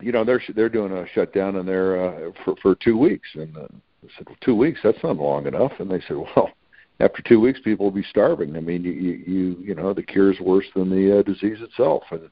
you 0.00 0.10
know, 0.10 0.24
they're 0.24 0.40
they're 0.56 0.70
doing 0.70 0.92
a 0.92 1.06
shutdown 1.08 1.56
in 1.56 1.66
there 1.66 2.02
uh, 2.08 2.30
for 2.42 2.56
for 2.62 2.74
two 2.74 2.96
weeks, 2.96 3.28
and 3.34 3.54
uh, 3.58 3.68
I 3.68 4.08
said, 4.16 4.26
well, 4.26 4.38
two 4.40 4.56
weeks, 4.56 4.80
that's 4.82 5.02
not 5.02 5.18
long 5.18 5.46
enough, 5.46 5.72
and 5.80 5.90
they 5.90 6.00
said, 6.08 6.16
well. 6.16 6.48
After 7.00 7.22
two 7.22 7.38
weeks, 7.38 7.60
people 7.62 7.86
will 7.86 7.92
be 7.92 8.02
starving. 8.10 8.56
I 8.56 8.60
mean, 8.60 8.82
you 8.82 8.90
you 8.90 9.56
you, 9.60 9.74
know 9.76 9.94
the 9.94 10.02
cure 10.02 10.32
is 10.32 10.40
worse 10.40 10.66
than 10.74 10.90
the 10.90 11.20
uh, 11.20 11.22
disease 11.22 11.58
itself, 11.60 12.02
and 12.10 12.28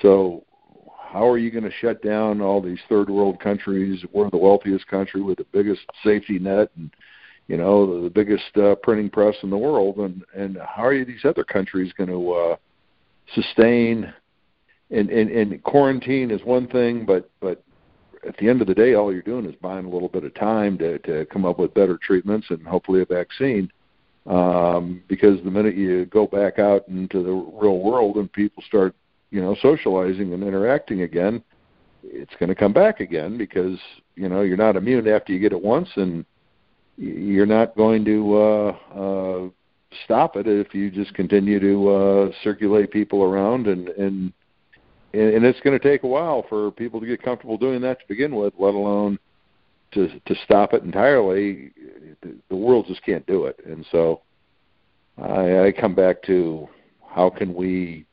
so 0.00 0.44
how 1.10 1.26
are 1.26 1.38
you 1.38 1.50
going 1.50 1.64
to 1.64 1.72
shut 1.80 2.02
down 2.02 2.42
all 2.42 2.60
these 2.60 2.78
third 2.88 3.08
world 3.08 3.40
countries? 3.40 4.04
We're 4.12 4.30
the 4.30 4.36
wealthiest 4.36 4.86
country 4.88 5.22
with 5.22 5.38
the 5.38 5.46
biggest 5.52 5.80
safety 6.04 6.38
net 6.38 6.70
and 6.76 6.90
you 7.46 7.56
know 7.56 7.94
the, 7.94 8.02
the 8.04 8.10
biggest 8.10 8.56
uh, 8.56 8.74
printing 8.82 9.08
press 9.08 9.34
in 9.42 9.48
the 9.48 9.56
world, 9.56 9.96
and 9.96 10.22
and 10.34 10.58
how 10.58 10.84
are 10.84 11.04
these 11.04 11.24
other 11.24 11.44
countries 11.44 11.92
going 11.96 12.10
to 12.10 12.32
uh, 12.32 12.56
sustain? 13.34 14.12
And, 14.90 15.10
and 15.10 15.30
and 15.30 15.62
quarantine 15.64 16.30
is 16.30 16.42
one 16.44 16.68
thing, 16.68 17.06
but 17.06 17.30
but 17.40 17.62
at 18.26 18.36
the 18.36 18.48
end 18.48 18.60
of 18.60 18.66
the 18.66 18.74
day, 18.74 18.94
all 18.94 19.12
you're 19.12 19.22
doing 19.22 19.46
is 19.46 19.54
buying 19.62 19.86
a 19.86 19.90
little 19.90 20.08
bit 20.08 20.24
of 20.24 20.34
time 20.34 20.76
to 20.78 20.98
to 21.00 21.24
come 21.26 21.46
up 21.46 21.58
with 21.58 21.72
better 21.72 21.98
treatments 22.00 22.48
and 22.50 22.66
hopefully 22.66 23.00
a 23.00 23.06
vaccine. 23.06 23.70
Um, 24.26 25.02
because 25.08 25.42
the 25.42 25.50
minute 25.50 25.74
you 25.74 26.04
go 26.04 26.26
back 26.26 26.58
out 26.58 26.86
into 26.88 27.22
the 27.22 27.32
real 27.32 27.78
world 27.78 28.16
and 28.16 28.30
people 28.30 28.62
start 28.66 28.94
you 29.30 29.40
know 29.40 29.56
socializing 29.60 30.32
and 30.32 30.42
interacting 30.42 31.02
again 31.02 31.42
it's 32.02 32.34
going 32.38 32.48
to 32.48 32.54
come 32.54 32.72
back 32.72 33.00
again 33.00 33.36
because 33.36 33.78
you 34.14 34.28
know 34.28 34.42
you're 34.42 34.56
not 34.56 34.76
immune 34.76 35.08
after 35.08 35.32
you 35.32 35.38
get 35.38 35.52
it 35.52 35.62
once 35.62 35.88
and 35.96 36.24
you're 36.96 37.46
not 37.46 37.76
going 37.76 38.04
to 38.04 38.36
uh 38.36 38.70
uh 38.94 39.48
stop 40.04 40.36
it 40.36 40.46
if 40.46 40.74
you 40.74 40.90
just 40.90 41.12
continue 41.14 41.58
to 41.58 41.88
uh 41.88 42.30
circulate 42.42 42.90
people 42.90 43.22
around 43.22 43.66
and 43.66 43.88
and 43.90 44.32
and 45.14 45.44
it's 45.44 45.60
going 45.60 45.78
to 45.78 45.82
take 45.82 46.02
a 46.02 46.06
while 46.06 46.44
for 46.48 46.70
people 46.72 47.00
to 47.00 47.06
get 47.06 47.22
comfortable 47.22 47.56
doing 47.56 47.80
that 47.80 47.98
to 47.98 48.06
begin 48.08 48.34
with 48.34 48.52
let 48.58 48.74
alone 48.74 49.18
to 49.92 50.08
to 50.26 50.34
stop 50.44 50.74
it 50.74 50.82
entirely. 50.82 51.72
The, 52.22 52.56
world 52.56 52.86
just 52.88 53.02
can't 53.04 53.26
do 53.26 53.46
it. 53.46 53.58
And 53.64 53.86
so 53.90 54.22
i 55.16 55.66
i 55.66 55.72
come 55.72 55.94
back 55.94 56.22
to 56.24 56.68
how 57.08 57.30
can 57.30 57.54
we 57.54 58.04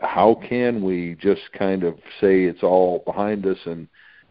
how 0.00 0.40
can 0.48 0.82
we 0.82 1.16
just 1.20 1.42
kind 1.56 1.84
of 1.84 1.94
say 2.20 2.44
it's 2.44 2.62
all 2.62 3.02
behind 3.04 3.46
us 3.46 3.58
and 3.66 3.88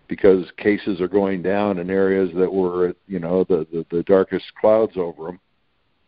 because 0.08 0.46
cases 0.58 1.00
are 1.00 1.08
going 1.08 1.42
down 1.42 1.80
in 1.80 1.90
areas 1.90 2.30
that 2.36 2.52
were 2.52 2.94
you 3.08 3.20
know 3.20 3.44
the 3.46 3.66
the, 3.72 3.86
the 3.96 4.04
darkest 4.04 4.46
clouds 4.60 4.94
over 4.98 5.28
them 5.28 5.40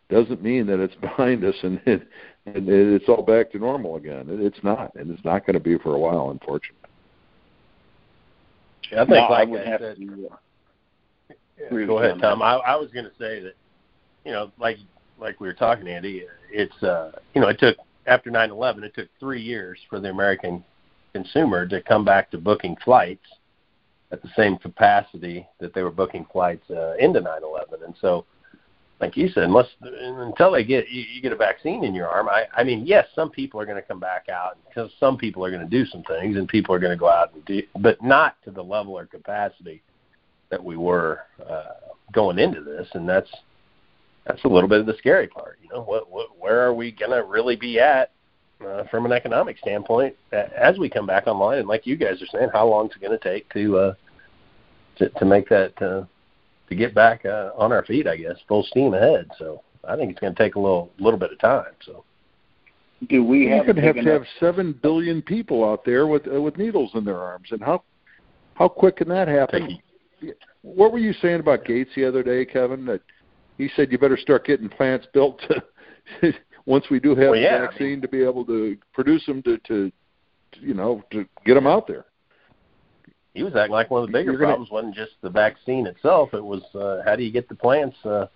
doesn't 0.08 0.42
mean 0.42 0.66
that 0.66 0.80
it's 0.80 0.94
behind 1.00 1.44
us 1.44 1.54
and 1.62 1.80
it, 1.86 2.06
and 2.46 2.68
it's 2.68 3.08
all 3.08 3.22
back 3.22 3.50
to 3.50 3.58
normal 3.58 3.96
again 3.96 4.26
it's 4.28 4.62
not 4.62 4.94
and 4.94 5.10
it's 5.10 5.24
not 5.24 5.46
going 5.46 5.54
to 5.54 5.60
be 5.60 5.78
for 5.78 5.94
a 5.94 5.98
while 5.98 6.30
unfortunately 6.30 6.86
I 8.92 8.98
think, 8.98 9.08
No, 9.10 9.16
like 9.30 9.48
I 9.48 9.50
would 9.50 9.60
I 9.62 9.70
have 9.70 9.80
said, 9.80 9.96
to. 9.96 10.28
Uh, 10.30 10.36
Yeah, 11.58 11.86
go 11.86 11.98
ahead, 11.98 12.20
Tom. 12.20 12.38
that. 12.38 12.44
I, 12.44 12.54
I 12.56 12.76
was 12.76 12.90
going 12.92 13.06
to 13.06 13.10
say 13.18 13.40
that, 13.40 13.54
you 14.24 14.32
know, 14.32 14.52
like 14.58 14.78
like 15.18 15.40
we 15.40 15.48
were 15.48 15.54
talking, 15.54 15.88
Andy. 15.88 16.24
It's 16.52 16.82
uh, 16.82 17.12
you 17.34 17.40
know, 17.40 17.48
it 17.48 17.58
took 17.58 17.76
after 18.06 18.30
9/11, 18.30 18.84
it 18.84 18.94
took 18.94 19.08
three 19.18 19.42
years 19.42 19.78
for 19.88 20.00
the 20.00 20.10
American 20.10 20.64
consumer 21.12 21.66
to 21.66 21.80
come 21.82 22.04
back 22.04 22.30
to 22.30 22.38
booking 22.38 22.76
flights 22.84 23.26
at 24.12 24.22
the 24.22 24.28
same 24.36 24.56
capacity 24.56 25.46
that 25.58 25.74
they 25.74 25.82
were 25.82 25.90
booking 25.90 26.26
flights 26.32 26.68
uh, 26.70 26.94
into 26.98 27.20
9/11, 27.20 27.84
and 27.84 27.94
so. 28.00 28.24
Like 28.98 29.14
you 29.14 29.28
said, 29.28 29.42
unless 29.42 29.66
until 29.82 30.52
they 30.52 30.64
get 30.64 30.88
you, 30.88 31.02
you 31.02 31.20
get 31.20 31.30
a 31.30 31.36
vaccine 31.36 31.84
in 31.84 31.94
your 31.94 32.08
arm, 32.08 32.30
I, 32.30 32.44
I 32.56 32.64
mean, 32.64 32.86
yes, 32.86 33.06
some 33.14 33.28
people 33.28 33.60
are 33.60 33.66
going 33.66 33.76
to 33.76 33.86
come 33.86 34.00
back 34.00 34.30
out 34.30 34.56
because 34.66 34.90
some 34.98 35.18
people 35.18 35.44
are 35.44 35.50
going 35.50 35.62
to 35.62 35.68
do 35.68 35.84
some 35.84 36.02
things, 36.04 36.38
and 36.38 36.48
people 36.48 36.74
are 36.74 36.78
going 36.78 36.92
to 36.92 36.96
go 36.96 37.10
out 37.10 37.34
and 37.34 37.44
do, 37.44 37.62
but 37.78 38.02
not 38.02 38.42
to 38.44 38.50
the 38.50 38.62
level 38.64 38.94
or 38.94 39.04
capacity 39.04 39.82
that 40.48 40.64
we 40.64 40.78
were 40.78 41.20
uh, 41.46 41.92
going 42.12 42.38
into 42.38 42.62
this, 42.62 42.88
and 42.94 43.06
that's 43.06 43.28
that's 44.26 44.44
a 44.44 44.48
little 44.48 44.68
bit 44.68 44.80
of 44.80 44.86
the 44.86 44.96
scary 44.98 45.28
part. 45.28 45.58
You 45.62 45.68
know, 45.70 45.82
what, 45.82 46.10
what 46.10 46.38
where 46.38 46.60
are 46.66 46.74
we 46.74 46.90
going 46.90 47.12
to 47.12 47.22
really 47.24 47.56
be 47.56 47.78
at 47.78 48.12
uh, 48.66 48.84
from 48.90 49.06
an 49.06 49.12
economic 49.12 49.58
standpoint 49.58 50.16
as 50.32 50.78
we 50.78 50.88
come 50.90 51.06
back 51.06 51.26
online? 51.26 51.58
And 51.58 51.68
like 51.68 51.86
you 51.86 51.96
guys 51.96 52.20
are 52.22 52.26
saying, 52.26 52.48
how 52.52 52.66
long 52.66 52.86
is 52.86 52.92
it 52.96 53.00
going 53.00 53.18
to 53.18 53.24
take 53.24 53.48
to 53.52 53.78
uh, 53.78 53.94
to 54.98 55.08
to 55.10 55.24
make 55.24 55.48
that 55.48 55.80
uh, 55.80 56.04
to 56.68 56.74
get 56.74 56.94
back 56.94 57.24
uh, 57.24 57.50
on 57.56 57.72
our 57.72 57.84
feet? 57.84 58.06
I 58.06 58.16
guess 58.16 58.36
full 58.48 58.64
steam 58.64 58.94
ahead. 58.94 59.30
So 59.38 59.62
I 59.88 59.96
think 59.96 60.10
it's 60.10 60.20
going 60.20 60.34
to 60.34 60.42
take 60.42 60.56
a 60.56 60.60
little 60.60 60.90
little 60.98 61.18
bit 61.20 61.32
of 61.32 61.38
time. 61.38 61.72
So, 61.84 62.04
do 63.08 63.22
we 63.24 63.46
You're 63.46 63.58
have 63.58 63.66
going 63.66 63.76
to 63.76 63.82
have 63.82 63.94
to 63.94 64.02
have 64.02 64.06
enough- 64.22 64.28
seven 64.40 64.78
billion 64.82 65.22
people 65.22 65.64
out 65.64 65.84
there 65.84 66.06
with 66.06 66.26
uh, 66.26 66.40
with 66.40 66.56
needles 66.58 66.90
in 66.94 67.04
their 67.04 67.18
arms, 67.18 67.48
and 67.52 67.62
how 67.62 67.82
how 68.54 68.68
quick 68.68 68.96
can 68.96 69.08
that 69.10 69.28
happen? 69.28 69.78
What 70.62 70.90
were 70.92 70.98
you 70.98 71.12
saying 71.12 71.40
about 71.40 71.64
Gates 71.64 71.90
the 71.94 72.04
other 72.04 72.22
day, 72.24 72.44
Kevin? 72.44 72.86
That 72.86 73.02
he 73.58 73.68
said 73.76 73.90
you 73.92 73.98
better 73.98 74.16
start 74.16 74.44
getting 74.46 74.68
plants 74.68 75.06
built 75.12 75.40
to, 76.22 76.32
once 76.66 76.86
we 76.90 77.00
do 77.00 77.10
have 77.10 77.30
Well, 77.30 77.36
yeah, 77.40 77.58
the 77.58 77.64
I 77.64 77.66
vaccine 77.68 77.86
mean- 77.92 78.00
to 78.02 78.08
be 78.08 78.22
able 78.22 78.44
to 78.46 78.76
produce 78.92 79.24
them 79.26 79.42
to, 79.42 79.58
to 79.58 79.90
to 80.52 80.60
you 80.60 80.74
know 80.74 81.02
to 81.10 81.26
get 81.44 81.54
them 81.54 81.66
out 81.66 81.86
there. 81.86 82.04
he 83.34 83.42
was 83.42 83.54
acting 83.56 83.72
like 83.72 83.90
one 83.90 84.02
of 84.02 84.08
the 84.08 84.12
bigger 84.12 84.32
gonna- 84.32 84.44
problems 84.46 84.70
wasn't 84.70 84.94
just 84.94 85.12
the 85.22 85.30
vaccine 85.30 85.86
itself. 85.86 86.32
It 86.34 86.44
was 86.44 86.62
uh, 86.74 87.02
how 87.04 87.16
do 87.16 87.22
you 87.24 87.32
get 87.32 87.48
the 87.48 87.54
plants 87.54 87.96
uh, 88.04 88.26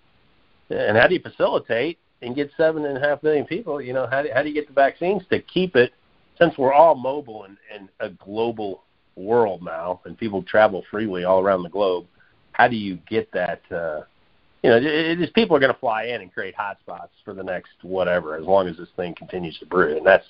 and 0.69 0.97
how 0.97 1.07
do 1.07 1.13
you 1.15 1.21
facilitate 1.21 1.97
and 2.21 2.35
get 2.35 2.51
seven 2.55 2.85
and 2.85 2.97
a 2.97 3.01
half 3.01 3.23
million 3.23 3.45
people? 3.45 3.81
You 3.81 3.93
know, 3.93 4.07
how 4.07 4.21
do, 4.23 4.29
how 4.33 4.41
do 4.43 4.49
you 4.49 4.53
get 4.53 4.67
the 4.67 4.73
vaccines 4.73 5.23
to 5.31 5.39
keep 5.41 5.75
it? 5.75 5.91
Since 6.37 6.57
we're 6.57 6.73
all 6.73 6.95
mobile 6.95 7.45
in, 7.45 7.57
in 7.75 7.89
a 7.99 8.09
global 8.09 8.83
world 9.15 9.61
now, 9.63 10.01
and 10.05 10.17
people 10.17 10.41
travel 10.43 10.83
freely 10.89 11.23
all 11.23 11.39
around 11.41 11.63
the 11.63 11.69
globe, 11.69 12.05
how 12.53 12.67
do 12.67 12.75
you 12.75 12.97
get 13.07 13.31
that? 13.33 13.61
Uh, 13.71 14.01
you 14.63 14.69
know, 14.69 14.77
it, 14.77 14.85
it 14.85 15.21
is 15.21 15.29
people 15.31 15.55
are 15.55 15.59
going 15.59 15.73
to 15.73 15.79
fly 15.79 16.05
in 16.05 16.21
and 16.21 16.33
create 16.33 16.55
hotspots 16.55 17.09
for 17.25 17.33
the 17.33 17.43
next 17.43 17.71
whatever, 17.81 18.35
as 18.35 18.45
long 18.45 18.67
as 18.67 18.77
this 18.77 18.89
thing 18.95 19.15
continues 19.15 19.57
to 19.59 19.65
brew, 19.65 19.97
and 19.97 20.05
that's 20.05 20.25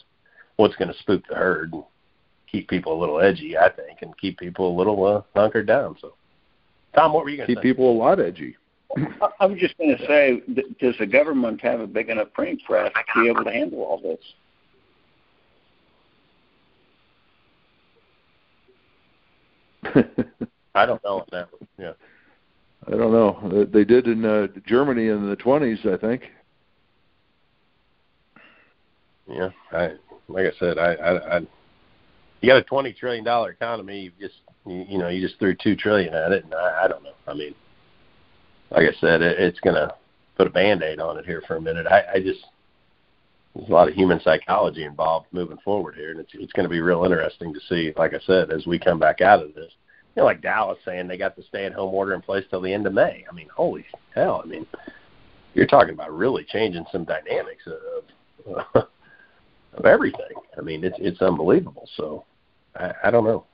what's 0.55 0.75
going 0.75 0.91
to 0.91 0.97
spook 0.99 1.23
the 1.27 1.35
herd 1.35 1.73
and 1.73 1.83
keep 2.49 2.69
people 2.69 2.97
a 2.97 2.99
little 2.99 3.19
edgy, 3.19 3.57
I 3.57 3.69
think, 3.69 4.01
and 4.01 4.17
keep 4.17 4.37
people 4.39 4.73
a 4.73 4.75
little 4.77 5.05
uh, 5.05 5.21
hunkered 5.35 5.67
down. 5.67 5.97
So, 5.99 6.13
Tom, 6.95 7.13
what 7.13 7.23
were 7.23 7.29
you 7.29 7.37
going 7.37 7.47
to 7.47 7.51
say? 7.51 7.55
Keep 7.55 7.63
say? 7.63 7.69
people 7.73 7.91
a 7.91 7.97
lot 7.97 8.19
edgy. 8.19 8.55
I- 8.95 9.29
I 9.39 9.45
was 9.45 9.59
just 9.59 9.77
going 9.77 9.97
to 9.97 10.05
say, 10.05 10.41
does 10.79 10.95
the 10.99 11.05
government 11.05 11.61
have 11.61 11.79
a 11.79 11.87
big 11.87 12.09
enough 12.09 12.27
printing 12.33 12.59
press 12.65 12.91
to 12.93 13.21
be 13.21 13.29
able 13.29 13.43
to 13.43 13.51
handle 13.51 13.79
all 13.79 14.01
this? 14.01 14.19
I 20.75 20.85
don't 20.85 21.03
know 21.03 21.19
on 21.19 21.25
that 21.31 21.51
one. 21.51 21.67
Yeah. 21.77 21.93
I 22.87 22.91
don't 22.91 23.11
know. 23.11 23.67
They 23.71 23.83
did 23.83 24.07
in 24.07 24.25
uh, 24.25 24.47
Germany 24.65 25.07
in 25.07 25.29
the 25.29 25.35
20s, 25.35 25.85
I 25.85 25.97
think. 25.97 26.23
Yeah, 29.27 29.49
I 29.71 29.93
like 30.27 30.45
I 30.45 30.51
said, 30.59 30.77
I, 30.77 30.93
I, 30.93 31.37
I 31.37 31.39
you 32.41 32.49
got 32.49 32.57
a 32.57 32.63
twenty 32.63 32.91
trillion 32.91 33.23
dollar 33.23 33.51
economy. 33.51 34.01
You 34.01 34.11
just 34.19 34.41
you, 34.65 34.85
you 34.89 34.97
know 34.97 35.07
you 35.07 35.25
just 35.25 35.39
threw 35.39 35.55
two 35.55 35.75
trillion 35.75 36.13
at 36.13 36.31
it, 36.31 36.43
and 36.43 36.53
I, 36.53 36.81
I 36.83 36.87
don't 36.87 37.03
know. 37.03 37.13
I 37.27 37.33
mean, 37.33 37.55
like 38.71 38.89
I 38.89 38.99
said, 38.99 39.21
it, 39.21 39.39
it's 39.39 39.59
gonna 39.61 39.93
put 40.37 40.47
a 40.47 40.49
band 40.49 40.83
aid 40.83 40.99
on 40.99 41.17
it 41.17 41.25
here 41.25 41.43
for 41.47 41.55
a 41.55 41.61
minute. 41.61 41.87
I, 41.87 42.03
I 42.15 42.19
just 42.19 42.43
there's 43.55 43.69
a 43.69 43.73
lot 43.73 43.87
of 43.87 43.93
human 43.93 44.19
psychology 44.21 44.85
involved 44.85 45.27
moving 45.31 45.57
forward 45.63 45.95
here, 45.95 46.11
and 46.11 46.19
it's 46.19 46.31
it's 46.33 46.53
going 46.53 46.65
to 46.65 46.69
be 46.69 46.81
real 46.81 47.03
interesting 47.03 47.53
to 47.53 47.59
see. 47.69 47.93
Like 47.97 48.13
I 48.13 48.19
said, 48.25 48.51
as 48.51 48.65
we 48.65 48.79
come 48.79 48.99
back 48.99 49.21
out 49.21 49.43
of 49.43 49.53
this, 49.53 49.71
you 50.15 50.21
know, 50.21 50.25
like 50.25 50.41
Dallas 50.41 50.77
saying 50.83 51.07
they 51.07 51.17
got 51.17 51.35
the 51.35 51.43
stay 51.43 51.65
at 51.65 51.73
home 51.73 51.93
order 51.93 52.13
in 52.13 52.21
place 52.21 52.45
till 52.49 52.61
the 52.61 52.73
end 52.73 52.85
of 52.85 52.93
May. 52.93 53.25
I 53.29 53.33
mean, 53.33 53.47
holy 53.55 53.85
hell! 54.13 54.41
I 54.43 54.47
mean, 54.47 54.65
you're 55.53 55.67
talking 55.67 55.93
about 55.93 56.15
really 56.15 56.45
changing 56.49 56.85
some 56.91 57.05
dynamics 57.05 57.63
of 58.45 58.65
of 59.73 59.85
everything. 59.85 60.33
I 60.57 60.61
mean, 60.61 60.83
it's 60.83 60.97
it's 60.99 61.21
unbelievable. 61.21 61.87
So 61.95 62.25
I, 62.75 62.91
I 63.05 63.11
don't 63.11 63.23
know. 63.23 63.45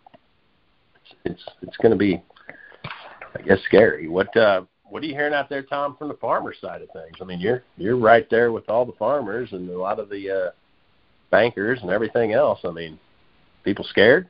It's 0.95 1.15
it's, 1.25 1.43
it's 1.61 1.77
going 1.77 1.91
to 1.91 1.97
be, 1.97 2.21
I 3.35 3.41
guess, 3.43 3.59
scary. 3.65 4.07
What 4.07 4.35
uh, 4.35 4.63
what 4.83 5.03
are 5.03 5.05
you 5.05 5.13
hearing 5.13 5.33
out 5.33 5.49
there, 5.49 5.63
Tom, 5.63 5.95
from 5.97 6.07
the 6.07 6.15
farmer 6.15 6.53
side 6.59 6.81
of 6.81 6.89
things? 6.89 7.17
I 7.21 7.25
mean, 7.25 7.39
you're 7.39 7.63
you're 7.77 7.97
right 7.97 8.27
there 8.29 8.51
with 8.51 8.69
all 8.69 8.85
the 8.85 8.93
farmers 8.93 9.49
and 9.51 9.69
a 9.69 9.77
lot 9.77 9.99
of 9.99 10.09
the 10.09 10.29
uh, 10.31 10.51
bankers 11.29 11.79
and 11.81 11.91
everything 11.91 12.33
else. 12.33 12.59
I 12.65 12.71
mean, 12.71 12.99
people 13.63 13.85
scared? 13.89 14.29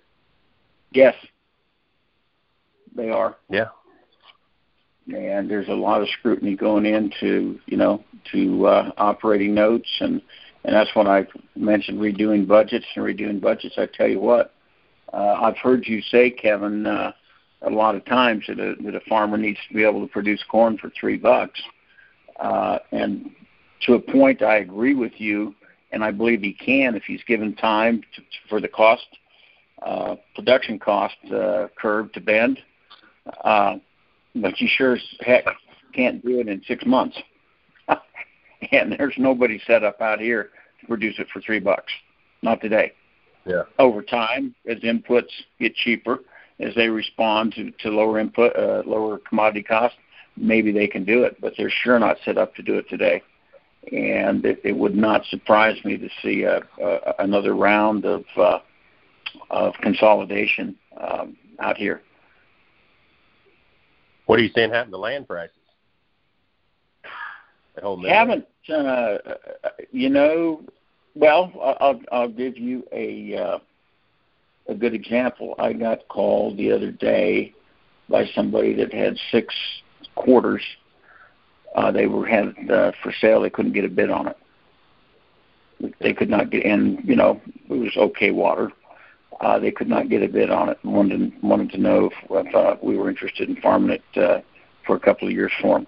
Yes, 0.92 1.16
they 2.98 3.10
are. 3.10 3.38
Yeah. 3.50 3.70
and 5.08 5.50
there's 5.50 5.70
a 5.70 5.74
lot 5.74 6.02
of 6.02 6.10
scrutiny 6.20 6.56
going 6.56 6.86
into 6.86 7.60
you 7.66 7.78
know 7.78 8.04
to 8.34 8.68
uh, 8.68 8.92
operating 8.98 9.54
notes 9.54 9.88
and 10.02 10.22
and 10.66 10.76
that's 10.76 10.94
when 10.96 11.08
I 11.08 11.26
mentioned 11.56 12.00
redoing 12.00 12.46
budgets 12.46 12.86
and 12.96 13.06
redoing 13.06 13.40
budgets. 13.40 13.76
I 13.78 13.86
tell 13.86 14.08
you 14.08 14.20
what, 14.20 14.54
uh, 15.14 15.38
I've 15.42 15.58
heard 15.58 15.88
you 15.88 16.02
say, 16.02 16.30
Kevin, 16.30 16.86
uh, 16.86 17.14
a 17.62 17.70
lot 17.70 17.96
of 17.96 18.04
times 18.04 18.44
that 18.48 18.60
a, 18.60 18.76
that 18.84 18.94
a 18.94 19.00
farmer 19.08 19.38
needs 19.38 19.60
to 19.70 19.74
be 19.74 19.86
able 19.86 20.06
to 20.06 20.12
produce 20.12 20.44
corn 20.50 20.78
for 20.78 20.92
three 21.00 21.16
bucks, 21.16 21.62
uh, 22.42 22.80
and 22.92 23.32
to 23.84 23.94
a 23.94 24.00
point, 24.00 24.42
I 24.42 24.58
agree 24.58 24.94
with 24.94 25.14
you, 25.18 25.56
and 25.92 26.04
I 26.04 26.12
believe 26.12 26.42
he 26.42 26.54
can 26.54 26.96
if 26.96 27.04
he's 27.04 27.24
given 27.24 27.56
time 27.56 28.02
to, 28.16 28.22
for 28.50 28.60
the 28.60 28.68
cost, 28.68 29.08
uh, 29.86 30.16
production 30.36 30.80
cost 30.80 31.16
uh, 31.34 31.68
curve 31.80 32.12
to 32.14 32.20
bend. 32.20 32.60
Uh, 33.44 33.76
but 34.36 34.60
you 34.60 34.68
sure 34.70 34.96
as 34.96 35.02
heck 35.22 35.46
can't 35.94 36.24
do 36.24 36.40
it 36.40 36.48
in 36.48 36.62
six 36.68 36.86
months. 36.86 37.18
and 38.72 38.96
there's 38.98 39.16
nobody 39.18 39.60
set 39.66 39.84
up 39.84 40.02
out 40.02 40.20
here 40.20 40.50
to 40.82 40.88
produce 40.88 41.16
it 41.20 41.28
for 41.34 41.42
three 41.42 41.60
bucks. 41.60 41.92
Not 42.42 42.62
today. 42.62 42.94
Yeah. 43.46 43.64
Over 43.80 44.02
time, 44.02 44.54
as 44.70 44.78
inputs 44.80 45.30
get 45.60 45.74
cheaper, 45.76 46.20
as 46.60 46.76
they 46.76 46.90
respond 46.90 47.54
to, 47.54 47.72
to 47.72 47.90
lower 47.90 48.20
input, 48.20 48.56
uh, 48.56 48.84
lower 48.86 49.20
commodity 49.20 49.64
costs, 49.64 49.98
maybe 50.36 50.72
they 50.72 50.88
can 50.88 51.04
do 51.04 51.24
it, 51.24 51.40
but 51.40 51.54
they're 51.58 51.70
sure 51.70 52.00
not 52.00 52.18
set 52.26 52.38
up 52.38 52.56
to 52.56 52.62
do 52.62 52.78
it 52.78 52.90
today. 52.90 53.22
And 53.92 54.46
it, 54.46 54.60
it 54.64 54.76
would 54.76 54.96
not 54.96 55.26
surprise 55.26 55.78
me 55.86 55.98
to 55.98 56.10
see 56.22 56.44
a, 56.44 56.62
a, 56.82 57.14
another 57.20 57.56
round 57.56 58.06
of 58.06 58.26
uh, 58.36 58.60
of 59.50 59.74
consolidation 59.82 60.76
um, 61.00 61.38
out 61.60 61.78
here. 61.78 62.02
What 64.28 64.40
are 64.40 64.44
you 64.44 64.52
saying 64.54 64.72
happened 64.72 64.92
to 64.92 64.98
land 64.98 65.28
prices? 65.28 65.56
Haven't 68.10 68.46
uh, 68.70 69.18
you 69.92 70.10
know 70.10 70.62
well 71.16 71.52
i'll 71.80 72.02
i'll 72.12 72.28
give 72.30 72.58
you 72.58 72.86
a 72.92 73.36
uh, 73.36 73.60
a 74.68 74.76
good 74.76 74.94
example. 74.94 75.56
I 75.58 75.72
got 75.74 76.08
called 76.10 76.58
the 76.58 76.72
other 76.72 76.92
day 76.92 77.54
by 78.10 78.26
somebody 78.36 78.74
that 78.76 78.94
had 78.94 79.18
six 79.32 79.56
quarters. 80.16 80.64
Uh 81.76 81.92
they 81.92 82.08
were 82.08 82.28
had 82.28 82.54
uh, 82.70 82.92
for 83.02 83.14
sale. 83.22 83.42
They 83.42 83.50
couldn't 83.50 83.74
get 83.74 83.86
a 83.86 83.90
bid 83.90 84.10
on 84.10 84.28
it. 84.28 84.38
They 86.02 86.14
could 86.14 86.30
not 86.30 86.50
get 86.50 86.66
in 86.66 87.00
you 87.06 87.16
know 87.16 87.40
it 87.70 87.74
was 87.74 87.96
okay 87.96 88.32
water 88.32 88.72
uh 89.42 89.60
they 89.60 89.72
could 89.72 89.90
not 89.90 90.10
get 90.10 90.24
a 90.24 90.28
bid 90.28 90.50
on 90.50 90.70
it 90.70 90.78
and 90.84 90.94
wanted 90.94 91.32
wanted 91.44 91.70
to 91.72 91.78
know 91.78 92.06
if, 92.06 92.48
if 92.48 92.56
uh, 92.56 92.76
we 92.82 92.98
were 92.98 93.10
interested 93.10 93.50
in 93.50 93.56
farming 93.62 93.92
it 93.92 94.22
uh 94.22 94.42
for 94.86 94.96
a 94.96 95.00
couple 95.00 95.28
of 95.28 95.34
years 95.34 95.52
for 95.62 95.78
them 95.78 95.88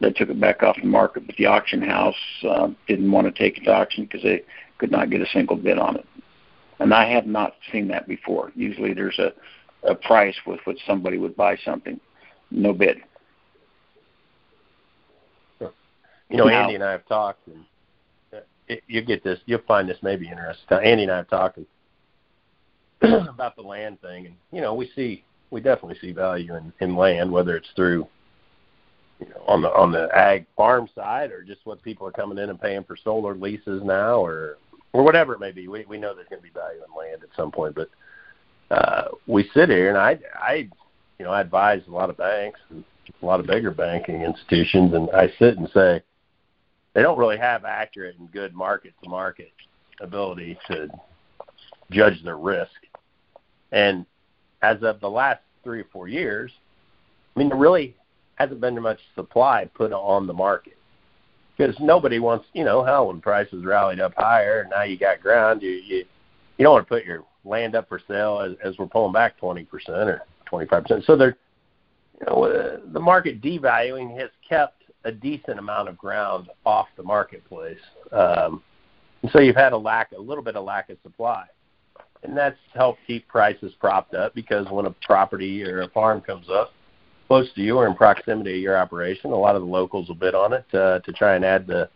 they 0.00 0.10
took 0.10 0.30
it 0.30 0.40
back 0.40 0.62
off 0.62 0.76
the 0.80 0.86
market, 0.86 1.26
but 1.26 1.36
the 1.36 1.46
auction 1.46 1.82
house 1.82 2.14
uh, 2.48 2.68
didn't 2.88 3.10
want 3.10 3.26
to 3.26 3.32
take 3.32 3.58
it 3.58 3.64
to 3.64 3.72
auction 3.72 4.04
because 4.04 4.22
they 4.22 4.42
could 4.78 4.90
not 4.90 5.10
get 5.10 5.20
a 5.20 5.26
single 5.26 5.56
bid 5.56 5.78
on 5.78 5.96
it. 5.96 6.06
And 6.78 6.94
I 6.94 7.10
have 7.10 7.26
not 7.26 7.54
seen 7.70 7.88
that 7.88 8.08
before. 8.08 8.50
Usually 8.54 8.94
there's 8.94 9.18
a, 9.18 9.32
a 9.86 9.94
price 9.94 10.36
with 10.46 10.60
which 10.64 10.78
somebody 10.86 11.18
would 11.18 11.36
buy 11.36 11.58
something, 11.64 12.00
no 12.50 12.72
bid. 12.72 12.98
You 16.30 16.36
know, 16.36 16.48
Andy 16.48 16.76
and 16.76 16.84
I 16.84 16.92
have 16.92 17.06
talked, 17.06 17.48
and 17.48 17.64
uh, 18.32 18.38
it, 18.68 18.84
you 18.86 19.02
get 19.02 19.24
this. 19.24 19.40
You'll 19.46 19.62
find 19.66 19.88
this 19.88 19.98
maybe 20.00 20.28
interesting. 20.28 20.78
Andy 20.78 21.02
and 21.02 21.12
I 21.12 21.16
have 21.18 21.28
talked 21.28 21.56
and 21.56 21.66
about 23.28 23.56
the 23.56 23.62
land 23.62 24.00
thing, 24.00 24.26
and 24.26 24.34
you 24.52 24.60
know, 24.60 24.74
we 24.74 24.90
see 24.94 25.24
we 25.50 25.60
definitely 25.60 25.98
see 26.00 26.12
value 26.12 26.54
in, 26.54 26.72
in 26.80 26.96
land, 26.96 27.30
whether 27.30 27.56
it's 27.56 27.68
through 27.74 28.06
you 29.18 29.28
know 29.28 29.42
on 29.46 29.62
the 29.62 29.68
on 29.68 29.92
the 29.92 30.08
ag 30.14 30.46
farm 30.56 30.88
side 30.94 31.30
or 31.30 31.42
just 31.42 31.60
what 31.64 31.82
people 31.82 32.06
are 32.06 32.12
coming 32.12 32.38
in 32.38 32.50
and 32.50 32.60
paying 32.60 32.84
for 32.84 32.96
solar 32.96 33.34
leases 33.34 33.82
now, 33.84 34.24
or 34.24 34.58
or 34.92 35.02
whatever 35.02 35.34
it 35.34 35.40
may 35.40 35.52
be. 35.52 35.68
We 35.68 35.84
we 35.86 35.98
know 35.98 36.14
there's 36.14 36.28
going 36.28 36.42
to 36.42 36.48
be 36.48 36.52
value 36.52 36.80
in 36.80 36.96
land 36.96 37.22
at 37.22 37.36
some 37.36 37.50
point, 37.50 37.74
but 37.74 37.88
uh, 38.70 39.08
we 39.26 39.48
sit 39.54 39.68
here 39.68 39.88
and 39.88 39.98
I 39.98 40.18
I 40.34 40.68
you 41.18 41.24
know 41.24 41.32
I 41.32 41.40
advise 41.40 41.82
a 41.88 41.90
lot 41.90 42.10
of 42.10 42.16
banks 42.16 42.60
and 42.70 42.84
a 43.22 43.26
lot 43.26 43.40
of 43.40 43.46
bigger 43.46 43.70
banking 43.70 44.22
institutions, 44.22 44.94
and 44.94 45.10
I 45.10 45.28
sit 45.38 45.58
and 45.58 45.68
say 45.74 46.02
they 46.94 47.02
don't 47.02 47.18
really 47.18 47.38
have 47.38 47.64
accurate 47.64 48.18
and 48.18 48.30
good 48.30 48.54
market 48.54 48.94
to 49.02 49.08
market 49.08 49.52
ability 50.00 50.58
to 50.68 50.88
judge 51.90 52.22
their 52.24 52.38
risk. 52.38 52.70
And 53.72 54.06
as 54.62 54.82
of 54.82 55.00
the 55.00 55.10
last 55.10 55.40
three 55.62 55.80
or 55.80 55.86
four 55.92 56.08
years, 56.08 56.50
I 57.34 57.38
mean, 57.38 57.48
there 57.48 57.58
really 57.58 57.96
hasn't 58.36 58.60
been 58.60 58.80
much 58.80 59.00
supply 59.14 59.68
put 59.74 59.92
on 59.92 60.26
the 60.26 60.32
market 60.32 60.76
because 61.56 61.76
nobody 61.78 62.18
wants, 62.18 62.46
you 62.54 62.64
know, 62.64 62.82
hell 62.82 63.08
when 63.08 63.20
prices 63.20 63.64
rallied 63.64 64.00
up 64.00 64.14
higher 64.16 64.62
and 64.62 64.70
now 64.70 64.82
you 64.82 64.96
got 64.96 65.20
ground, 65.20 65.62
you 65.62 65.70
you 65.70 66.04
you 66.56 66.64
don't 66.64 66.72
want 66.72 66.86
to 66.86 66.88
put 66.88 67.04
your 67.04 67.24
land 67.44 67.74
up 67.74 67.88
for 67.88 68.00
sale 68.08 68.40
as, 68.40 68.56
as 68.64 68.78
we're 68.78 68.86
pulling 68.86 69.12
back 69.12 69.38
twenty 69.38 69.64
percent 69.64 70.08
or 70.08 70.22
twenty 70.46 70.66
five 70.66 70.84
percent. 70.84 71.04
So 71.04 71.16
they're, 71.16 71.36
you 72.18 72.26
know, 72.26 72.80
the 72.92 73.00
market 73.00 73.40
devaluing 73.40 74.18
has 74.18 74.30
kept 74.46 74.82
a 75.04 75.12
decent 75.12 75.58
amount 75.58 75.88
of 75.88 75.96
ground 75.96 76.48
off 76.66 76.88
the 76.96 77.02
marketplace. 77.02 77.78
Um, 78.12 78.62
and 79.22 79.30
so 79.32 79.40
you've 79.40 79.56
had 79.56 79.72
a 79.72 79.78
lack, 79.78 80.12
a 80.12 80.20
little 80.20 80.44
bit 80.44 80.56
of 80.56 80.64
lack 80.64 80.90
of 80.90 80.98
supply. 81.02 81.46
And 82.22 82.36
that's 82.36 82.58
helped 82.74 83.00
keep 83.06 83.26
prices 83.28 83.72
propped 83.80 84.14
up 84.14 84.34
because 84.34 84.66
when 84.70 84.86
a 84.86 84.90
property 84.90 85.64
or 85.64 85.82
a 85.82 85.88
farm 85.88 86.20
comes 86.20 86.48
up 86.50 86.72
close 87.28 87.52
to 87.54 87.62
you 87.62 87.76
or 87.76 87.86
in 87.86 87.94
proximity 87.94 88.52
to 88.52 88.58
your 88.58 88.76
operation, 88.76 89.30
a 89.30 89.36
lot 89.36 89.54
of 89.56 89.62
the 89.62 89.68
locals 89.68 90.08
will 90.08 90.16
bid 90.16 90.34
on 90.34 90.52
it 90.52 90.66
uh, 90.74 90.98
to 91.00 91.12
try 91.12 91.36
and 91.36 91.44
add 91.44 91.66
the, 91.66 91.88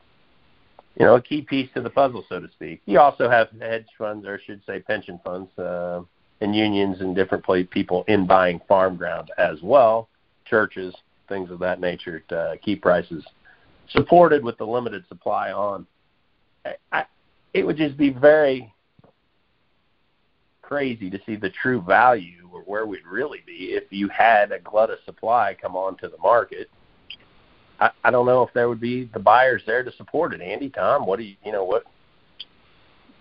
you 0.97 1.05
know, 1.05 1.17
a 1.17 1.21
key 1.21 1.43
piece 1.43 1.69
to 1.75 1.81
the 1.81 1.91
puzzle, 1.91 2.25
so 2.29 2.41
to 2.41 2.49
speak. 2.53 2.81
You 2.87 3.01
also 3.01 3.29
have 3.29 3.49
hedge 3.61 3.87
funds, 3.99 4.27
or 4.27 4.37
I 4.37 4.45
should 4.47 4.63
say 4.65 4.81
pension 4.81 5.21
funds, 5.25 5.51
uh, 5.59 6.03
and 6.41 6.55
unions 6.55 7.01
and 7.01 7.15
different 7.15 7.45
people 7.71 8.05
in 8.09 8.27
buying 8.27 8.61
farm 8.69 8.97
ground 8.97 9.31
as 9.39 9.61
well, 9.63 10.09
churches, 10.45 10.95
things 11.29 11.51
of 11.51 11.59
that 11.59 11.81
nature 11.81 12.21
to 12.29 12.59
keep 12.63 12.83
prices 12.83 13.25
supported 13.89 14.45
with 14.45 14.59
the 14.59 14.67
limited 14.67 15.07
supply 15.09 15.53
on. 15.53 15.87
I, 16.65 16.75
I, 16.93 17.05
it 17.53 17.67
would 17.67 17.77
just 17.77 17.97
be 17.97 18.11
very 18.11 18.74
crazy 20.67 21.11
to 21.11 21.19
see 21.27 21.37
the 21.37 21.51
true 21.51 21.83
value 21.83 22.49
or 22.53 22.61
where 22.63 22.87
we'd 22.87 23.07
really 23.07 23.43
be 23.47 23.75
if 23.75 23.85
you 23.91 24.09
had 24.09 24.53
a 24.53 24.61
glut 24.61 24.91
of 24.91 24.99
supply 25.05 25.57
come 25.61 25.77
onto 25.77 26.11
the 26.11 26.19
market. 26.19 26.69
I, 27.81 27.91
I 28.05 28.11
don't 28.11 28.27
know 28.27 28.43
if 28.43 28.53
there 28.55 28.69
would 28.69 28.81
be 28.81 29.11
the 29.13 29.19
buyers 29.19 29.63
there 29.67 29.83
to 29.83 29.93
support 29.93 30.33
it. 30.33 30.41
Andy, 30.41 30.71
Tom, 30.71 31.07
what 31.07 31.19
do 31.19 31.25
you 31.25 31.37
you 31.45 31.53
know 31.53 31.65
what? 31.65 31.85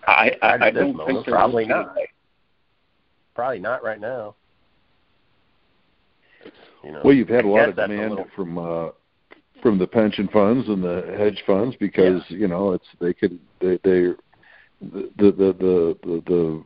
I 0.06 0.32
I, 0.42 0.66
I 0.66 0.70
don't 0.70 0.96
think 1.06 1.26
probably 1.26 1.66
not. 1.66 1.94
Probably 3.34 3.58
not 3.58 3.82
right 3.82 4.00
now. 4.00 4.36
You 6.84 6.92
know, 6.92 7.00
well, 7.04 7.14
you've 7.14 7.28
had 7.28 7.44
a 7.44 7.48
lot 7.48 7.68
of 7.68 7.76
demand 7.76 8.10
little... 8.10 8.26
from 8.36 8.58
uh, 8.58 8.90
from 9.60 9.78
the 9.78 9.86
pension 9.86 10.28
funds 10.28 10.68
and 10.68 10.84
the 10.84 11.14
hedge 11.18 11.42
funds 11.46 11.74
because 11.80 12.22
yeah. 12.28 12.38
you 12.38 12.48
know 12.48 12.72
it's 12.72 12.86
they 13.00 13.12
could 13.12 13.38
they 13.60 13.78
they 13.82 14.12
the 14.80 15.10
the 15.16 15.32
the 15.32 15.96
the, 16.04 16.22
the 16.26 16.64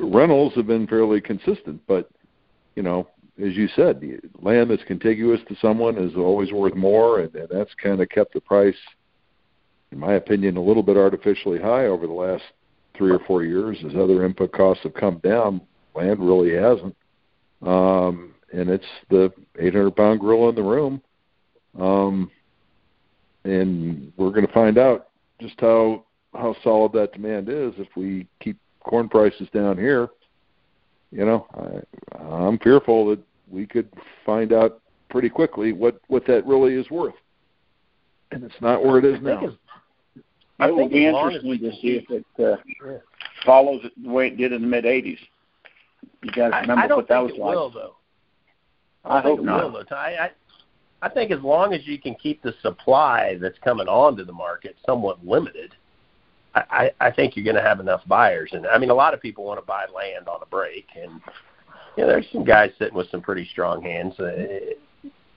rentals 0.00 0.52
have 0.54 0.66
been 0.66 0.86
fairly 0.86 1.20
consistent, 1.20 1.80
but 1.86 2.10
you 2.76 2.82
know, 2.82 3.08
as 3.42 3.54
you 3.54 3.68
said, 3.74 4.02
land 4.40 4.70
that's 4.70 4.84
contiguous 4.84 5.40
to 5.48 5.56
someone 5.60 5.96
is 5.98 6.14
always 6.16 6.52
worth 6.52 6.74
more, 6.74 7.20
and, 7.20 7.34
and 7.34 7.48
that's 7.50 7.72
kind 7.82 8.00
of 8.00 8.08
kept 8.08 8.34
the 8.34 8.40
price, 8.40 8.76
in 9.92 9.98
my 9.98 10.14
opinion, 10.14 10.56
a 10.56 10.62
little 10.62 10.82
bit 10.82 10.96
artificially 10.96 11.58
high 11.58 11.86
over 11.86 12.06
the 12.06 12.12
last 12.12 12.42
three 12.96 13.10
or 13.10 13.20
four 13.20 13.42
years. 13.42 13.78
As 13.86 13.94
other 13.96 14.24
input 14.24 14.52
costs 14.52 14.82
have 14.84 14.94
come 14.94 15.18
down, 15.18 15.60
land 15.94 16.20
really 16.20 16.54
hasn't, 16.54 16.96
um, 17.62 18.34
and 18.52 18.68
it's 18.68 18.84
the 19.08 19.32
800 19.58 19.96
pound 19.96 20.20
gorilla 20.20 20.50
in 20.50 20.54
the 20.54 20.62
room. 20.62 21.02
Um, 21.78 22.30
and 23.44 24.12
we're 24.16 24.30
going 24.30 24.46
to 24.46 24.52
find 24.52 24.76
out 24.76 25.08
just 25.40 25.54
how 25.60 26.04
how 26.34 26.54
solid 26.62 26.92
that 26.92 27.12
demand 27.12 27.48
is 27.48 27.72
if 27.78 27.88
we 27.96 28.26
keep 28.40 28.56
corn 28.84 29.08
prices 29.08 29.48
down 29.52 29.76
here, 29.78 30.08
you 31.10 31.24
know, 31.24 31.46
I, 31.54 32.18
I'm 32.22 32.58
fearful 32.58 33.10
that 33.10 33.20
we 33.50 33.66
could 33.66 33.88
find 34.24 34.52
out 34.52 34.80
pretty 35.08 35.28
quickly 35.28 35.72
what 35.72 36.00
what 36.06 36.24
that 36.26 36.46
really 36.46 36.74
is 36.74 36.88
worth, 36.90 37.14
and 38.30 38.44
it's 38.44 38.60
not 38.60 38.84
where 38.84 38.98
it 38.98 39.04
is 39.04 39.20
now. 39.20 39.52
I 40.58 40.68
it 40.68 40.74
will 40.74 40.88
be 40.88 41.06
interesting 41.06 41.58
to 41.58 41.72
see 41.80 42.02
if 42.02 42.10
it 42.10 42.26
uh, 42.38 42.56
yeah. 42.86 42.98
follows 43.44 43.80
it 43.84 43.92
the 44.02 44.10
way 44.10 44.28
it 44.28 44.36
did 44.36 44.52
in 44.52 44.62
the 44.62 44.68
mid 44.68 44.84
'80s. 44.84 45.18
You 46.22 46.30
guys 46.32 46.52
remember 46.60 46.74
I, 46.74 46.84
I 46.84 46.86
don't 46.86 46.98
what 46.98 47.08
that 47.08 47.22
was 47.22 47.32
it 47.32 47.38
like? 47.38 47.54
Will, 47.54 47.70
though. 47.70 47.96
I, 49.04 49.18
I 49.18 49.20
hope 49.22 49.40
not. 49.40 49.72
Will, 49.72 49.84
though. 49.88 49.96
I, 49.96 50.26
I 50.26 50.30
I 51.02 51.08
think 51.08 51.30
as 51.30 51.40
long 51.40 51.72
as 51.72 51.86
you 51.86 51.98
can 51.98 52.14
keep 52.14 52.42
the 52.42 52.54
supply 52.62 53.38
that's 53.40 53.58
coming 53.64 53.88
onto 53.88 54.24
the 54.24 54.32
market 54.32 54.76
somewhat 54.84 55.24
limited, 55.26 55.74
I, 56.54 56.90
I 57.00 57.10
think 57.10 57.36
you're 57.36 57.44
going 57.44 57.56
to 57.56 57.62
have 57.62 57.80
enough 57.80 58.02
buyers. 58.06 58.50
And 58.52 58.66
I 58.66 58.78
mean, 58.78 58.90
a 58.90 58.94
lot 58.94 59.14
of 59.14 59.20
people 59.20 59.44
want 59.44 59.60
to 59.60 59.66
buy 59.66 59.86
land 59.94 60.28
on 60.28 60.40
a 60.42 60.46
break, 60.46 60.86
and 61.00 61.20
you 61.96 62.02
know, 62.02 62.08
there's 62.08 62.26
some 62.32 62.44
guys 62.44 62.72
sitting 62.78 62.94
with 62.94 63.10
some 63.10 63.20
pretty 63.20 63.46
strong 63.52 63.82
hands, 63.82 64.18
uh, 64.18 64.32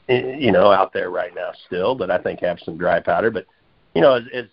you 0.08 0.52
know, 0.52 0.72
out 0.72 0.94
there 0.94 1.10
right 1.10 1.34
now 1.36 1.52
still 1.68 1.96
that 1.96 2.10
I 2.10 2.18
think 2.18 2.40
have 2.40 2.60
some 2.64 2.78
dry 2.78 3.00
powder. 3.00 3.32
But 3.32 3.46
you 3.94 4.02
know, 4.02 4.16
as 4.16 4.24
as, 4.34 4.46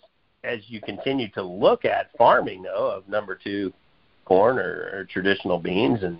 as 0.45 0.61
you 0.69 0.81
continue 0.81 1.31
to 1.31 1.43
look 1.43 1.85
at 1.85 2.11
farming, 2.19 2.63
though, 2.63 2.91
of 2.91 3.09
number 3.09 3.39
two 3.43 3.73
corn 4.25 4.59
or, 4.59 4.91
or 4.93 5.07
traditional 5.11 5.59
beans, 5.59 6.03
and 6.03 6.19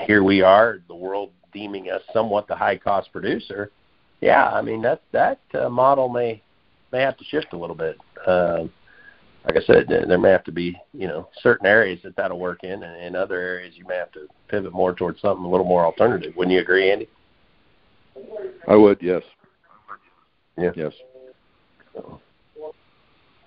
here 0.00 0.22
we 0.22 0.42
are, 0.42 0.78
the 0.88 0.94
world 0.94 1.32
deeming 1.52 1.90
us 1.90 2.02
somewhat 2.12 2.48
the 2.48 2.56
high 2.56 2.76
cost 2.76 3.12
producer. 3.12 3.70
Yeah, 4.20 4.48
I 4.48 4.62
mean 4.62 4.80
that 4.82 5.02
that 5.12 5.40
uh, 5.54 5.68
model 5.68 6.08
may 6.08 6.42
may 6.92 7.00
have 7.00 7.16
to 7.18 7.24
shift 7.24 7.52
a 7.52 7.58
little 7.58 7.76
bit. 7.76 7.98
Uh, 8.26 8.64
like 9.46 9.56
I 9.56 9.64
said, 9.64 9.86
there 9.88 10.18
may 10.18 10.30
have 10.30 10.44
to 10.44 10.52
be 10.52 10.76
you 10.92 11.06
know 11.06 11.28
certain 11.40 11.66
areas 11.66 12.00
that 12.02 12.16
that'll 12.16 12.38
work 12.38 12.64
in, 12.64 12.82
and 12.82 13.02
in 13.02 13.14
other 13.14 13.40
areas 13.40 13.74
you 13.76 13.86
may 13.86 13.96
have 13.96 14.10
to 14.12 14.26
pivot 14.48 14.72
more 14.72 14.92
towards 14.92 15.20
something 15.20 15.44
a 15.44 15.48
little 15.48 15.66
more 15.66 15.84
alternative. 15.84 16.34
Wouldn't 16.36 16.52
you 16.52 16.60
agree, 16.60 16.90
Andy? 16.90 17.08
I 18.66 18.74
would. 18.74 18.98
Yes. 19.00 19.22
Yeah. 20.58 20.72
Yes. 20.74 20.92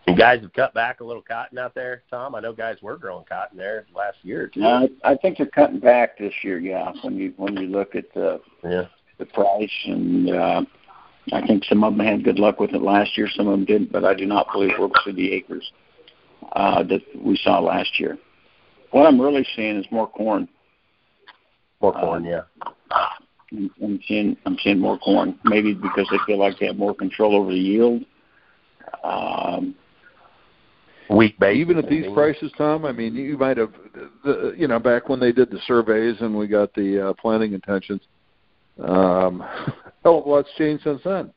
You 0.07 0.15
guys 0.15 0.41
have 0.41 0.53
cut 0.53 0.73
back 0.73 1.01
a 1.01 1.03
little 1.03 1.21
cotton 1.21 1.57
out 1.57 1.75
there, 1.75 2.03
Tom. 2.09 2.33
I 2.33 2.39
know 2.39 2.53
guys 2.53 2.77
were 2.81 2.97
growing 2.97 3.25
cotton 3.25 3.57
there 3.57 3.85
last 3.95 4.17
year 4.23 4.43
or 4.43 4.47
two. 4.47 4.63
Uh, 4.63 4.87
I 5.03 5.15
think 5.15 5.37
they're 5.37 5.47
cutting 5.47 5.79
back 5.79 6.17
this 6.17 6.33
year. 6.43 6.59
Yeah, 6.59 6.93
when 7.03 7.17
you 7.17 7.33
when 7.35 7.57
you 7.57 7.67
look 7.67 7.95
at 7.95 8.11
the 8.13 8.39
yeah 8.63 8.85
the 9.17 9.25
price 9.25 9.69
and. 9.85 10.29
uh 10.29 10.61
I 11.31 11.45
think 11.45 11.63
some 11.65 11.83
of 11.83 11.95
them 11.95 12.03
had 12.03 12.23
good 12.23 12.39
luck 12.39 12.59
with 12.59 12.73
it 12.73 12.81
last 12.81 13.15
year, 13.15 13.27
some 13.29 13.45
of 13.45 13.51
them 13.51 13.65
didn't, 13.65 13.91
but 13.91 14.03
I 14.03 14.15
do 14.15 14.25
not 14.25 14.51
believe 14.51 14.71
we'll 14.79 14.89
see 15.05 15.11
the 15.11 15.31
acres 15.33 15.71
uh, 16.53 16.83
that 16.83 17.01
we 17.15 17.37
saw 17.43 17.59
last 17.59 17.99
year. 17.99 18.17
What 18.91 19.05
I'm 19.05 19.19
really 19.19 19.45
seeing 19.55 19.77
is 19.77 19.85
more 19.91 20.07
corn. 20.07 20.47
More 21.81 21.93
corn, 21.93 22.25
uh, 22.25 22.29
yeah. 22.29 22.41
I'm 23.51 23.99
seeing 24.07 24.37
I'm 24.45 24.57
seeing 24.63 24.79
more 24.79 24.97
corn. 24.99 25.39
Maybe 25.43 25.73
because 25.73 26.07
they 26.11 26.17
feel 26.25 26.37
like 26.37 26.59
they 26.59 26.67
have 26.67 26.77
more 26.77 26.93
control 26.93 27.35
over 27.35 27.51
the 27.51 27.57
yield. 27.57 28.03
Um, 29.03 29.75
Weak 31.09 31.39
base. 31.39 31.57
Even 31.57 31.79
at 31.79 31.89
these 31.89 32.05
prices, 32.13 32.51
Tom. 32.55 32.85
I 32.85 32.91
mean, 32.91 33.15
you 33.15 33.35
might 33.35 33.57
have, 33.57 33.73
the, 34.23 34.53
you 34.55 34.67
know, 34.67 34.77
back 34.77 35.09
when 35.09 35.19
they 35.19 35.31
did 35.31 35.49
the 35.49 35.59
surveys 35.65 36.15
and 36.21 36.37
we 36.37 36.47
got 36.47 36.71
the 36.75 37.09
uh, 37.09 37.13
planting 37.13 37.53
intentions. 37.53 38.01
Um, 38.79 39.39
hell 40.03 40.19
of 40.19 40.25
a 40.25 40.29
lot's 40.29 40.49
changed 40.55 40.83
since 40.83 41.01
then. 41.03 41.33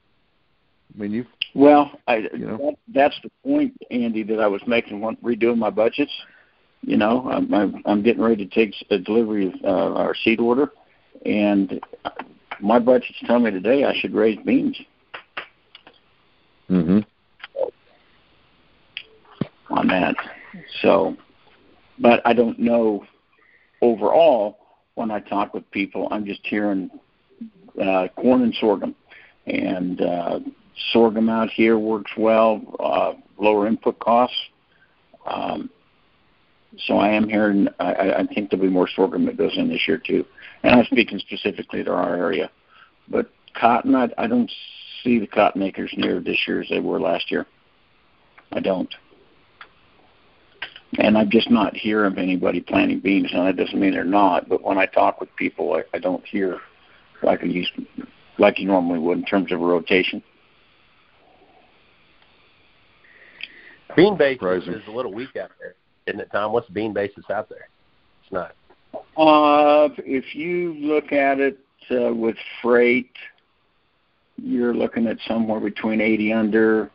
I 0.94 0.98
mean, 0.98 1.12
you've 1.12 1.26
well, 1.54 1.90
I 2.06 2.16
you 2.16 2.46
know 2.46 2.56
that, 2.58 2.74
that's 2.94 3.16
the 3.22 3.30
point, 3.44 3.74
Andy, 3.90 4.22
that 4.24 4.40
I 4.40 4.46
was 4.46 4.62
making 4.66 5.00
when 5.00 5.16
redoing 5.16 5.58
my 5.58 5.70
budgets. 5.70 6.12
You 6.82 6.96
know, 6.96 7.28
I'm 7.30 7.52
I'm, 7.52 7.82
I'm 7.86 8.02
getting 8.02 8.22
ready 8.22 8.46
to 8.46 8.54
take 8.54 8.74
a 8.90 8.98
delivery 8.98 9.48
of 9.48 9.54
uh, 9.64 9.98
our 9.98 10.14
seed 10.14 10.40
order, 10.40 10.70
and 11.24 11.80
my 12.60 12.78
budget's 12.78 13.18
telling 13.26 13.44
me 13.44 13.50
today 13.50 13.84
I 13.84 13.94
should 13.98 14.14
raise 14.14 14.38
beans. 14.44 14.78
Mm-hmm. 16.70 17.00
On 19.70 19.88
that, 19.88 20.14
so, 20.80 21.16
but 21.98 22.20
I 22.24 22.32
don't 22.32 22.58
know. 22.58 23.04
Overall, 23.80 24.58
when 24.94 25.10
I 25.10 25.20
talk 25.20 25.54
with 25.54 25.68
people, 25.70 26.06
I'm 26.10 26.24
just 26.24 26.40
hearing 26.44 26.88
uh, 27.82 28.08
corn 28.16 28.42
and 28.42 28.54
sorghum, 28.60 28.94
and 29.46 30.00
uh, 30.00 30.40
sorghum 30.92 31.28
out 31.28 31.50
here 31.50 31.78
works 31.78 32.12
well, 32.16 32.62
uh, 32.80 33.12
lower 33.38 33.66
input 33.66 33.98
costs. 33.98 34.36
Um, 35.26 35.70
so 36.86 36.96
I 36.96 37.10
am 37.10 37.28
hearing. 37.28 37.68
I, 37.78 38.12
I 38.12 38.26
think 38.26 38.50
there'll 38.50 38.64
be 38.64 38.72
more 38.72 38.88
sorghum 38.88 39.26
that 39.26 39.36
goes 39.36 39.56
in 39.56 39.68
this 39.68 39.86
year 39.86 39.98
too, 39.98 40.24
and 40.62 40.74
I'm 40.74 40.84
speaking 40.86 41.18
specifically 41.18 41.84
to 41.84 41.92
our 41.92 42.16
area. 42.16 42.50
But 43.08 43.30
cotton, 43.54 43.94
I, 43.94 44.08
I 44.16 44.26
don't 44.26 44.50
see 45.02 45.18
the 45.18 45.26
cotton 45.26 45.62
acres 45.62 45.92
near 45.96 46.20
this 46.20 46.38
year 46.46 46.62
as 46.62 46.68
they 46.68 46.80
were 46.80 47.00
last 47.00 47.30
year. 47.30 47.46
I 48.52 48.60
don't. 48.60 48.92
And 50.98 51.16
I'm 51.16 51.30
just 51.30 51.50
not 51.50 51.74
hearing 51.74 52.12
of 52.12 52.18
anybody 52.18 52.60
planting 52.60 53.00
beans. 53.00 53.30
Now 53.32 53.44
that 53.44 53.56
doesn't 53.56 53.78
mean 53.78 53.92
they're 53.92 54.04
not, 54.04 54.48
but 54.48 54.62
when 54.62 54.78
I 54.78 54.86
talk 54.86 55.20
with 55.20 55.34
people, 55.36 55.74
I, 55.74 55.96
I 55.96 55.98
don't 55.98 56.24
hear 56.26 56.60
like 57.22 57.42
I 57.42 57.46
used, 57.46 57.72
like 58.38 58.58
you 58.58 58.66
normally 58.66 58.98
would 58.98 59.18
in 59.18 59.24
terms 59.24 59.52
of 59.52 59.60
a 59.60 59.64
rotation. 59.64 60.22
Bean 63.96 64.16
basis 64.16 64.66
is 64.66 64.82
a 64.88 64.90
little 64.90 65.12
weak 65.12 65.36
out 65.36 65.50
there, 65.60 65.74
isn't 66.06 66.20
it, 66.20 66.28
Tom? 66.32 66.52
What's 66.52 66.68
bean 66.70 66.92
basis 66.92 67.24
out 67.30 67.48
there? 67.48 67.68
It's 68.22 68.32
not. 68.32 68.54
Uh, 69.16 69.88
if 69.98 70.34
you 70.34 70.74
look 70.74 71.12
at 71.12 71.40
it 71.40 71.58
uh, 71.90 72.12
with 72.12 72.36
freight, 72.62 73.10
you're 74.36 74.74
looking 74.74 75.06
at 75.06 75.18
somewhere 75.26 75.60
between 75.60 76.00
80 76.00 76.32
under. 76.32 76.90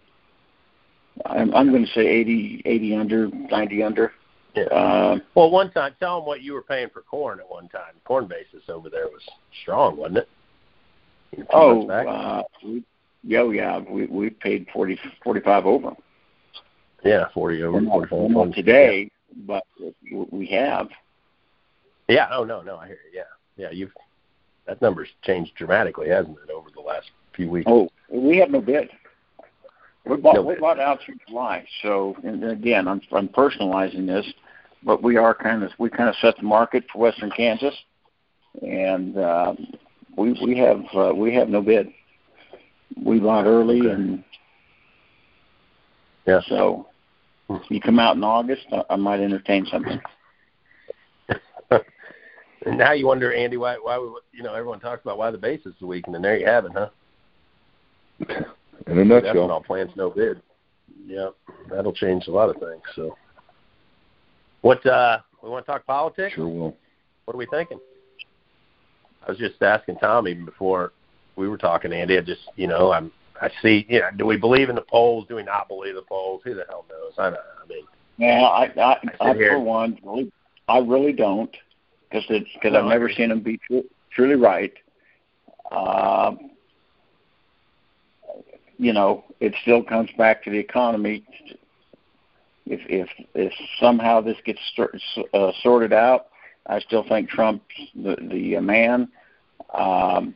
I'm, 1.25 1.53
I'm 1.53 1.71
going 1.71 1.85
to 1.85 1.91
say 1.93 2.05
80, 2.05 2.63
80 2.65 2.95
under, 2.95 3.27
90 3.27 3.83
under. 3.83 4.11
Yeah. 4.55 4.63
Uh, 4.63 5.19
well, 5.35 5.51
one 5.51 5.71
time, 5.71 5.95
tell 5.99 6.19
them 6.19 6.25
what 6.27 6.41
you 6.41 6.53
were 6.53 6.63
paying 6.63 6.89
for 6.89 7.01
corn 7.01 7.39
at 7.39 7.49
one 7.49 7.69
time. 7.69 7.93
Corn 8.05 8.27
basis 8.27 8.67
over 8.69 8.89
there 8.89 9.05
was 9.05 9.21
strong, 9.61 9.97
wasn't 9.97 10.17
it? 10.19 10.29
Oh, 11.51 11.87
uh, 11.89 12.43
we 12.63 12.83
Yeah, 13.23 13.49
yeah, 13.51 13.79
we 13.79 14.05
we 14.07 14.29
paid 14.29 14.65
forty 14.73 14.97
forty 15.23 15.41
five 15.41 15.65
over. 15.65 15.91
Yeah, 17.03 17.25
forty 17.33 17.63
over. 17.63 17.79
Not, 17.81 18.11
not 18.11 18.53
today, 18.53 19.09
yeah. 19.29 19.35
but 19.45 19.63
we 20.31 20.47
have. 20.47 20.89
Yeah. 22.07 22.27
Oh 22.31 22.43
no, 22.43 22.61
no, 22.61 22.77
I 22.77 22.87
hear 22.87 22.97
you. 23.13 23.19
Yeah, 23.19 23.23
yeah. 23.65 23.71
You've 23.71 23.91
that 24.67 24.81
number's 24.81 25.09
changed 25.23 25.55
dramatically, 25.55 26.09
hasn't 26.09 26.37
it, 26.43 26.51
over 26.51 26.69
the 26.73 26.81
last 26.81 27.09
few 27.35 27.49
weeks? 27.49 27.65
Oh, 27.69 27.89
we 28.09 28.37
have 28.37 28.49
no 28.49 28.61
bid. 28.61 28.89
We 30.05 30.17
bought 30.17 30.35
no 30.35 30.41
we 30.41 30.55
bid. 30.55 30.61
bought 30.61 30.79
out 30.79 30.99
through 31.05 31.15
July. 31.27 31.65
So 31.81 32.15
and 32.23 32.43
again, 32.43 32.87
I'm 32.87 33.01
I'm 33.11 33.27
personalizing 33.29 34.07
this, 34.07 34.25
but 34.83 35.01
we 35.03 35.17
are 35.17 35.33
kind 35.33 35.63
of 35.63 35.71
we 35.79 35.89
kind 35.89 36.09
of 36.09 36.15
set 36.21 36.35
the 36.37 36.43
market 36.43 36.83
for 36.91 36.99
Western 36.99 37.31
Kansas, 37.31 37.75
and 38.61 39.17
um, 39.17 39.67
we 40.17 40.37
we 40.43 40.57
have 40.57 40.83
uh, 40.93 41.13
we 41.15 41.33
have 41.35 41.49
no 41.49 41.61
bid. 41.61 41.89
We 43.01 43.19
bought 43.19 43.45
early 43.45 43.81
okay. 43.81 43.91
and 43.91 44.23
yeah. 46.27 46.41
So 46.47 46.87
you 47.69 47.81
come 47.81 47.99
out 47.99 48.15
in 48.17 48.23
August, 48.23 48.65
I, 48.71 48.83
I 48.91 48.95
might 48.95 49.21
entertain 49.21 49.65
something. 49.71 49.99
and 51.71 52.77
now 52.77 52.91
you 52.91 53.07
wonder, 53.07 53.33
Andy, 53.33 53.57
why 53.57 53.75
why 53.75 53.97
we, 53.97 54.07
you 54.33 54.43
know 54.43 54.53
everyone 54.53 54.79
talks 54.79 55.01
about 55.03 55.17
why 55.17 55.31
the 55.31 55.37
basis 55.37 55.73
is 55.75 55.81
weak, 55.81 56.05
and 56.05 56.13
then 56.13 56.21
there 56.21 56.37
you 56.37 56.45
have 56.45 56.65
it, 56.65 56.71
huh? 56.73 56.89
In 58.87 58.99
a 58.99 59.05
nutshell, 59.05 59.51
all 59.51 59.61
plans 59.61 59.91
no 59.95 60.09
bid. 60.09 60.41
Yeah, 61.05 61.29
that'll 61.69 61.93
change 61.93 62.27
a 62.27 62.31
lot 62.31 62.49
of 62.49 62.57
things. 62.57 62.81
So, 62.95 63.17
what 64.61 64.85
uh 64.85 65.19
we 65.41 65.49
want 65.49 65.65
to 65.65 65.71
talk 65.71 65.85
politics? 65.85 66.35
Sure 66.35 66.47
will. 66.47 66.75
What 67.25 67.35
are 67.35 67.37
we 67.37 67.45
thinking? 67.47 67.79
I 69.25 69.31
was 69.31 69.37
just 69.37 69.61
asking 69.61 69.97
Tom 69.97 70.27
even 70.27 70.45
before 70.45 70.93
we 71.35 71.49
were 71.49 71.57
talking, 71.57 71.91
Andy. 71.91 72.17
I 72.17 72.21
just, 72.21 72.41
you 72.55 72.67
know, 72.67 72.93
I'm, 72.93 73.11
I 73.41 73.49
see, 73.61 73.85
you 73.89 73.99
know, 73.99 74.09
do 74.15 74.25
we 74.25 74.37
believe 74.37 74.69
in 74.69 74.75
the 74.75 74.81
polls? 74.81 75.25
Do 75.27 75.35
we 75.35 75.43
not 75.43 75.67
believe 75.67 75.95
the 75.95 76.01
polls? 76.01 76.41
Who 76.43 76.53
the 76.53 76.65
hell 76.69 76.85
knows? 76.89 77.13
I 77.17 77.29
don't. 77.29 77.39
I 77.63 77.67
mean, 77.67 77.83
yeah, 78.17 78.41
I, 78.41 78.65
I, 78.65 78.99
I, 79.21 79.29
I 79.31 79.33
for 79.33 79.59
one, 79.59 79.99
really, 80.03 80.31
I 80.67 80.79
really 80.79 81.13
don't, 81.13 81.55
because 82.09 82.25
it's 82.29 82.49
because 82.53 82.73
no, 82.73 82.79
I've 82.79 82.89
never 82.89 83.09
seen 83.09 83.29
them 83.29 83.41
be 83.41 83.57
tr- 83.57 83.87
truly 84.11 84.35
right. 84.35 84.73
Um, 85.71 86.51
you 88.77 88.93
know, 88.93 89.23
it 89.39 89.53
still 89.61 89.83
comes 89.83 90.09
back 90.17 90.43
to 90.43 90.49
the 90.49 90.57
economy. 90.57 91.25
If 92.65 92.81
if 92.89 93.09
if 93.33 93.53
somehow 93.79 94.21
this 94.21 94.37
gets 94.45 94.59
uh, 95.33 95.51
sorted 95.61 95.93
out, 95.93 96.27
I 96.65 96.79
still 96.79 97.05
think 97.07 97.29
Trump's 97.29 97.63
the 97.95 98.15
the 98.19 98.59
man. 98.59 99.09
Um, 99.73 100.35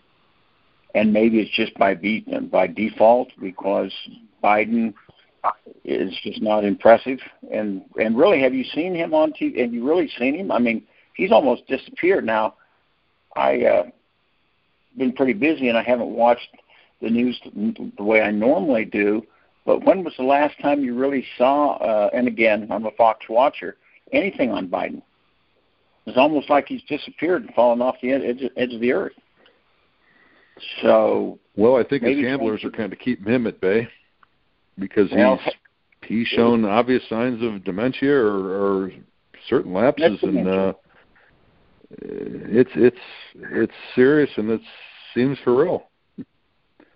and 0.96 1.14
maybe 1.14 1.40
it's 1.40 1.52
just 1.52 1.74
by 1.76 1.94
be, 1.94 2.26
by 2.52 2.68
default 2.68 3.30
because 3.40 3.94
Biden 4.44 4.94
is 5.84 6.14
just 6.24 6.42
not 6.42 6.64
impressive. 6.64 7.20
And 7.52 7.84
and 8.00 8.18
really, 8.18 8.42
have 8.42 8.54
you 8.54 8.64
seen 8.64 8.94
him 8.94 9.14
on 9.14 9.34
TV? 9.34 9.60
Have 9.60 9.74
you 9.74 9.88
really 9.88 10.10
seen 10.18 10.36
him? 10.36 10.52
I 10.52 10.60
mean, 10.60 10.84
he's 11.16 11.32
almost 11.32 11.68
disappeared 11.68 12.26
now. 12.26 12.56
I 13.36 13.64
uh, 13.64 13.84
been 14.98 15.14
pretty 15.14 15.34
busy 15.34 15.70
and 15.70 15.78
I 15.78 15.84
haven't 15.84 16.10
watched 16.10 16.50
the 17.02 17.10
news 17.10 17.40
the 17.98 18.04
way 18.04 18.22
I 18.22 18.32
normally 18.32 18.86
do. 18.86 19.26
But 19.66 19.84
when 19.86 20.04
was 20.04 20.14
the 20.18 20.24
last 20.24 20.56
time 20.62 20.84
you 20.84 20.96
really 20.96 21.26
saw? 21.38 21.78
Uh, 21.78 22.10
and 22.14 22.28
again, 22.28 22.68
I'm 22.72 22.86
a 22.86 22.92
Fox 22.92 23.28
watcher. 23.30 23.78
Anything 24.12 24.52
on 24.52 24.68
Biden? 24.68 25.02
It's 26.06 26.18
almost 26.18 26.50
like 26.50 26.68
he's 26.68 26.82
disappeared 26.84 27.44
and 27.44 27.54
fallen 27.54 27.82
off 27.82 27.96
the 28.02 28.12
edge, 28.12 28.42
edge 28.58 28.74
of 28.74 28.82
the 28.82 28.92
earth. 28.92 29.14
So 30.82 31.40
well, 31.56 31.76
I 31.76 31.84
think 31.84 32.04
his 32.04 32.22
gamblers 32.22 32.64
are 32.64 32.72
kind 32.72 32.94
of 32.94 33.00
keeping 33.00 33.32
him 33.32 33.48
at 33.48 33.60
bay 33.60 33.88
because 34.78 35.10
well, 35.12 35.40
he's 35.44 35.54
he's 36.08 36.28
shown 36.28 36.66
obvious 36.66 37.04
signs 37.10 37.42
of 37.44 37.64
dementia 37.64 38.14
or, 38.14 38.86
or 38.86 38.92
certain 39.50 39.74
lapses, 39.74 40.20
and 40.22 40.48
uh, 40.48 40.74
it's 41.92 42.72
it's 42.76 42.98
it's 43.36 43.74
serious 43.96 44.30
and 44.38 44.50
it 44.52 44.62
seems 45.14 45.38
for 45.44 45.56
real. 45.56 45.84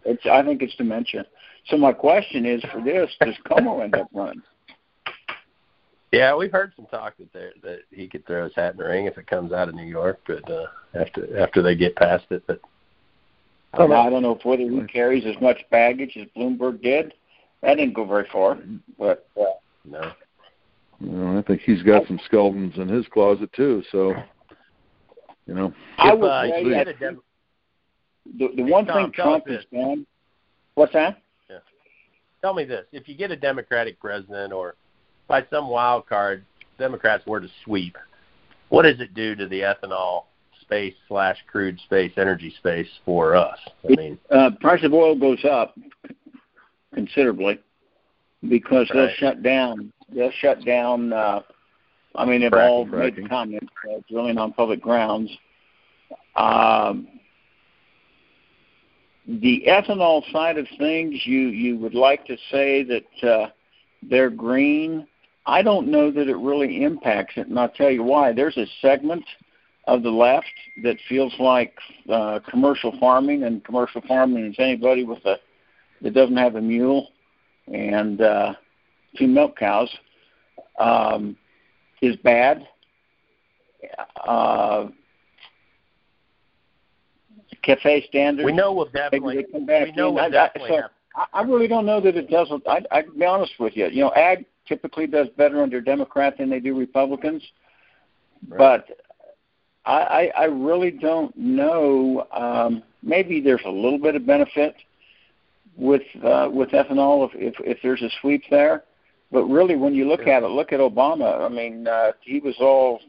It's 0.04 0.26
I 0.26 0.44
think 0.44 0.62
it's 0.62 0.76
dementia. 0.76 1.26
So 1.68 1.78
my 1.78 1.94
question 1.94 2.46
is 2.46 2.64
for 2.72 2.82
this: 2.84 3.10
Does 3.22 3.36
Cuomo 3.46 3.84
end 3.84 3.96
up 3.96 4.08
running? 4.14 4.42
Yeah, 6.12 6.36
we've 6.36 6.52
heard 6.52 6.72
some 6.76 6.86
talk 6.86 7.18
that 7.18 7.34
there 7.34 7.52
that 7.64 7.80
he 7.92 8.08
could 8.08 8.26
throw 8.26 8.46
his 8.46 8.56
hat 8.56 8.74
in 8.74 8.78
the 8.78 8.86
ring 8.86 9.06
if 9.06 9.18
it 9.18 9.28
comes 9.28 9.52
out 9.52 9.68
of 9.68 9.76
New 9.76 9.84
York, 9.84 10.22
but 10.28 10.50
uh, 10.50 10.68
after 10.94 11.40
after 11.40 11.62
they 11.62 11.76
get 11.76 11.96
past 11.96 12.26
it. 12.30 12.44
But 12.48 12.62
I 13.76 13.78
don't 13.80 13.90
know. 13.90 13.96
I 13.98 14.10
don't 14.10 14.22
know 14.22 14.36
if 14.36 14.46
whether 14.46 14.64
he 14.64 14.82
carries 14.92 15.26
as 15.26 15.36
much 15.42 15.58
baggage 15.70 16.18
as 16.18 16.28
Bloomberg 16.36 16.82
did. 16.82 17.14
That 17.62 17.76
didn't 17.76 17.94
go 17.94 18.06
very 18.06 18.28
far, 18.32 18.58
but 18.98 19.28
uh, 19.40 19.44
no. 19.84 20.12
Well, 21.02 21.38
I 21.38 21.42
think 21.42 21.62
he's 21.62 21.84
got 21.84 22.08
some 22.08 22.20
skeletons 22.26 22.78
in 22.78 22.88
his 22.88 23.06
closet 23.08 23.52
too. 23.54 23.84
So, 23.92 24.14
you 25.46 25.54
know, 25.54 25.74
I 25.98 26.14
would 26.14 26.26
uh, 26.26 26.48
say 26.48 26.70
that 26.70 27.00
dem- 27.00 27.22
the 28.40 28.50
the 28.56 28.64
one 28.64 28.86
Tom, 28.86 29.04
thing 29.06 29.12
Trump 29.12 29.48
has 29.50 29.66
done. 29.74 30.06
What's 30.76 30.94
that? 30.94 31.22
Yeah. 31.50 31.58
Tell 32.42 32.54
me 32.54 32.64
this: 32.64 32.86
if 32.94 33.10
you 33.10 33.16
get 33.16 33.32
a 33.32 33.36
Democratic 33.36 34.00
president, 34.00 34.54
or 34.54 34.76
by 35.28 35.46
some 35.50 35.68
wild 35.68 36.08
card, 36.08 36.46
Democrats 36.80 37.26
were 37.26 37.42
to 37.42 37.50
sweep, 37.66 37.98
what 38.70 38.84
does 38.84 39.02
it 39.02 39.14
do 39.14 39.36
to 39.36 39.48
the 39.48 39.62
ethanol 39.62 40.24
space 40.66 40.96
slash 41.08 41.38
crude 41.48 41.80
space 41.82 42.12
energy 42.18 42.54
space 42.58 42.88
for 43.04 43.36
us. 43.36 43.58
I 43.84 43.96
mean, 43.96 44.20
uh, 44.30 44.52
price 44.60 44.84
of 44.84 44.94
oil 44.94 45.16
goes 45.16 45.44
up 45.46 45.76
considerably 46.94 47.60
because 48.48 48.90
right. 48.90 49.08
they'll 49.08 49.16
shut 49.18 49.44
down. 49.44 49.92
They'll 50.10 50.32
shut 50.40 50.64
down. 50.66 51.14
Uh, 51.14 51.42
I 52.16 52.26
mean, 52.26 52.42
they've 52.42 52.52
fracking, 52.52 52.70
all 52.70 52.86
fracking. 52.86 53.18
made 53.18 53.30
comments 53.30 53.68
uh, 53.90 54.00
drilling 54.10 54.38
on 54.38 54.54
public 54.54 54.82
grounds. 54.82 55.32
Um, 56.36 57.08
the 59.28 59.64
ethanol 59.68 60.30
side 60.32 60.58
of 60.58 60.68
things, 60.78 61.22
you 61.26 61.48
you 61.48 61.78
would 61.78 61.96
like 61.96 62.26
to 62.28 62.38
say 62.52 62.84
that 62.84 63.28
uh, 63.28 63.50
they're 64.04 64.30
green. 64.30 65.08
I 65.48 65.62
don't 65.62 65.88
know 65.88 66.12
that 66.12 66.28
it 66.28 66.38
really 66.38 66.84
impacts 66.84 67.34
it, 67.38 67.48
and 67.48 67.60
I'll 67.60 67.70
tell 67.70 67.90
you 67.90 68.04
why. 68.04 68.34
There's 68.34 68.58
a 68.58 68.66
segment 68.82 69.24
of 69.88 70.04
the 70.04 70.10
left 70.10 70.46
that 70.84 70.98
feels 71.08 71.34
like 71.40 71.78
uh, 72.10 72.40
commercial 72.50 72.98
farming, 73.00 73.44
and 73.44 73.64
commercial 73.64 74.02
farming 74.08 74.46
is 74.46 74.56
anybody 74.58 75.04
with 75.04 75.24
a 75.26 75.38
that 76.02 76.14
doesn't 76.14 76.38
have 76.38 76.56
a 76.56 76.62
mule 76.62 77.10
and 77.74 78.22
uh, 78.22 78.54
two 79.18 79.28
milk 79.28 79.58
cows 79.58 79.90
um, 80.80 81.36
is 82.02 82.16
bad. 82.18 82.68
Uh, 84.28 84.88
cafe 87.64 88.06
standards. 88.08 88.46
We 88.46 88.52
know 88.52 88.74
we'll 88.74 88.86
definitely. 88.86 89.46
we 89.54 89.92
know 89.96 90.12
we'll 90.12 90.30
definitely 90.30 90.70
so 90.70 90.84
I, 91.16 91.40
I 91.40 91.42
really 91.44 91.68
don't 91.68 91.86
know 91.86 92.02
that 92.02 92.16
it 92.16 92.30
doesn't. 92.30 92.68
I, 92.68 92.82
I'll 92.92 93.12
be 93.18 93.26
honest 93.26 93.54
with 93.60 93.76
you. 93.76 93.88
You 93.88 94.02
know, 94.02 94.12
ag 94.12 94.46
typically 94.68 95.08
does 95.08 95.28
better 95.38 95.62
under 95.62 95.82
Democrat 95.82 96.38
than 96.38 96.50
they 96.50 96.60
do 96.60 96.78
Republicans. 96.78 97.44
Right. 98.48 98.58
But 98.58 98.98
I, 99.86 99.92
I, 99.92 100.32
I 100.38 100.46
really 100.46 100.92
don't 100.92 101.36
know. 101.38 102.28
Um, 102.32 102.84
maybe 103.04 103.40
there's 103.40 103.62
a 103.66 103.70
little 103.70 104.00
bit 104.00 104.16
of 104.16 104.26
benefit 104.26 104.76
with 105.78 106.04
uh, 106.24 106.50
with 106.52 106.70
ethanol 106.70 107.30
if, 107.30 107.36
if 107.36 107.54
if 107.60 107.78
there's 107.84 108.02
a 108.02 108.10
sweep 108.22 108.44
there, 108.50 108.84
but 109.32 109.44
really 109.46 109.76
when 109.76 109.94
you 109.94 110.08
look 110.08 110.22
yeah. 110.26 110.38
at 110.38 110.44
it, 110.44 110.48
look 110.48 110.72
at 110.72 110.80
Obama. 110.80 111.46
I 111.46 111.50
mean, 111.50 111.88
uh, 111.88 112.14
he 112.22 112.40
was 112.40 112.56
all 112.60 113.02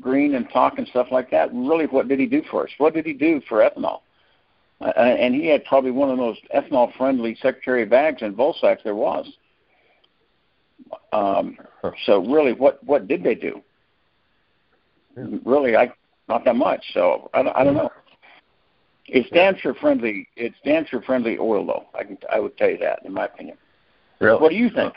green 0.00 0.34
and 0.34 0.48
talk 0.50 0.78
and 0.78 0.86
stuff 0.88 1.08
like 1.10 1.30
that. 1.30 1.50
Really, 1.52 1.86
what 1.86 2.08
did 2.08 2.18
he 2.18 2.26
do 2.26 2.42
for 2.50 2.64
us? 2.64 2.70
What 2.78 2.94
did 2.94 3.06
he 3.06 3.12
do 3.12 3.40
for 3.48 3.58
ethanol? 3.58 4.00
Uh, 4.80 4.90
and 4.96 5.34
he 5.34 5.46
had 5.46 5.64
probably 5.64 5.90
one 5.90 6.08
of 6.08 6.16
the 6.16 6.22
most 6.22 6.40
ethanol-friendly 6.54 7.36
Secretary 7.42 7.82
of 7.82 7.88
Ags 7.88 8.22
and 8.22 8.36
Vilsack 8.36 8.78
there 8.84 8.94
was. 8.94 9.26
Um, 11.12 11.58
so 12.06 12.24
really, 12.24 12.52
what 12.52 12.82
what 12.84 13.08
did 13.08 13.22
they 13.22 13.34
do? 13.34 13.60
Really, 15.16 15.76
I 15.76 15.92
not 16.28 16.44
that 16.44 16.56
much. 16.56 16.84
So 16.94 17.30
I 17.34 17.42
don't, 17.42 17.56
I 17.56 17.64
don't 17.64 17.74
know. 17.74 17.90
It 19.06 19.26
stands 19.28 19.60
for 19.60 19.74
friendly. 19.74 20.28
It 20.36 20.52
stands 20.60 20.88
for 20.90 21.00
friendly 21.02 21.38
oil, 21.38 21.66
though. 21.66 21.86
I 21.98 22.04
can, 22.04 22.18
I 22.32 22.40
would 22.40 22.56
tell 22.58 22.68
you 22.68 22.78
that, 22.78 23.00
in 23.04 23.12
my 23.14 23.24
opinion. 23.24 23.56
Really? 24.20 24.40
What 24.40 24.50
do 24.50 24.56
you 24.56 24.70
think? 24.70 24.94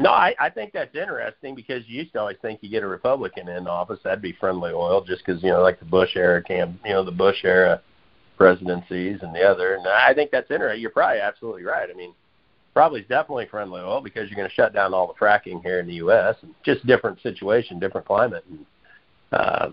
No, 0.00 0.10
I, 0.10 0.34
I 0.40 0.50
think 0.50 0.72
that's 0.72 0.96
interesting 0.96 1.54
because 1.54 1.86
you 1.86 2.00
used 2.00 2.12
to 2.14 2.20
always 2.20 2.38
think 2.42 2.60
you 2.62 2.68
get 2.68 2.82
a 2.82 2.88
Republican 2.88 3.48
in 3.48 3.68
office, 3.68 4.00
that'd 4.02 4.20
be 4.20 4.32
friendly 4.32 4.72
oil, 4.72 5.04
just 5.04 5.24
because 5.24 5.40
you 5.42 5.50
know, 5.50 5.62
like 5.62 5.78
the 5.78 5.84
Bush 5.84 6.16
era 6.16 6.42
cam, 6.42 6.80
you 6.84 6.92
know, 6.92 7.04
the 7.04 7.12
Bush 7.12 7.44
era 7.44 7.80
presidencies 8.36 9.18
and 9.22 9.32
the 9.32 9.42
other. 9.42 9.74
And 9.74 9.86
I 9.86 10.12
think 10.12 10.32
that's 10.32 10.50
interesting. 10.50 10.80
You're 10.80 10.90
probably 10.90 11.20
absolutely 11.20 11.62
right. 11.62 11.88
I 11.88 11.94
mean, 11.94 12.12
probably 12.74 13.02
is 13.02 13.08
definitely 13.08 13.46
friendly 13.46 13.80
oil 13.80 14.00
because 14.00 14.28
you're 14.28 14.36
going 14.36 14.48
to 14.48 14.54
shut 14.54 14.74
down 14.74 14.92
all 14.92 15.06
the 15.06 15.14
fracking 15.14 15.62
here 15.62 15.78
in 15.78 15.86
the 15.86 15.94
U.S. 15.94 16.34
and 16.42 16.52
just 16.64 16.84
different 16.86 17.20
situation, 17.20 17.78
different 17.78 18.06
climate. 18.06 18.44
And 18.50 18.66
uh, 19.32 19.70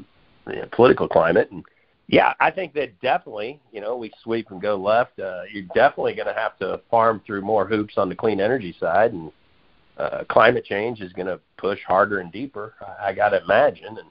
you 0.47 0.55
know, 0.55 0.67
political 0.71 1.07
climate. 1.07 1.49
And 1.51 1.63
Yeah, 2.07 2.33
I 2.39 2.51
think 2.51 2.73
that 2.73 2.99
definitely, 3.01 3.59
you 3.71 3.81
know, 3.81 3.97
we 3.97 4.11
sweep 4.23 4.51
and 4.51 4.61
go 4.61 4.75
left. 4.75 5.19
Uh, 5.19 5.41
you're 5.51 5.63
definitely 5.75 6.15
going 6.15 6.27
to 6.27 6.33
have 6.33 6.57
to 6.59 6.81
farm 6.89 7.21
through 7.25 7.41
more 7.41 7.65
hoops 7.65 7.95
on 7.97 8.09
the 8.09 8.15
clean 8.15 8.39
energy 8.39 8.75
side, 8.79 9.13
and 9.13 9.31
uh, 9.97 10.23
climate 10.29 10.65
change 10.65 11.01
is 11.01 11.13
going 11.13 11.27
to 11.27 11.39
push 11.57 11.79
harder 11.85 12.19
and 12.19 12.31
deeper. 12.31 12.73
I, 12.81 13.09
I 13.09 13.13
got 13.13 13.29
to 13.29 13.43
imagine, 13.43 13.97
and 13.97 14.09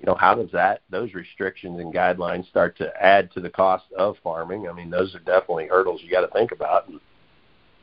you 0.00 0.06
know, 0.06 0.14
how 0.14 0.34
does 0.34 0.50
that 0.52 0.82
those 0.90 1.14
restrictions 1.14 1.80
and 1.80 1.92
guidelines 1.94 2.48
start 2.48 2.76
to 2.78 2.92
add 3.02 3.32
to 3.32 3.40
the 3.40 3.50
cost 3.50 3.84
of 3.96 4.16
farming? 4.22 4.68
I 4.68 4.72
mean, 4.72 4.90
those 4.90 5.14
are 5.14 5.20
definitely 5.20 5.68
hurdles 5.68 6.00
you 6.02 6.10
got 6.10 6.20
to 6.20 6.32
think 6.32 6.52
about. 6.52 6.88
And 6.88 7.00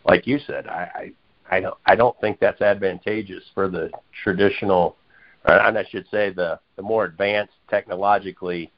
like 0.05 0.27
you 0.27 0.39
said, 0.45 0.67
I, 0.67 1.11
I 1.49 1.55
I 1.55 1.59
don't 1.59 1.77
I 1.85 1.95
don't 1.95 2.19
think 2.19 2.39
that's 2.39 2.61
advantageous 2.61 3.43
for 3.53 3.67
the 3.67 3.89
traditional, 4.23 4.95
and 5.45 5.77
I 5.77 5.85
should 5.89 6.05
say 6.09 6.29
the 6.31 6.59
the 6.75 6.81
more 6.81 7.05
advanced 7.05 7.53
technologically 7.69 8.71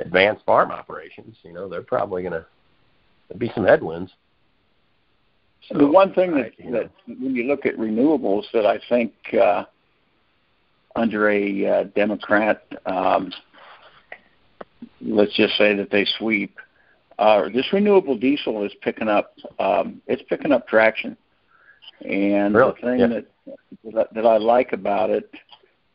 advanced 0.00 0.44
farm 0.44 0.70
operations. 0.70 1.36
You 1.42 1.52
know, 1.52 1.68
they're 1.68 1.82
probably 1.82 2.22
going 2.22 2.32
to 2.32 2.46
be 3.36 3.50
some 3.54 3.64
headwinds. 3.64 4.12
So 5.68 5.78
the 5.78 5.86
one 5.86 6.14
thing 6.14 6.32
that, 6.32 6.52
I, 6.66 6.70
that 6.70 6.90
when 7.06 7.34
you 7.36 7.44
look 7.44 7.66
at 7.66 7.76
renewables 7.76 8.44
that 8.52 8.66
I 8.66 8.80
think 8.88 9.12
uh, 9.34 9.64
under 10.96 11.30
a 11.30 11.66
uh, 11.66 11.84
Democrat, 11.94 12.64
um, 12.86 13.32
let's 15.00 15.34
just 15.36 15.56
say 15.58 15.74
that 15.74 15.90
they 15.90 16.06
sweep, 16.18 16.58
uh, 17.18 17.50
this 17.50 17.66
renewable 17.72 18.16
diesel 18.16 18.64
is 18.64 18.72
picking 18.80 19.08
up. 19.08 19.34
Um, 19.58 20.00
it's 20.06 20.22
picking 20.30 20.52
up 20.52 20.66
traction, 20.66 21.16
and 22.08 22.54
really? 22.54 22.72
the 22.80 22.86
thing 22.86 23.00
yeah. 23.00 23.20
that 23.92 24.14
that 24.14 24.26
I 24.26 24.38
like 24.38 24.72
about 24.72 25.10
it 25.10 25.30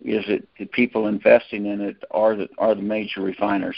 is 0.03 0.25
that 0.27 0.47
the 0.59 0.65
people 0.65 1.07
investing 1.07 1.65
in 1.65 1.81
it 1.81 1.97
are 2.11 2.35
the 2.35 2.47
are 2.57 2.75
the 2.75 2.81
major 2.81 3.21
refiners. 3.21 3.77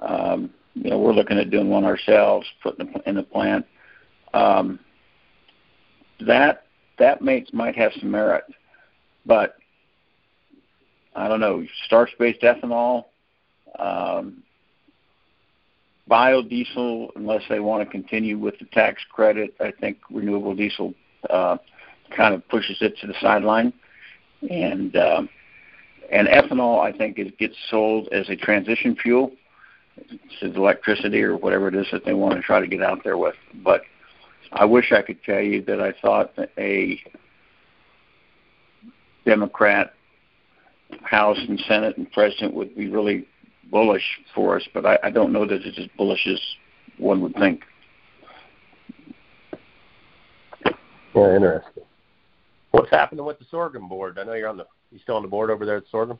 Um, 0.00 0.50
you 0.74 0.90
know, 0.90 0.98
we're 0.98 1.12
looking 1.12 1.38
at 1.38 1.50
doing 1.50 1.68
one 1.68 1.84
ourselves, 1.84 2.46
putting 2.62 2.92
in 3.06 3.16
the 3.16 3.22
plant. 3.22 3.66
Um, 4.32 4.78
that 6.20 6.64
that 6.98 7.22
makes 7.22 7.52
might 7.52 7.76
have 7.76 7.92
some 7.98 8.10
merit, 8.10 8.44
but 9.26 9.56
I 11.14 11.28
don't 11.28 11.40
know 11.40 11.64
starch-based 11.86 12.42
ethanol, 12.42 13.06
um, 13.78 14.42
biodiesel. 16.08 17.08
Unless 17.16 17.42
they 17.48 17.60
want 17.60 17.84
to 17.84 17.90
continue 17.90 18.38
with 18.38 18.58
the 18.58 18.66
tax 18.66 19.02
credit, 19.12 19.54
I 19.60 19.72
think 19.80 19.98
renewable 20.10 20.54
diesel 20.54 20.94
uh, 21.28 21.56
kind 22.16 22.34
of 22.34 22.46
pushes 22.48 22.78
it 22.80 22.96
to 23.00 23.06
the 23.06 23.14
sideline, 23.20 23.72
and 24.48 24.96
uh, 24.96 25.22
and 26.10 26.28
ethanol 26.28 26.80
I 26.80 26.96
think 26.96 27.18
it 27.18 27.38
gets 27.38 27.54
sold 27.70 28.08
as 28.12 28.28
a 28.30 28.36
transition 28.36 28.96
fuel 28.96 29.32
it's 30.40 30.56
electricity 30.56 31.22
or 31.22 31.36
whatever 31.36 31.68
it 31.68 31.74
is 31.74 31.86
that 31.92 32.04
they 32.04 32.14
want 32.14 32.34
to 32.34 32.42
try 32.42 32.60
to 32.60 32.66
get 32.66 32.82
out 32.82 33.02
there 33.04 33.18
with. 33.18 33.34
But 33.62 33.82
I 34.52 34.64
wish 34.64 34.92
I 34.92 35.02
could 35.02 35.22
tell 35.24 35.40
you 35.40 35.62
that 35.62 35.80
I 35.80 35.92
thought 36.00 36.36
that 36.36 36.50
a 36.58 37.00
Democrat 39.24 39.94
House 41.02 41.38
and 41.48 41.60
Senate 41.68 41.96
and 41.96 42.10
President 42.10 42.54
would 42.54 42.74
be 42.74 42.88
really 42.88 43.26
bullish 43.70 44.20
for 44.34 44.56
us, 44.56 44.66
but 44.74 44.84
I, 44.84 44.98
I 45.04 45.10
don't 45.10 45.32
know 45.32 45.46
that 45.46 45.62
it's 45.64 45.78
as 45.78 45.86
bullish 45.96 46.26
as 46.26 46.40
one 46.98 47.20
would 47.20 47.34
think. 47.34 47.62
Yeah, 51.14 51.34
interesting. 51.36 51.82
What's 52.70 52.90
happening 52.90 53.24
with 53.24 53.38
the 53.38 53.46
sorghum 53.50 53.88
board? 53.88 54.18
I 54.18 54.24
know 54.24 54.34
you're 54.34 54.48
on 54.48 54.56
the 54.56 54.66
you 54.92 54.98
still 54.98 55.16
on 55.16 55.22
the 55.22 55.28
board 55.28 55.50
over 55.50 55.64
there 55.64 55.78
at 55.78 55.84
sorghum. 55.90 56.18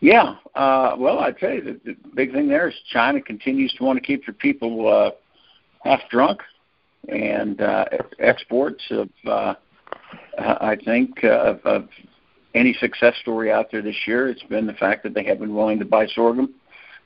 Yeah, 0.00 0.36
uh, 0.54 0.96
well, 0.98 1.18
I 1.18 1.30
tell 1.32 1.52
you, 1.52 1.62
the, 1.62 1.80
the 1.84 1.96
big 2.14 2.32
thing 2.32 2.48
there 2.48 2.68
is 2.68 2.74
China 2.90 3.20
continues 3.20 3.72
to 3.74 3.84
want 3.84 3.98
to 3.98 4.04
keep 4.04 4.24
their 4.24 4.34
people 4.34 4.88
uh, 4.88 5.10
half 5.86 6.00
drunk, 6.10 6.40
and 7.08 7.60
uh, 7.60 7.84
exports 8.18 8.82
of, 8.90 9.08
uh, 9.26 9.54
I 10.38 10.76
think, 10.84 11.22
uh, 11.22 11.28
of, 11.28 11.60
of 11.66 11.88
any 12.54 12.74
success 12.80 13.14
story 13.20 13.52
out 13.52 13.70
there 13.70 13.82
this 13.82 13.96
year. 14.06 14.28
It's 14.28 14.42
been 14.44 14.66
the 14.66 14.72
fact 14.74 15.02
that 15.02 15.14
they 15.14 15.24
have 15.24 15.38
been 15.38 15.54
willing 15.54 15.78
to 15.78 15.84
buy 15.84 16.06
sorghum 16.06 16.54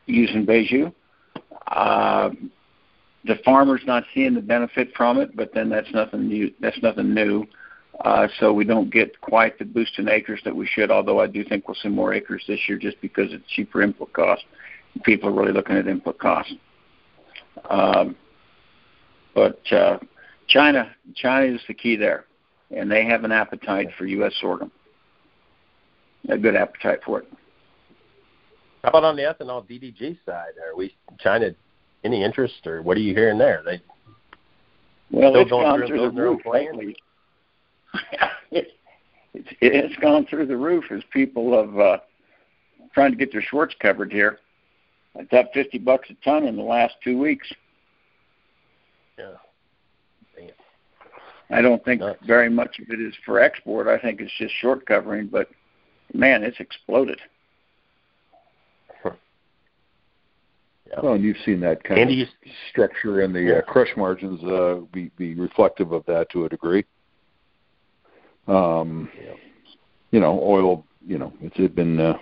using 0.07 0.47
baijiu. 0.47 0.93
Uh, 1.67 2.31
the 3.25 3.37
farmer's 3.45 3.83
not 3.87 4.05
seeing 4.15 4.35
the 4.35 4.41
benefit 4.41 4.93
from 4.97 5.19
it, 5.19 5.35
but 5.37 5.53
then 5.55 5.69
that's 5.69 5.91
nothing 5.93 6.29
new. 6.29 6.53
That's 6.61 6.81
nothing 6.83 7.15
new. 7.15 7.43
Uh, 7.43 7.47
so 8.39 8.53
we 8.53 8.65
don't 8.65 8.91
get 8.91 9.21
quite 9.21 9.59
the 9.59 9.65
boost 9.65 9.99
in 9.99 10.09
acres 10.09 10.41
that 10.45 10.55
we 10.55 10.67
should, 10.67 10.91
although 10.91 11.21
I 11.21 11.27
do 11.27 11.45
think 11.45 11.69
we'll 11.69 11.77
see 11.77 11.89
more 11.89 12.13
acres 12.13 12.43
this 12.49 12.61
year 12.69 12.79
just 12.79 13.01
because 13.01 13.33
it's 13.33 13.45
cheaper 13.49 13.83
input 13.83 14.13
cost. 14.13 14.45
People 15.05 15.29
are 15.29 15.33
really 15.33 15.53
looking 15.53 15.77
at 15.77 15.87
input 15.87 16.19
costs. 16.19 16.55
Um, 17.71 18.17
but 19.35 19.61
uh, 19.73 19.99
China, 20.49 20.91
China 21.15 21.55
is 21.55 21.61
the 21.67 21.75
key 21.75 21.97
there, 21.97 22.27
and 22.71 22.91
they 22.91 23.05
have 23.05 23.25
an 23.25 23.33
appetite 23.33 23.89
for 23.97 24.07
U.S. 24.07 24.33
sorghum, 24.41 24.71
a 26.29 26.39
good 26.39 26.57
appetite 26.57 27.01
for 27.05 27.21
it. 27.21 27.33
How 28.83 28.91
about 28.91 29.05
on 29.05 29.17
the 29.17 29.23
ethanol 29.23 29.67
DDG 29.67 30.19
side? 30.27 30.53
Are 30.63 30.77
we 30.77 30.95
China 31.19 31.51
any 32.05 32.23
interest, 32.23 32.67
or 32.67 32.83
what 32.83 32.97
are 32.97 33.01
you 33.01 33.15
hearing 33.15 33.39
there? 33.39 33.63
They 33.65 33.81
well, 35.11 35.33
still 35.33 35.45
going 35.49 35.87
through, 35.87 35.87
through 35.89 36.11
the 36.11 36.21
roof 36.21 36.41
lately. 36.45 36.97
It, 38.51 38.69
it's 39.33 39.49
it's 39.61 39.97
gone 39.97 40.27
through 40.27 40.47
the 40.47 40.57
roof 40.57 40.85
as 40.91 41.03
people 41.13 41.57
have 41.57 41.79
uh, 41.79 41.99
trying 42.93 43.11
to 43.11 43.17
get 43.17 43.33
their 43.33 43.43
shorts 43.43 43.75
covered 43.81 44.13
here. 44.13 44.39
It's 45.17 45.33
up 45.33 45.51
fifty 45.55 45.79
bucks 45.79 46.11
a 46.11 46.15
ton 46.25 46.47
in 46.47 46.57
the 46.57 46.63
last 46.63 46.95
two 47.03 47.19
weeks. 47.19 47.47
Yeah. 49.19 49.33
Damn. 50.37 50.49
I 51.51 51.63
don't 51.63 51.85
think 51.85 52.01
Nuts. 52.01 52.19
very 52.27 52.51
much 52.51 52.79
of 52.79 52.91
it 52.91 53.01
is 53.01 53.15
for 53.25 53.39
export. 53.39 53.87
I 53.87 53.99
think 53.99 54.21
it's 54.21 54.33
just 54.39 54.55
short 54.61 54.87
covering, 54.87 55.29
but 55.29 55.49
man, 56.13 56.43
it's 56.43 56.59
exploded. 56.59 57.21
Yeah. 60.87 61.01
Well, 61.03 61.15
and 61.15 61.25
you've 61.25 61.39
seen 61.45 61.61
that 61.61 61.83
kind 61.83 62.01
Andy, 62.01 62.23
of 62.23 62.29
structure 62.71 63.23
in 63.23 63.33
the 63.33 63.59
uh, 63.59 63.63
crush 63.63 63.89
margins 63.97 64.43
uh, 64.45 64.81
be 64.93 65.11
be 65.17 65.35
reflective 65.35 65.93
of 65.93 66.05
that 66.07 66.31
to 66.31 66.45
a 66.45 66.49
degree. 66.49 66.85
Um, 68.47 69.11
Yeah. 69.17 69.35
you 70.11 70.21
know, 70.21 70.41
oil. 70.43 70.85
You 71.07 71.19
know, 71.19 71.33
it's 71.41 71.59
it 71.59 71.75
been 71.75 72.01
uh, 72.01 72.17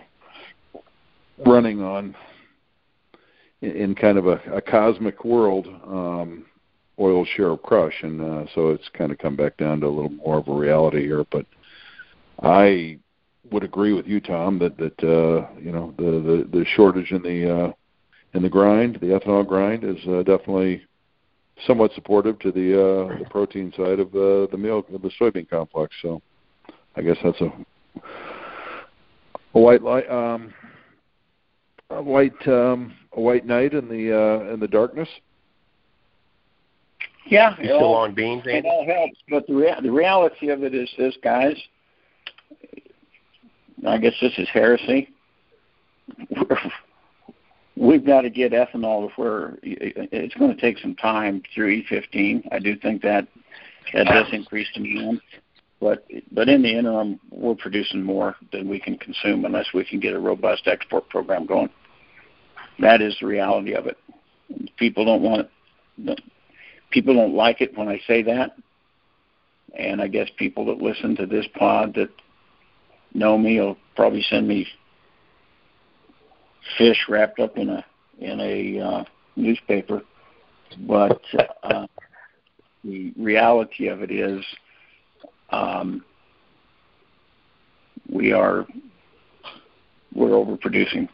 running 1.47 1.83
on 1.83 2.17
in, 3.61 3.71
in 3.71 3.95
kind 3.95 4.19
of 4.19 4.27
a, 4.27 4.41
a 4.53 4.61
cosmic 4.61 5.25
world. 5.25 5.67
Um, 5.87 6.47
oil 6.99 7.25
share 7.25 7.51
of 7.51 7.63
crush, 7.63 8.03
and 8.03 8.21
uh, 8.21 8.45
so 8.55 8.71
it's 8.71 8.89
kind 8.93 9.11
of 9.11 9.19
come 9.19 9.37
back 9.37 9.57
down 9.57 9.81
to 9.81 9.87
a 9.87 9.89
little 9.89 10.11
more 10.11 10.39
of 10.39 10.49
a 10.49 10.55
reality 10.55 11.03
here. 11.03 11.25
But 11.31 11.47
I 12.43 12.99
would 13.51 13.65
agree 13.65 13.93
with 13.93 14.07
you, 14.07 14.21
Tom, 14.21 14.59
that 14.59 14.77
that 14.79 15.03
uh, 15.03 15.49
you 15.61 15.73
know 15.73 15.95
the, 15.97 16.49
the 16.51 16.59
the 16.59 16.65
shortage 16.77 17.11
in 17.11 17.23
the 17.23 17.67
uh, 17.67 17.73
in 18.35 18.43
the 18.43 18.49
grind, 18.49 18.97
the 19.01 19.19
ethanol 19.19 19.47
grind, 19.47 19.85
is 19.85 19.97
uh, 20.09 20.23
definitely 20.23 20.83
somewhat 21.67 21.93
supportive 21.95 22.39
to 22.41 22.53
the 22.53 22.75
uh, 22.75 23.19
the 23.19 23.27
protein 23.31 23.73
side 23.77 24.01
of 24.01 24.09
uh, 24.15 24.47
the 24.51 24.59
milk 24.59 24.89
of 24.91 25.03
the 25.03 25.11
soybean 25.21 25.49
complex. 25.49 25.95
So 26.03 26.21
I 26.97 27.03
guess 27.03 27.17
that's 27.23 27.41
a 27.41 27.53
a 29.55 29.61
white 29.61 29.83
light, 29.83 30.09
um, 30.11 30.53
a 31.91 32.03
white 32.03 32.49
um, 32.49 32.95
a 33.13 33.21
white 33.21 33.47
night 33.47 33.75
in 33.75 33.89
the 33.89 34.17
uh, 34.17 34.53
in 34.53 34.61
the 34.61 34.69
darkness. 34.69 35.09
Yeah, 37.27 37.57
You 37.59 37.65
it 37.65 37.67
still 37.67 37.85
all, 37.85 37.95
on 37.95 38.15
beans, 38.15 38.43
it 38.47 38.65
all 38.65 38.85
helps, 38.85 39.19
but 39.31 39.47
the 39.47 39.55
rea- 39.55 39.81
the 39.81 39.93
reality 39.93 40.49
of 40.49 40.65
it 40.65 40.75
is 40.75 40.91
this, 40.99 41.17
guys. 41.23 41.57
I 43.87 43.99
guess 43.99 44.15
this 44.21 44.33
is 44.39 44.49
heresy. 44.53 45.09
We've 47.77 48.05
got 48.05 48.23
to 48.23 48.31
get 48.31 48.53
ethanol 48.53 49.09
if 49.11 49.17
we're. 49.17 49.55
It's 49.63 50.35
going 50.35 50.55
to 50.55 50.61
take 50.61 50.79
some 50.79 50.95
time 50.95 51.43
through 51.55 51.83
E15. 51.83 52.49
I 52.53 52.59
do 52.59 52.77
think 52.77 53.03
that 53.03 53.27
that 53.95 54.07
does 54.07 54.27
increase 54.33 54.69
demand, 54.75 55.21
but 55.81 56.07
but 56.33 56.49
in 56.49 56.63
the 56.63 56.77
interim, 56.77 57.19
we're 57.31 57.55
producing 57.55 58.03
more 58.03 58.37
than 58.53 58.69
we 58.69 58.79
can 58.79 58.99
consume 58.99 59.45
unless 59.45 59.67
we 59.73 59.85
can 59.85 60.01
get 60.01 60.15
a 60.15 60.19
robust 60.19 60.67
export 60.67 61.09
program 61.09 61.47
going. 61.47 61.71
That 62.79 63.01
is 63.01 63.17
the 63.21 63.27
reality 63.27 63.75
of 63.75 63.87
it. 63.87 63.97
People 64.77 65.05
don't 65.05 65.23
want 65.23 65.49
it. 65.99 66.21
People 66.91 67.15
don't 67.15 67.35
like 67.35 67.63
it 67.63 67.77
when 67.77 67.89
I 67.89 68.01
say 68.07 68.23
that, 68.23 68.57
and 69.79 70.03
I 70.03 70.09
guess 70.09 70.29
people 70.37 70.67
that 70.67 70.83
listen 70.83 71.17
to 71.17 71.27
this 71.27 71.47
pod 71.55 71.95
that 71.95 72.11
know 73.15 73.39
me 73.39 73.61
will 73.61 73.79
probably 73.97 74.23
send 74.29 74.47
me 74.47 74.67
fish 76.79 77.07
wrapped 77.09 77.41
up 77.41 77.57
in 77.57 77.69
a 77.69 77.85
in 78.19 78.41
a 78.41 78.81
uh, 78.81 79.05
newspaper. 79.37 80.03
But 80.81 81.21
uh, 81.63 81.87
the 82.85 83.13
reality 83.17 83.89
of 83.89 84.03
it 84.03 84.11
is, 84.11 84.45
um, 85.51 86.05
we 88.09 88.33
are 88.33 88.67
we're 90.15 90.31
overproducing, 90.31 91.09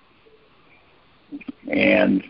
and 1.71 2.23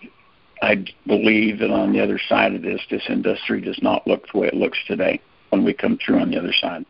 I 0.62 0.84
believe 1.06 1.58
that 1.60 1.70
on 1.70 1.92
the 1.92 2.02
other 2.02 2.20
side 2.28 2.54
of 2.54 2.62
this, 2.62 2.80
this 2.90 3.02
industry 3.08 3.60
does 3.60 3.78
not 3.82 4.06
look 4.06 4.24
the 4.32 4.38
way 4.38 4.48
it 4.48 4.54
looks 4.54 4.78
today 4.86 5.20
when 5.50 5.64
we 5.64 5.72
come 5.72 5.98
through 6.04 6.20
on 6.20 6.30
the 6.30 6.38
other 6.38 6.52
side. 6.60 6.84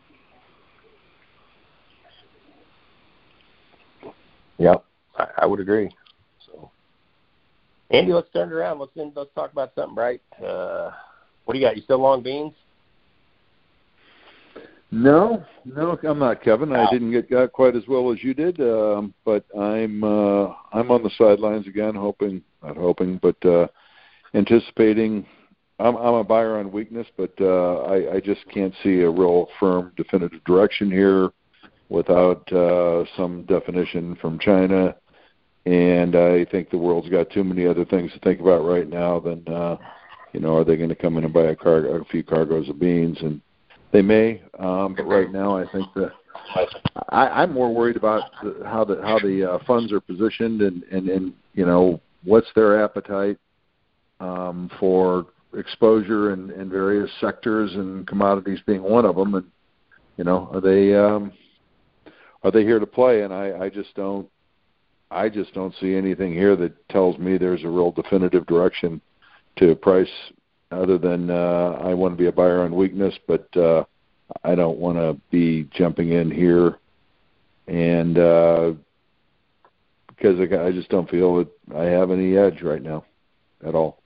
Yep, 4.57 4.83
I, 5.17 5.27
I 5.39 5.45
would 5.45 5.61
agree. 5.61 5.89
Andy, 7.91 8.13
let's 8.13 8.29
turn 8.31 8.49
it 8.49 8.53
around. 8.53 8.79
Let's 8.79 8.91
let's 8.95 9.33
talk 9.33 9.51
about 9.51 9.73
something 9.75 9.95
bright. 9.95 10.21
Uh, 10.43 10.91
what 11.45 11.53
do 11.53 11.59
you 11.59 11.65
got? 11.65 11.75
You 11.75 11.81
still 11.83 11.99
long 11.99 12.21
beans? 12.21 12.53
No, 14.91 15.43
no, 15.65 15.97
I'm 16.03 16.17
not, 16.17 16.43
Kevin. 16.43 16.73
I 16.73 16.89
didn't 16.91 17.11
get 17.11 17.29
got 17.29 17.51
quite 17.51 17.75
as 17.75 17.83
well 17.87 18.11
as 18.11 18.23
you 18.23 18.33
did, 18.33 18.59
um, 18.59 19.13
but 19.23 19.45
I'm 19.57 20.03
uh, 20.03 20.53
I'm 20.73 20.89
on 20.89 21.03
the 21.03 21.11
sidelines 21.17 21.67
again, 21.67 21.93
hoping 21.93 22.41
not 22.63 22.77
hoping, 22.77 23.19
but 23.21 23.43
uh, 23.45 23.67
anticipating. 24.33 25.25
I'm 25.79 25.95
I'm 25.95 26.15
a 26.15 26.23
buyer 26.23 26.57
on 26.57 26.71
weakness, 26.71 27.07
but 27.17 27.33
uh, 27.39 27.81
I 27.83 28.15
I 28.15 28.19
just 28.19 28.41
can't 28.51 28.73
see 28.83 29.01
a 29.01 29.09
real 29.09 29.47
firm, 29.59 29.91
definitive 29.95 30.43
direction 30.43 30.91
here 30.91 31.29
without 31.89 32.51
uh, 32.51 33.03
some 33.15 33.43
definition 33.43 34.15
from 34.15 34.39
China. 34.39 34.95
And 35.69 36.15
I 36.15 36.45
think 36.45 36.69
the 36.69 36.77
world's 36.77 37.09
got 37.09 37.29
too 37.29 37.43
many 37.43 37.67
other 37.67 37.85
things 37.85 38.11
to 38.13 38.19
think 38.19 38.39
about 38.39 38.65
right 38.65 38.89
now 38.89 39.19
than, 39.19 39.47
uh, 39.47 39.77
you 40.33 40.39
know, 40.39 40.57
are 40.57 40.63
they 40.63 40.77
going 40.77 40.89
to 40.89 40.95
come 40.95 41.17
in 41.17 41.25
and 41.25 41.33
buy 41.33 41.43
a, 41.43 41.55
car- 41.55 41.97
a 41.97 42.05
few 42.05 42.23
cargoes 42.23 42.69
of 42.69 42.79
beans? 42.79 43.17
And 43.21 43.39
they 43.91 44.01
may, 44.01 44.41
um, 44.57 44.95
but 44.95 45.07
right 45.07 45.31
now 45.31 45.57
I 45.57 45.69
think 45.71 45.85
that 45.95 46.11
I, 47.09 47.27
I'm 47.27 47.53
more 47.53 47.73
worried 47.73 47.97
about 47.97 48.23
the, 48.41 48.63
how 48.65 48.83
the 48.83 49.01
how 49.03 49.19
the 49.19 49.51
uh, 49.51 49.59
funds 49.65 49.91
are 49.91 49.99
positioned 49.99 50.61
and 50.61 50.83
and 50.91 51.09
and 51.09 51.33
you 51.53 51.65
know 51.65 51.99
what's 52.23 52.47
their 52.55 52.83
appetite 52.83 53.37
um, 54.19 54.69
for 54.79 55.27
exposure 55.55 56.33
in, 56.33 56.51
in 56.51 56.69
various 56.69 57.09
sectors 57.19 57.73
and 57.73 58.07
commodities 58.07 58.59
being 58.65 58.83
one 58.83 59.05
of 59.05 59.15
them, 59.15 59.35
and 59.35 59.45
you 60.17 60.23
know 60.23 60.49
are 60.53 60.61
they 60.61 60.95
um, 60.95 61.31
are 62.43 62.51
they 62.51 62.63
here 62.63 62.79
to 62.79 62.87
play? 62.87 63.23
And 63.23 63.33
I, 63.33 63.65
I 63.65 63.69
just 63.69 63.93
don't, 63.95 64.27
I 65.11 65.29
just 65.29 65.53
don't 65.53 65.73
see 65.81 65.95
anything 65.95 66.33
here 66.33 66.55
that 66.55 66.87
tells 66.89 67.17
me 67.17 67.37
there's 67.37 67.63
a 67.63 67.69
real 67.69 67.91
definitive 67.91 68.45
direction 68.45 69.01
to 69.57 69.75
price 69.75 70.09
other 70.71 70.97
than 70.97 71.29
uh, 71.29 71.79
I 71.83 71.93
want 71.93 72.13
to 72.13 72.17
be 72.17 72.27
a 72.27 72.31
buyer 72.31 72.61
on 72.61 72.75
weakness, 72.75 73.15
but 73.27 73.55
uh, 73.57 73.83
I 74.43 74.53
don't 74.53 74.77
want 74.77 74.97
to 74.97 75.19
be 75.31 75.67
jumping 75.73 76.11
in 76.11 76.29
here 76.29 76.77
and 77.69 78.17
uh, 78.17 78.71
because 80.07 80.39
I, 80.39 80.65
I 80.65 80.71
just 80.71 80.89
don't 80.89 81.09
feel 81.09 81.37
that 81.37 81.47
I 81.75 81.83
have 81.83 82.11
any 82.11 82.35
edge 82.35 82.61
right 82.61 82.81
now 82.81 83.05
at 83.65 83.75
all. 83.75 83.99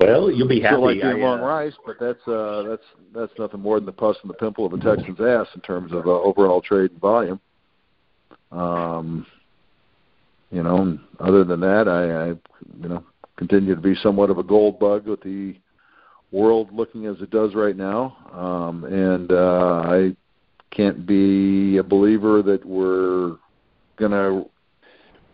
Well, 0.00 0.30
you'll 0.30 0.48
be 0.48 0.60
happy. 0.60 0.74
Still 0.74 0.84
like 0.84 1.04
I, 1.04 1.12
long 1.12 1.40
uh, 1.40 1.46
rice, 1.46 1.72
but 1.86 1.96
that's 1.98 2.26
uh, 2.26 2.64
that's 2.68 2.82
that's 3.14 3.32
nothing 3.38 3.60
more 3.60 3.78
than 3.78 3.86
the 3.86 3.92
pus 3.92 4.16
and 4.22 4.30
the 4.30 4.34
pimple 4.34 4.66
of 4.66 4.72
a 4.72 4.78
Texan's 4.78 5.20
ass 5.20 5.46
in 5.54 5.60
terms 5.62 5.92
of 5.92 6.06
uh, 6.06 6.10
overall 6.10 6.60
trade 6.60 6.90
and 6.90 7.00
volume. 7.00 7.40
Um, 8.52 9.26
you 10.50 10.62
know, 10.62 10.98
other 11.20 11.44
than 11.44 11.60
that, 11.60 11.88
I, 11.88 12.02
I 12.12 12.26
you 12.28 12.88
know 12.88 13.04
continue 13.36 13.74
to 13.74 13.80
be 13.80 13.94
somewhat 13.96 14.30
of 14.30 14.38
a 14.38 14.42
gold 14.42 14.78
bug 14.78 15.06
with 15.06 15.22
the 15.22 15.56
world 16.32 16.68
looking 16.72 17.06
as 17.06 17.16
it 17.20 17.30
does 17.30 17.54
right 17.54 17.76
now, 17.76 18.16
um, 18.32 18.84
and 18.84 19.32
uh, 19.32 19.82
I 19.86 20.16
can't 20.70 21.06
be 21.06 21.78
a 21.78 21.82
believer 21.82 22.42
that 22.42 22.64
we're 22.64 23.36
going 23.96 24.10
to 24.10 24.48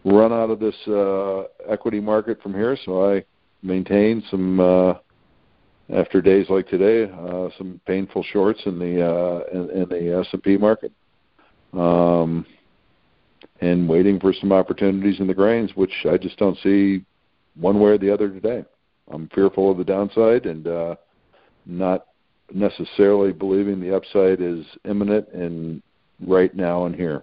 run 0.04 0.32
out 0.32 0.50
of 0.50 0.60
this 0.60 0.74
uh, 0.86 1.42
equity 1.68 2.00
market 2.00 2.42
from 2.42 2.54
here. 2.54 2.76
So 2.84 3.12
I 3.12 3.24
maintain 3.62 4.22
some 4.30 4.60
uh, 4.60 4.94
after 5.94 6.20
days 6.22 6.46
like 6.48 6.68
today, 6.68 7.10
uh, 7.12 7.48
some 7.58 7.80
painful 7.86 8.24
shorts 8.32 8.60
in 8.66 8.78
the 8.78 9.06
uh, 9.06 9.44
in, 9.52 9.70
in 9.70 9.88
the 9.88 10.20
S 10.20 10.26
and 10.32 10.42
P 10.42 10.56
market, 10.56 10.92
um, 11.72 12.46
and 13.62 13.88
waiting 13.88 14.18
for 14.18 14.32
some 14.32 14.50
opportunities 14.50 15.20
in 15.20 15.28
the 15.28 15.34
grains, 15.34 15.70
which 15.76 15.92
I 16.10 16.16
just 16.16 16.36
don't 16.36 16.58
see 16.64 17.04
one 17.54 17.78
way 17.78 17.92
or 17.92 17.98
the 17.98 18.12
other 18.12 18.28
today. 18.28 18.64
I'm 19.08 19.28
fearful 19.28 19.70
of 19.70 19.78
the 19.78 19.84
downside 19.84 20.46
and 20.46 20.66
uh, 20.66 20.96
not 21.64 22.06
necessarily 22.52 23.32
believing 23.32 23.80
the 23.80 23.94
upside 23.94 24.40
is 24.40 24.66
imminent 24.84 25.28
and 25.28 25.80
right 26.26 26.52
now 26.56 26.86
and 26.86 26.94
here. 26.94 27.22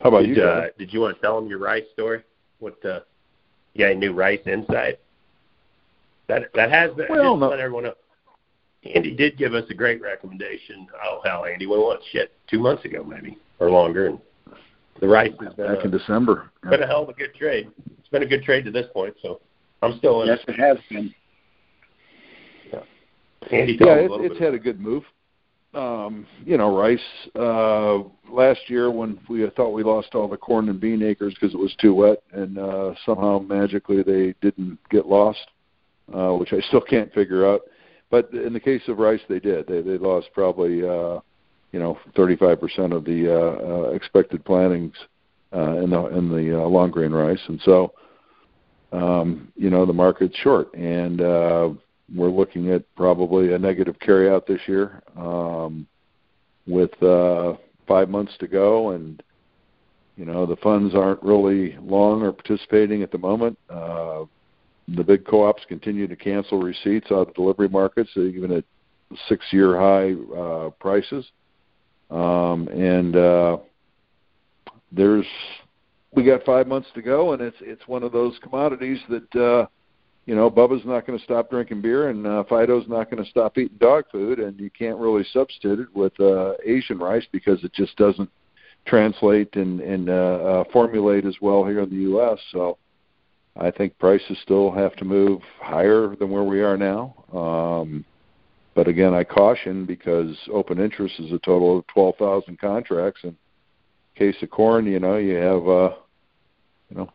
How 0.00 0.08
about 0.08 0.20
did, 0.20 0.36
you? 0.36 0.42
Uh, 0.42 0.66
did 0.78 0.92
you 0.92 1.00
want 1.00 1.16
to 1.16 1.20
tell 1.20 1.38
them 1.38 1.50
your 1.50 1.58
rice 1.58 1.84
story? 1.92 2.22
What 2.60 2.82
uh, 2.84 3.00
you 3.74 3.84
got 3.84 3.90
any 3.90 4.00
new 4.00 4.12
rice 4.14 4.40
insight? 4.46 5.00
That 6.28 6.50
that 6.54 6.70
has 6.70 6.92
been. 6.94 7.06
Well, 7.10 7.36
no. 7.36 7.50
let 7.50 7.60
everyone 7.60 7.84
know. 7.84 7.94
Andy 8.84 9.14
did 9.14 9.36
give 9.36 9.54
us 9.54 9.64
a 9.70 9.74
great 9.74 10.00
recommendation. 10.00 10.86
Oh 11.04 11.20
hell, 11.24 11.44
Andy, 11.44 11.66
when 11.66 11.78
was 11.78 12.02
shit 12.10 12.32
two 12.48 12.58
months 12.58 12.84
ago 12.84 13.04
maybe 13.04 13.38
or 13.60 13.70
longer, 13.70 14.06
and 14.08 14.18
the 15.00 15.08
rice 15.08 15.30
has 15.40 15.54
been 15.54 15.66
Back 15.66 15.78
a, 15.78 15.84
in 15.84 15.90
December. 15.90 16.50
been 16.62 16.82
a 16.82 16.86
hell 16.86 17.04
of 17.04 17.08
a 17.08 17.12
good 17.12 17.34
trade. 17.34 17.70
It's 17.98 18.08
been 18.08 18.22
a 18.22 18.26
good 18.26 18.42
trade 18.42 18.64
to 18.64 18.70
this 18.70 18.86
point, 18.92 19.14
so 19.22 19.40
I'm 19.82 19.96
still 19.98 20.22
in. 20.22 20.28
Yes, 20.28 20.40
it 20.48 20.58
has 20.58 20.78
been. 20.88 21.14
Andy, 23.50 23.76
Yeah, 23.80 23.96
them 23.96 24.12
a 24.12 24.22
it, 24.22 24.32
it's 24.32 24.40
had 24.40 24.54
a 24.54 24.58
good 24.58 24.80
move. 24.80 25.04
Um, 25.74 26.26
you 26.44 26.58
know, 26.58 26.76
rice. 26.76 27.00
Uh, 27.34 28.00
last 28.30 28.60
year, 28.68 28.90
when 28.90 29.18
we 29.28 29.48
thought 29.56 29.70
we 29.70 29.82
lost 29.82 30.14
all 30.14 30.28
the 30.28 30.36
corn 30.36 30.68
and 30.68 30.78
bean 30.80 31.02
acres 31.02 31.34
because 31.34 31.54
it 31.54 31.58
was 31.58 31.74
too 31.80 31.94
wet, 31.94 32.22
and 32.32 32.58
uh, 32.58 32.94
somehow 33.06 33.38
magically 33.38 34.02
they 34.02 34.34
didn't 34.42 34.78
get 34.90 35.06
lost, 35.06 35.40
uh, 36.14 36.32
which 36.32 36.52
I 36.52 36.60
still 36.68 36.82
can't 36.82 37.12
figure 37.12 37.46
out. 37.46 37.62
But 38.12 38.30
in 38.34 38.52
the 38.52 38.60
case 38.60 38.82
of 38.88 38.98
rice, 38.98 39.22
they 39.26 39.40
did. 39.40 39.66
They 39.66 39.80
they 39.80 39.96
lost 39.96 40.28
probably 40.34 40.86
uh, 40.86 41.20
you 41.72 41.80
know 41.80 41.98
35% 42.14 42.94
of 42.94 43.04
the 43.04 43.34
uh, 43.34 43.66
uh, 43.66 43.90
expected 43.92 44.44
plantings 44.44 44.92
uh, 45.50 45.78
in 45.78 45.88
the 45.88 46.06
in 46.08 46.28
the 46.28 46.60
uh, 46.60 46.68
long 46.68 46.90
grain 46.90 47.10
rice, 47.10 47.40
and 47.48 47.58
so 47.64 47.94
um, 48.92 49.50
you 49.56 49.70
know 49.70 49.86
the 49.86 49.94
market's 49.94 50.36
short, 50.36 50.72
and 50.74 51.22
uh, 51.22 51.70
we're 52.14 52.28
looking 52.28 52.70
at 52.70 52.84
probably 52.96 53.54
a 53.54 53.58
negative 53.58 53.96
carryout 53.98 54.46
this 54.46 54.60
year, 54.66 55.02
um, 55.16 55.86
with 56.66 57.02
uh, 57.02 57.54
five 57.88 58.10
months 58.10 58.34
to 58.40 58.46
go, 58.46 58.90
and 58.90 59.22
you 60.18 60.26
know 60.26 60.44
the 60.44 60.56
funds 60.56 60.94
aren't 60.94 61.22
really 61.22 61.78
long 61.80 62.20
or 62.20 62.30
participating 62.30 63.02
at 63.02 63.10
the 63.10 63.16
moment. 63.16 63.58
Uh, 63.70 64.24
the 64.88 65.04
big 65.04 65.26
co-ops 65.26 65.62
continue 65.68 66.06
to 66.06 66.16
cancel 66.16 66.60
receipts 66.60 67.10
out 67.10 67.28
of 67.28 67.34
delivery 67.34 67.68
markets, 67.68 68.10
even 68.16 68.52
at 68.52 68.64
six-year 69.28 69.78
high 69.78 70.14
uh, 70.36 70.70
prices, 70.80 71.30
um, 72.10 72.68
and 72.68 73.16
uh, 73.16 73.58
there's 74.90 75.26
we 76.14 76.24
got 76.24 76.44
five 76.44 76.66
months 76.66 76.88
to 76.94 77.02
go, 77.02 77.32
and 77.32 77.40
it's 77.40 77.56
it's 77.60 77.86
one 77.88 78.02
of 78.02 78.12
those 78.12 78.38
commodities 78.42 78.98
that 79.08 79.34
uh, 79.36 79.66
you 80.26 80.34
know 80.34 80.50
Bubba's 80.50 80.84
not 80.84 81.06
going 81.06 81.18
to 81.18 81.24
stop 81.24 81.50
drinking 81.50 81.80
beer, 81.80 82.10
and 82.10 82.26
uh, 82.26 82.44
Fido's 82.48 82.86
not 82.88 83.10
going 83.10 83.22
to 83.22 83.30
stop 83.30 83.56
eating 83.56 83.78
dog 83.78 84.04
food, 84.12 84.38
and 84.38 84.58
you 84.60 84.70
can't 84.70 84.98
really 84.98 85.24
substitute 85.32 85.80
it 85.80 85.94
with 85.94 86.18
uh, 86.20 86.52
Asian 86.64 86.98
rice 86.98 87.26
because 87.32 87.62
it 87.64 87.72
just 87.72 87.96
doesn't 87.96 88.30
translate 88.84 89.54
and, 89.56 89.80
and 89.80 90.10
uh, 90.10 90.12
uh, 90.12 90.64
formulate 90.72 91.24
as 91.24 91.36
well 91.40 91.64
here 91.64 91.80
in 91.80 91.90
the 91.90 92.02
U.S. 92.10 92.38
So 92.50 92.78
I 93.56 93.70
think 93.70 93.98
prices 93.98 94.38
still 94.42 94.70
have 94.70 94.96
to 94.96 95.04
move 95.04 95.42
higher 95.60 96.16
than 96.16 96.30
where 96.30 96.44
we 96.44 96.62
are 96.62 96.76
now. 96.76 97.14
Um, 97.32 98.04
but 98.74 98.88
again, 98.88 99.12
I 99.12 99.24
caution 99.24 99.84
because 99.84 100.36
open 100.50 100.80
interest 100.80 101.14
is 101.18 101.32
a 101.32 101.38
total 101.38 101.78
of 101.78 101.86
12,000 101.88 102.58
contracts, 102.58 103.20
and 103.24 103.36
case 104.16 104.36
of 104.42 104.50
corn, 104.50 104.86
you 104.86 104.98
know, 104.98 105.16
you 105.16 105.34
have 105.34 105.68
uh, 105.68 105.94
you 106.88 106.96
know 106.96 107.12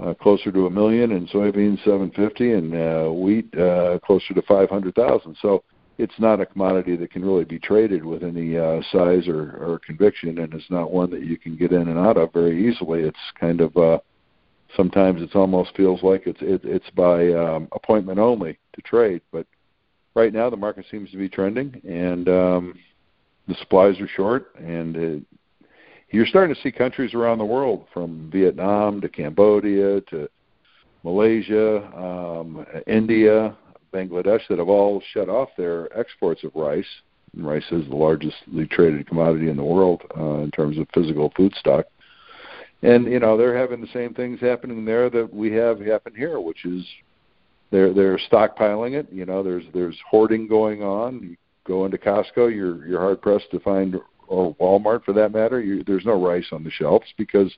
uh, 0.00 0.14
closer 0.14 0.52
to 0.52 0.66
a 0.66 0.70
million, 0.70 1.12
and 1.12 1.28
soybeans 1.28 1.82
750, 1.84 2.52
and 2.52 2.74
uh, 2.74 3.10
wheat 3.10 3.52
uh, 3.58 3.98
closer 4.04 4.34
to 4.34 4.42
500,000. 4.42 5.36
So 5.42 5.64
it's 5.98 6.18
not 6.18 6.40
a 6.40 6.46
commodity 6.46 6.96
that 6.96 7.10
can 7.10 7.24
really 7.24 7.44
be 7.44 7.58
traded 7.58 8.04
with 8.04 8.22
any 8.22 8.56
uh, 8.56 8.80
size 8.92 9.26
or, 9.26 9.56
or 9.56 9.80
conviction, 9.84 10.38
and 10.38 10.54
it's 10.54 10.70
not 10.70 10.92
one 10.92 11.10
that 11.10 11.24
you 11.24 11.36
can 11.36 11.56
get 11.56 11.72
in 11.72 11.88
and 11.88 11.98
out 11.98 12.16
of 12.16 12.32
very 12.32 12.68
easily. 12.68 13.02
It's 13.02 13.16
kind 13.38 13.60
of 13.60 13.76
uh, 13.76 13.98
sometimes 14.76 15.22
it 15.22 15.34
almost 15.34 15.76
feels 15.76 16.02
like 16.02 16.26
it's 16.26 16.40
it, 16.42 16.62
it's 16.64 16.90
by 16.90 17.32
um, 17.32 17.68
appointment 17.72 18.18
only 18.18 18.58
to 18.74 18.82
trade, 18.82 19.22
but 19.32 19.46
right 20.14 20.32
now 20.32 20.50
the 20.50 20.56
market 20.56 20.86
seems 20.90 21.10
to 21.10 21.16
be 21.16 21.28
trending, 21.28 21.80
and 21.88 22.28
um, 22.28 22.74
the 23.48 23.54
supplies 23.56 24.00
are 24.00 24.08
short, 24.08 24.54
and 24.56 24.96
it, 24.96 25.22
you're 26.10 26.26
starting 26.26 26.54
to 26.54 26.60
see 26.60 26.70
countries 26.70 27.14
around 27.14 27.38
the 27.38 27.44
world, 27.44 27.86
from 27.92 28.30
Vietnam 28.32 29.00
to 29.00 29.08
Cambodia 29.08 30.00
to 30.02 30.28
Malaysia, 31.02 31.84
um, 31.96 32.64
India, 32.86 33.56
Bangladesh, 33.92 34.40
that 34.48 34.58
have 34.58 34.68
all 34.68 35.02
shut 35.12 35.28
off 35.28 35.48
their 35.56 35.96
exports 35.98 36.44
of 36.44 36.52
rice 36.54 36.86
And 37.34 37.46
Rice 37.46 37.64
is 37.70 37.88
the 37.88 37.96
largest 37.96 38.36
traded 38.70 39.06
commodity 39.08 39.48
in 39.48 39.56
the 39.56 39.64
world 39.64 40.02
uh, 40.16 40.38
in 40.42 40.50
terms 40.50 40.78
of 40.78 40.86
physical 40.94 41.32
food 41.36 41.52
stock. 41.58 41.86
And 42.84 43.06
you 43.06 43.18
know 43.18 43.36
they're 43.36 43.56
having 43.56 43.80
the 43.80 43.88
same 43.92 44.12
things 44.12 44.40
happening 44.40 44.84
there 44.84 45.08
that 45.08 45.32
we 45.32 45.52
have 45.52 45.80
happen 45.80 46.14
here, 46.14 46.38
which 46.38 46.64
is 46.64 46.84
they're 47.70 47.94
they're 47.94 48.18
stockpiling 48.30 48.92
it. 48.92 49.06
You 49.10 49.24
know, 49.24 49.42
there's 49.42 49.64
there's 49.72 49.98
hoarding 50.08 50.46
going 50.46 50.82
on. 50.82 51.22
You 51.22 51.36
go 51.66 51.86
into 51.86 51.98
Costco, 51.98 52.54
you're 52.54 52.86
you're 52.86 53.00
hard 53.00 53.22
pressed 53.22 53.50
to 53.52 53.60
find, 53.60 53.96
or 54.28 54.54
Walmart 54.56 55.04
for 55.04 55.12
that 55.14 55.32
matter. 55.32 55.62
You, 55.62 55.82
there's 55.82 56.04
no 56.04 56.22
rice 56.22 56.48
on 56.52 56.62
the 56.62 56.70
shelves 56.70 57.06
because 57.16 57.52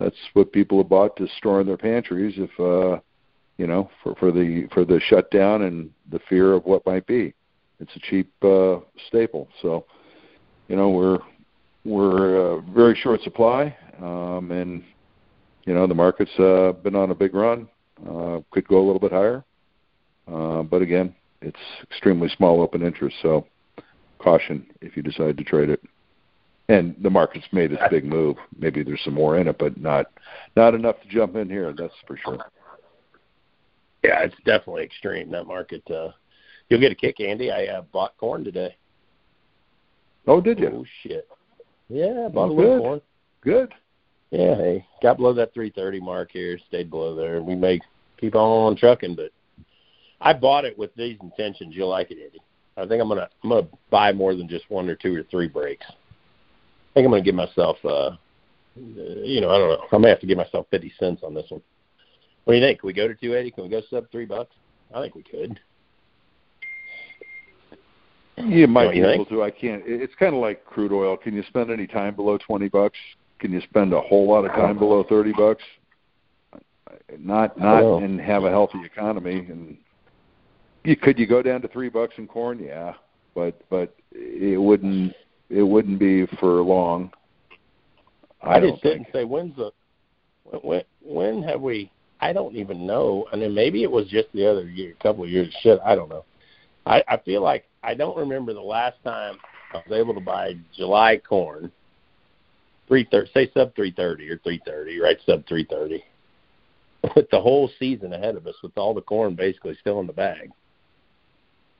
that's 0.00 0.16
what 0.32 0.52
people 0.52 0.78
have 0.78 0.88
bought 0.88 1.16
to 1.16 1.28
store 1.38 1.60
in 1.60 1.66
their 1.66 1.76
pantries. 1.76 2.34
If 2.36 2.50
uh, 2.58 3.00
you 3.58 3.66
know, 3.66 3.88
for 4.02 4.14
for 4.16 4.32
the 4.32 4.68
for 4.74 4.84
the 4.84 5.00
shutdown 5.06 5.62
and 5.62 5.90
the 6.10 6.20
fear 6.28 6.52
of 6.52 6.64
what 6.64 6.84
might 6.84 7.06
be, 7.06 7.34
it's 7.80 7.94
a 7.94 8.00
cheap 8.00 8.32
uh, 8.42 8.78
staple. 9.08 9.48
So, 9.62 9.86
you 10.68 10.76
know, 10.76 10.90
we're 10.90 11.18
we're 11.84 12.56
uh, 12.56 12.60
very 12.74 12.96
short 12.96 13.22
supply, 13.22 13.76
um, 14.02 14.50
and 14.50 14.82
you 15.64 15.74
know 15.74 15.86
the 15.86 15.94
market's 15.94 16.38
uh, 16.38 16.72
been 16.82 16.94
on 16.94 17.10
a 17.10 17.14
big 17.14 17.34
run. 17.34 17.68
Uh, 18.08 18.40
could 18.50 18.68
go 18.68 18.78
a 18.78 18.84
little 18.84 19.00
bit 19.00 19.12
higher, 19.12 19.44
uh, 20.32 20.62
but 20.62 20.82
again, 20.82 21.14
it's 21.40 21.58
extremely 21.82 22.28
small 22.36 22.60
open 22.60 22.82
interest. 22.82 23.16
So 23.22 23.46
caution 24.18 24.66
if 24.80 24.96
you 24.96 25.02
decide 25.02 25.36
to 25.36 25.44
trade 25.44 25.70
it. 25.70 25.82
And 26.68 26.96
the 27.00 27.10
market's 27.10 27.46
made 27.52 27.70
its 27.70 27.82
big 27.90 28.04
move. 28.04 28.36
Maybe 28.58 28.82
there's 28.82 29.02
some 29.04 29.14
more 29.14 29.38
in 29.38 29.46
it, 29.46 29.56
but 29.56 29.80
not 29.80 30.06
not 30.56 30.74
enough 30.74 31.00
to 31.02 31.08
jump 31.08 31.36
in 31.36 31.48
here. 31.48 31.72
That's 31.72 31.94
for 32.06 32.16
sure. 32.16 32.38
Yeah, 34.02 34.22
it's 34.22 34.34
definitely 34.44 34.82
extreme 34.82 35.30
that 35.30 35.44
market. 35.44 35.88
Uh, 35.88 36.10
you'll 36.68 36.80
get 36.80 36.90
a 36.90 36.96
kick, 36.96 37.20
Andy. 37.20 37.52
I 37.52 37.66
uh, 37.66 37.82
bought 37.92 38.16
corn 38.18 38.42
today. 38.42 38.76
Oh, 40.26 40.40
did 40.40 40.58
you? 40.58 40.70
Oh 40.72 40.84
shit! 41.02 41.28
Yeah, 41.88 42.26
I 42.26 42.28
bought 42.28 42.50
oh, 42.50 42.52
a 42.52 42.54
little 42.54 42.76
good. 42.76 42.82
corn. 42.82 43.00
Good. 43.42 43.74
Yeah, 44.30 44.56
hey, 44.56 44.86
got 45.02 45.18
below 45.18 45.32
that 45.34 45.54
330 45.54 46.00
mark 46.00 46.30
here, 46.32 46.58
stayed 46.68 46.90
below 46.90 47.14
there. 47.14 47.42
We 47.42 47.54
may 47.54 47.80
keep 48.18 48.34
on 48.34 48.76
trucking, 48.76 49.14
but 49.14 49.30
I 50.20 50.32
bought 50.32 50.64
it 50.64 50.76
with 50.76 50.94
these 50.96 51.16
intentions. 51.22 51.74
You'll 51.74 51.90
like 51.90 52.10
it, 52.10 52.18
Eddie. 52.18 52.42
I 52.76 52.86
think 52.86 53.00
I'm 53.00 53.08
gonna 53.08 53.28
I'm 53.42 53.50
gonna 53.50 53.68
buy 53.90 54.12
more 54.12 54.34
than 54.34 54.48
just 54.48 54.68
one 54.70 54.88
or 54.88 54.96
two 54.96 55.14
or 55.16 55.22
three 55.30 55.48
breaks. 55.48 55.86
I 55.88 55.94
think 56.94 57.06
I'm 57.06 57.12
gonna 57.12 57.22
give 57.22 57.34
myself, 57.34 57.76
uh, 57.84 58.12
you 58.74 59.40
know, 59.40 59.50
I 59.50 59.58
don't 59.58 59.68
know. 59.68 59.84
I 59.92 59.98
may 59.98 60.10
have 60.10 60.20
to 60.20 60.26
give 60.26 60.38
myself 60.38 60.66
50 60.70 60.92
cents 60.98 61.22
on 61.24 61.34
this 61.34 61.46
one. 61.48 61.62
What 62.44 62.54
do 62.54 62.58
you 62.58 62.64
think? 62.64 62.80
Can 62.80 62.86
we 62.86 62.92
go 62.92 63.08
to 63.08 63.14
280? 63.14 63.50
Can 63.52 63.64
we 63.64 63.70
go 63.70 63.82
sub 63.88 64.10
three 64.10 64.26
bucks? 64.26 64.54
I 64.94 65.00
think 65.00 65.14
we 65.14 65.22
could. 65.22 65.58
You 68.36 68.66
might 68.66 68.90
be 68.90 68.98
you 68.98 69.08
able 69.08 69.24
to. 69.26 69.42
I 69.42 69.50
can't. 69.50 69.82
It's 69.86 70.14
kind 70.16 70.34
of 70.34 70.40
like 70.40 70.64
crude 70.64 70.92
oil. 70.92 71.16
Can 71.16 71.34
you 71.34 71.42
spend 71.48 71.70
any 71.70 71.86
time 71.86 72.14
below 72.14 72.36
twenty 72.36 72.68
bucks? 72.68 72.98
Can 73.38 73.52
you 73.52 73.60
spend 73.62 73.92
a 73.92 74.00
whole 74.00 74.28
lot 74.28 74.44
of 74.44 74.52
time 74.52 74.78
below 74.78 75.04
thirty 75.08 75.32
bucks? 75.32 75.62
Not 77.18 77.58
not 77.58 78.02
and 78.02 78.20
have 78.20 78.44
a 78.44 78.50
healthy 78.50 78.82
economy. 78.84 79.46
And 79.50 79.76
you 80.84 80.96
could 80.96 81.18
you 81.18 81.26
go 81.26 81.42
down 81.42 81.60
to 81.62 81.68
three 81.68 81.88
bucks 81.88 82.14
in 82.16 82.26
corn? 82.26 82.58
Yeah, 82.58 82.94
but 83.34 83.60
but 83.68 83.94
it 84.12 84.60
wouldn't 84.60 85.14
it 85.50 85.62
wouldn't 85.62 85.98
be 85.98 86.26
for 86.38 86.62
long. 86.62 87.12
I, 88.42 88.54
I, 88.54 88.60
just 88.60 88.82
think. 88.82 88.98
didn't 88.98 89.12
say 89.12 89.24
when's 89.24 89.56
the 89.56 89.70
when 90.62 90.82
when 91.02 91.42
have 91.42 91.60
we? 91.60 91.90
I 92.20 92.32
don't 92.32 92.56
even 92.56 92.86
know. 92.86 93.26
And 93.32 93.42
then 93.42 93.54
maybe 93.54 93.82
it 93.82 93.90
was 93.90 94.06
just 94.08 94.28
the 94.32 94.50
other 94.50 94.68
year, 94.68 94.94
a 94.98 95.02
couple 95.02 95.24
of 95.24 95.30
years. 95.30 95.54
Shit, 95.62 95.78
I 95.84 95.94
don't 95.94 96.08
know. 96.08 96.24
I 96.86 97.02
I 97.08 97.18
feel 97.18 97.42
like 97.42 97.64
I 97.82 97.94
don't 97.94 98.16
remember 98.16 98.54
the 98.54 98.60
last 98.60 98.96
time 99.04 99.36
I 99.72 99.76
was 99.76 99.98
able 99.98 100.14
to 100.14 100.20
buy 100.20 100.54
July 100.74 101.18
corn. 101.18 101.70
Three 102.88 103.06
thirty, 103.10 103.30
say 103.32 103.50
sub 103.52 103.74
three 103.74 103.92
thirty 103.92 104.28
or 104.30 104.38
three 104.38 104.60
thirty, 104.64 105.00
right? 105.00 105.18
Sub 105.26 105.46
three 105.46 105.64
thirty. 105.64 106.04
With 107.14 107.30
the 107.30 107.40
whole 107.40 107.70
season 107.78 108.12
ahead 108.12 108.36
of 108.36 108.46
us, 108.46 108.54
with 108.62 108.76
all 108.76 108.94
the 108.94 109.00
corn 109.00 109.34
basically 109.34 109.76
still 109.80 110.00
in 110.00 110.06
the 110.06 110.12
bag. 110.12 110.50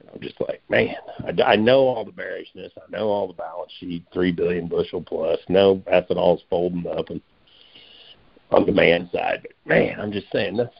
And 0.00 0.10
I'm 0.12 0.20
just 0.20 0.40
like, 0.40 0.62
man, 0.68 0.94
I, 1.24 1.42
I 1.42 1.56
know 1.56 1.80
all 1.80 2.04
the 2.04 2.12
bearishness. 2.12 2.72
I 2.76 2.90
know 2.90 3.08
all 3.08 3.26
the 3.26 3.34
balance 3.34 3.72
sheet, 3.78 4.04
three 4.12 4.32
billion 4.32 4.68
bushel 4.68 5.02
plus. 5.02 5.38
No 5.48 5.82
ethanol's 5.86 6.42
folding 6.50 6.86
up 6.86 7.10
and 7.10 7.20
on 8.50 8.62
the 8.62 8.72
demand 8.72 9.10
side. 9.12 9.40
But 9.42 9.52
man, 9.68 10.00
I'm 10.00 10.12
just 10.12 10.30
saying 10.32 10.56
this. 10.56 10.70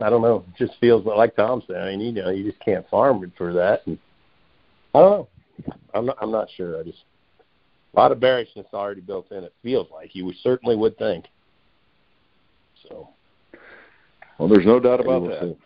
I 0.00 0.10
don't 0.10 0.22
know. 0.22 0.44
It 0.48 0.66
just 0.66 0.78
feels 0.78 1.06
like 1.06 1.34
Tom 1.36 1.62
said. 1.66 1.76
I 1.76 1.96
mean, 1.96 2.00
you 2.00 2.22
know, 2.22 2.30
you 2.30 2.44
just 2.44 2.62
can't 2.64 2.88
farm 2.90 3.32
for 3.36 3.52
that. 3.54 3.86
And 3.86 3.98
I 4.94 5.00
don't 5.00 5.10
know. 5.10 5.28
I'm 5.94 6.06
not. 6.06 6.18
I'm 6.20 6.30
not 6.30 6.48
sure. 6.54 6.78
I 6.78 6.82
just 6.82 6.98
a 7.96 8.00
lot 8.00 8.12
of 8.12 8.20
bearishness 8.20 8.66
already 8.74 9.00
built 9.00 9.32
in. 9.32 9.42
It 9.44 9.54
feels 9.62 9.88
like 9.90 10.14
you 10.14 10.30
certainly 10.42 10.76
would 10.76 10.96
think. 10.98 11.26
So 12.88 13.08
Well, 14.38 14.48
there's 14.48 14.66
no 14.66 14.78
doubt 14.78 15.00
about 15.00 15.22
We'll 15.22 15.30
that. 15.30 15.40
see. 15.40 15.56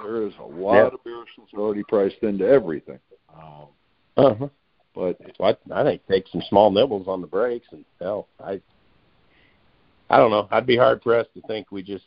There 0.00 0.22
is 0.22 0.32
a 0.38 0.44
lot 0.44 0.74
Yeah. 0.74 0.86
of 0.86 1.04
bearishness 1.04 1.48
already 1.54 1.82
priced 1.82 2.22
into 2.22 2.46
everything. 2.46 3.00
Um, 3.34 3.66
uh-huh. 4.16 4.48
but 4.94 5.18
So 5.36 5.44
I, 5.44 5.56
I 5.72 5.82
think 5.82 6.06
take 6.06 6.28
some 6.28 6.42
small 6.42 6.70
nibbles 6.70 7.08
on 7.08 7.20
the 7.20 7.26
breaks, 7.26 7.66
and 7.72 7.84
hell, 8.00 8.28
I, 8.38 8.60
I 10.08 10.18
don't 10.18 10.30
know. 10.30 10.46
I'd 10.52 10.66
be 10.66 10.76
hard 10.76 11.02
pressed 11.02 11.34
to 11.34 11.40
think 11.42 11.72
we 11.72 11.82
just 11.82 12.04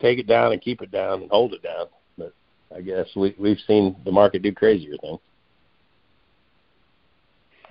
take 0.00 0.18
it 0.18 0.26
down 0.26 0.52
and 0.52 0.60
keep 0.60 0.82
it 0.82 0.90
down 0.90 1.22
and 1.22 1.30
hold 1.30 1.54
it 1.54 1.62
down. 1.62 1.86
But 2.18 2.34
I 2.74 2.80
guess 2.80 3.06
we 3.14 3.36
we've 3.38 3.60
seen 3.68 3.94
the 4.04 4.10
market 4.10 4.42
do 4.42 4.52
crazier 4.52 4.96
things. 5.00 5.20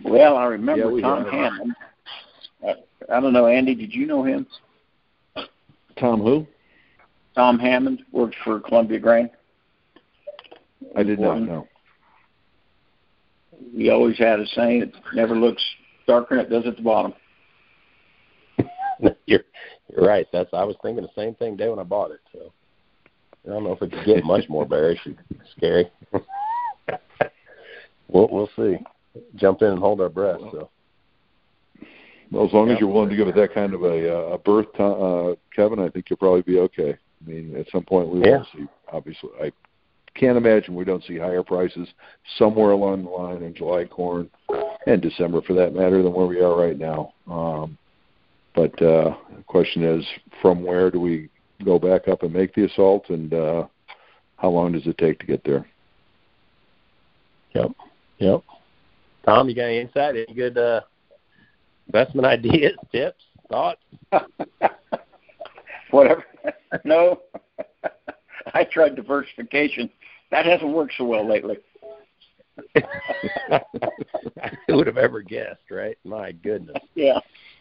Well, 0.03 0.37
I 0.37 0.45
remember 0.45 0.85
Yeah, 0.85 0.91
we 0.91 1.01
Tom. 1.01 1.25
Hammond. 1.25 1.75
Uh, 2.65 2.73
I 3.11 3.19
don't 3.19 3.33
know, 3.33 3.47
Andy. 3.47 3.75
Did 3.75 3.93
you 3.93 4.05
know 4.05 4.23
him? 4.23 4.45
Tom, 5.99 6.21
who? 6.21 6.45
Tom 7.35 7.59
Hammond 7.59 8.03
worked 8.11 8.35
for 8.43 8.59
Columbia 8.59 8.99
Grain. 8.99 9.29
I 10.95 11.03
did 11.03 11.19
not 11.19 11.41
know. 11.41 11.67
He 13.75 13.89
always 13.89 14.17
had 14.17 14.39
a 14.39 14.47
saying: 14.47 14.83
"It 14.83 14.93
never 15.13 15.35
looks 15.35 15.63
darker 16.07 16.35
than 16.37 16.45
it 16.45 16.49
does 16.49 16.65
at 16.65 16.77
the 16.77 16.81
bottom." 16.81 17.13
you're 19.25 19.41
you're 19.89 20.05
right. 20.05 20.27
That's 20.31 20.49
I 20.53 20.63
was 20.63 20.77
thinking 20.81 21.03
the 21.03 21.09
same 21.21 21.35
thing 21.35 21.57
day 21.57 21.69
when 21.69 21.79
I 21.79 21.83
bought 21.83 22.11
it. 22.11 22.21
So 22.31 22.53
I 23.45 23.49
don't 23.49 23.63
know 23.63 23.73
if 23.73 23.81
it 23.81 23.91
could 23.91 24.05
get 24.05 24.23
much 24.23 24.47
more 24.49 24.65
bearish. 24.65 24.99
and 25.05 25.17
Scary. 25.57 25.91
we'll 28.07 28.29
we'll 28.29 28.49
see. 28.55 28.77
Jump 29.35 29.61
in 29.61 29.69
and 29.69 29.79
hold 29.79 30.01
our 30.01 30.09
breath. 30.09 30.39
So 30.51 30.69
Well, 32.31 32.45
as 32.45 32.53
long 32.53 32.69
as 32.71 32.79
you're 32.79 32.89
willing 32.89 33.09
to 33.09 33.15
give 33.15 33.27
it 33.27 33.35
that 33.35 33.53
kind 33.53 33.73
of 33.73 33.83
a, 33.83 34.13
uh, 34.13 34.33
a 34.33 34.37
berth, 34.37 34.71
to, 34.73 34.83
uh, 34.83 35.35
Kevin, 35.55 35.79
I 35.79 35.89
think 35.89 36.09
you'll 36.09 36.17
probably 36.17 36.41
be 36.41 36.59
okay. 36.59 36.91
I 36.91 37.29
mean, 37.29 37.55
at 37.55 37.69
some 37.71 37.83
point 37.83 38.09
we 38.09 38.21
Yeah. 38.21 38.37
will 38.37 38.47
see. 38.53 38.67
Obviously, 38.91 39.29
I 39.41 39.51
can't 40.15 40.37
imagine 40.37 40.75
we 40.75 40.85
don't 40.85 41.03
see 41.03 41.17
higher 41.17 41.43
prices 41.43 41.87
somewhere 42.37 42.71
along 42.71 43.03
the 43.03 43.09
line 43.09 43.43
in 43.43 43.53
July 43.53 43.85
corn 43.85 44.29
and 44.87 45.01
December, 45.01 45.41
for 45.41 45.53
that 45.53 45.73
matter, 45.73 46.01
than 46.01 46.13
where 46.13 46.27
we 46.27 46.41
are 46.41 46.55
right 46.55 46.77
now. 46.77 47.13
Um, 47.29 47.77
but 48.53 48.73
uh, 48.81 49.15
the 49.35 49.43
question 49.45 49.83
is, 49.83 50.05
from 50.41 50.63
where 50.63 50.89
do 50.89 50.99
we 50.99 51.29
go 51.63 51.77
back 51.79 52.07
up 52.07 52.23
and 52.23 52.33
make 52.33 52.53
the 52.53 52.65
assault, 52.65 53.09
and 53.09 53.33
uh, 53.33 53.67
how 54.37 54.49
long 54.49 54.71
does 54.71 54.87
it 54.87 54.97
take 54.97 55.19
to 55.19 55.25
get 55.25 55.43
there? 55.43 55.65
Yep. 57.53 57.71
Yep. 58.19 58.43
Tom, 59.25 59.49
you 59.49 59.55
got 59.55 59.63
any 59.63 59.79
insight? 59.79 60.15
Any 60.15 60.33
good 60.33 60.57
uh, 60.57 60.81
investment 61.87 62.27
ideas, 62.27 62.77
tips, 62.91 63.23
thoughts? 63.49 63.81
Whatever. 65.91 66.23
no, 66.85 67.21
I 68.53 68.63
tried 68.65 68.95
diversification. 68.95 69.89
That 70.31 70.45
hasn't 70.45 70.71
worked 70.73 70.93
so 70.97 71.05
well 71.05 71.27
lately. 71.27 71.57
Who 74.67 74.75
would 74.77 74.87
have 74.87 74.97
ever 74.97 75.21
guessed, 75.21 75.69
right? 75.71 75.97
My 76.03 76.31
goodness. 76.31 76.77
Yeah. 76.95 77.19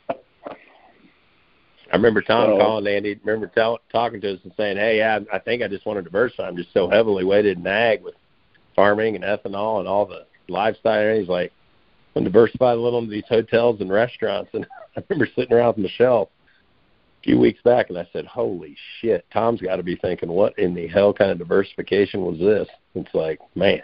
I 0.08 1.96
remember 1.96 2.22
Tom 2.22 2.50
So- 2.50 2.58
calling 2.58 2.86
Andy. 2.86 3.20
Remember 3.24 3.46
tell, 3.46 3.78
talking 3.92 4.20
to 4.22 4.34
us 4.34 4.40
and 4.44 4.52
saying, 4.56 4.76
"Hey, 4.78 5.02
I, 5.02 5.16
I 5.34 5.38
think 5.38 5.62
I 5.62 5.68
just 5.68 5.86
want 5.86 5.98
to 5.98 6.02
diversify. 6.02 6.48
I'm 6.48 6.56
just 6.56 6.72
so 6.72 6.88
heavily 6.88 7.24
weighted 7.24 7.58
in 7.58 7.66
ag 7.66 8.02
with 8.02 8.14
farming 8.74 9.14
and 9.14 9.24
ethanol 9.24 9.78
and 9.80 9.88
all 9.88 10.06
the 10.06 10.26
lifestyle." 10.48 11.08
And 11.08 11.20
he's 11.20 11.28
like, 11.28 11.52
"I'm 12.16 12.24
diversify 12.24 12.72
a 12.72 12.76
little 12.76 12.98
into 12.98 13.10
these 13.10 13.28
hotels 13.28 13.80
and 13.80 13.90
restaurants." 13.90 14.50
And 14.54 14.66
I 14.96 15.02
remember 15.08 15.28
sitting 15.34 15.52
around 15.52 15.76
with 15.76 15.78
Michelle 15.78 16.30
a 17.20 17.22
few 17.24 17.38
weeks 17.38 17.60
back, 17.62 17.88
and 17.88 17.98
I 17.98 18.06
said, 18.12 18.26
"Holy 18.26 18.76
shit, 19.00 19.24
Tom's 19.32 19.60
got 19.60 19.76
to 19.76 19.82
be 19.82 19.96
thinking, 19.96 20.30
what 20.30 20.58
in 20.58 20.74
the 20.74 20.86
hell 20.86 21.12
kind 21.12 21.30
of 21.30 21.38
diversification 21.38 22.22
was 22.22 22.38
this?" 22.38 22.68
It's 22.94 23.14
like, 23.14 23.40
man, 23.54 23.82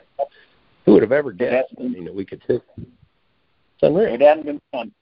who 0.86 0.92
would 0.92 1.02
have 1.02 1.12
ever 1.12 1.32
guessed? 1.32 1.74
I 1.78 1.82
mean, 1.82 2.04
that 2.04 2.14
we 2.14 2.24
could 2.24 2.42
sit. 2.46 2.62
It's 2.76 3.82
unreal. 3.82 4.14
It 4.14 4.20
hadn't 4.20 4.46
been 4.46 4.60
fun. 4.72 4.92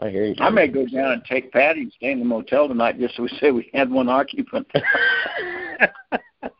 I 0.00 0.10
hear 0.10 0.24
you. 0.26 0.34
I 0.38 0.50
may 0.50 0.66
go 0.66 0.86
down 0.86 1.12
and 1.12 1.24
take 1.24 1.52
Patty 1.52 1.82
and 1.82 1.92
stay 1.92 2.12
in 2.12 2.18
the 2.18 2.24
motel 2.24 2.66
tonight 2.68 2.98
just 2.98 3.16
so 3.16 3.22
we 3.22 3.28
say 3.40 3.50
we 3.52 3.70
had 3.72 3.90
one 3.90 4.08
occupant. 4.08 4.66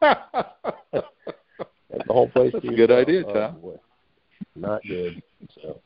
That's 2.12 2.34
the 2.34 2.40
whole 2.40 2.50
place. 2.50 2.52
That's 2.52 2.64
to 2.64 2.72
a 2.72 2.76
good 2.76 2.90
yourself. 2.90 3.08
idea, 3.08 3.24
Oh, 3.26 3.32
Tom. 3.52 3.60
boy. 3.60 3.76
not 4.56 4.82
good. 4.86 5.22
So, 5.62 5.80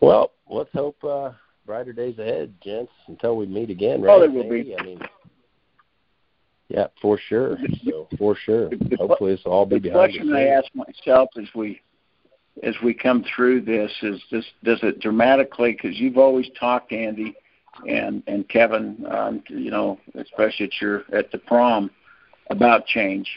well, 0.00 0.32
let's 0.48 0.70
hope 0.72 1.02
uh, 1.04 1.30
brighter 1.66 1.92
days 1.92 2.18
ahead, 2.18 2.52
gents. 2.62 2.92
Until 3.06 3.36
we 3.36 3.46
meet 3.46 3.70
again, 3.70 4.02
right? 4.02 4.12
Oh, 4.14 4.20
there 4.20 4.30
will 4.30 4.48
be. 4.48 4.74
I 4.78 4.82
mean, 4.82 5.00
yeah, 6.68 6.88
for 7.00 7.18
sure. 7.28 7.56
So 7.84 8.08
for 8.18 8.36
sure. 8.36 8.70
Hopefully, 8.98 9.34
this 9.34 9.44
will 9.44 9.52
all 9.52 9.66
be 9.66 9.76
the 9.76 9.90
behind 9.90 10.12
question 10.12 10.34
I 10.34 10.46
ask 10.48 10.66
myself 10.74 11.30
as 11.40 11.48
we 11.54 11.80
as 12.62 12.74
we 12.82 12.92
come 12.92 13.24
through 13.34 13.60
this 13.62 13.92
is 14.02 14.20
this 14.30 14.44
does 14.64 14.80
it 14.82 15.00
dramatically 15.00 15.72
because 15.72 15.98
you've 15.98 16.18
always 16.18 16.48
talked 16.58 16.92
Andy 16.92 17.34
and 17.88 18.22
and 18.26 18.48
Kevin 18.48 19.06
um, 19.10 19.42
you 19.48 19.70
know 19.70 19.98
especially 20.16 20.66
at 20.66 20.80
your 20.80 21.04
at 21.12 21.30
the 21.30 21.38
prom 21.38 21.90
about 22.50 22.84
change 22.86 23.28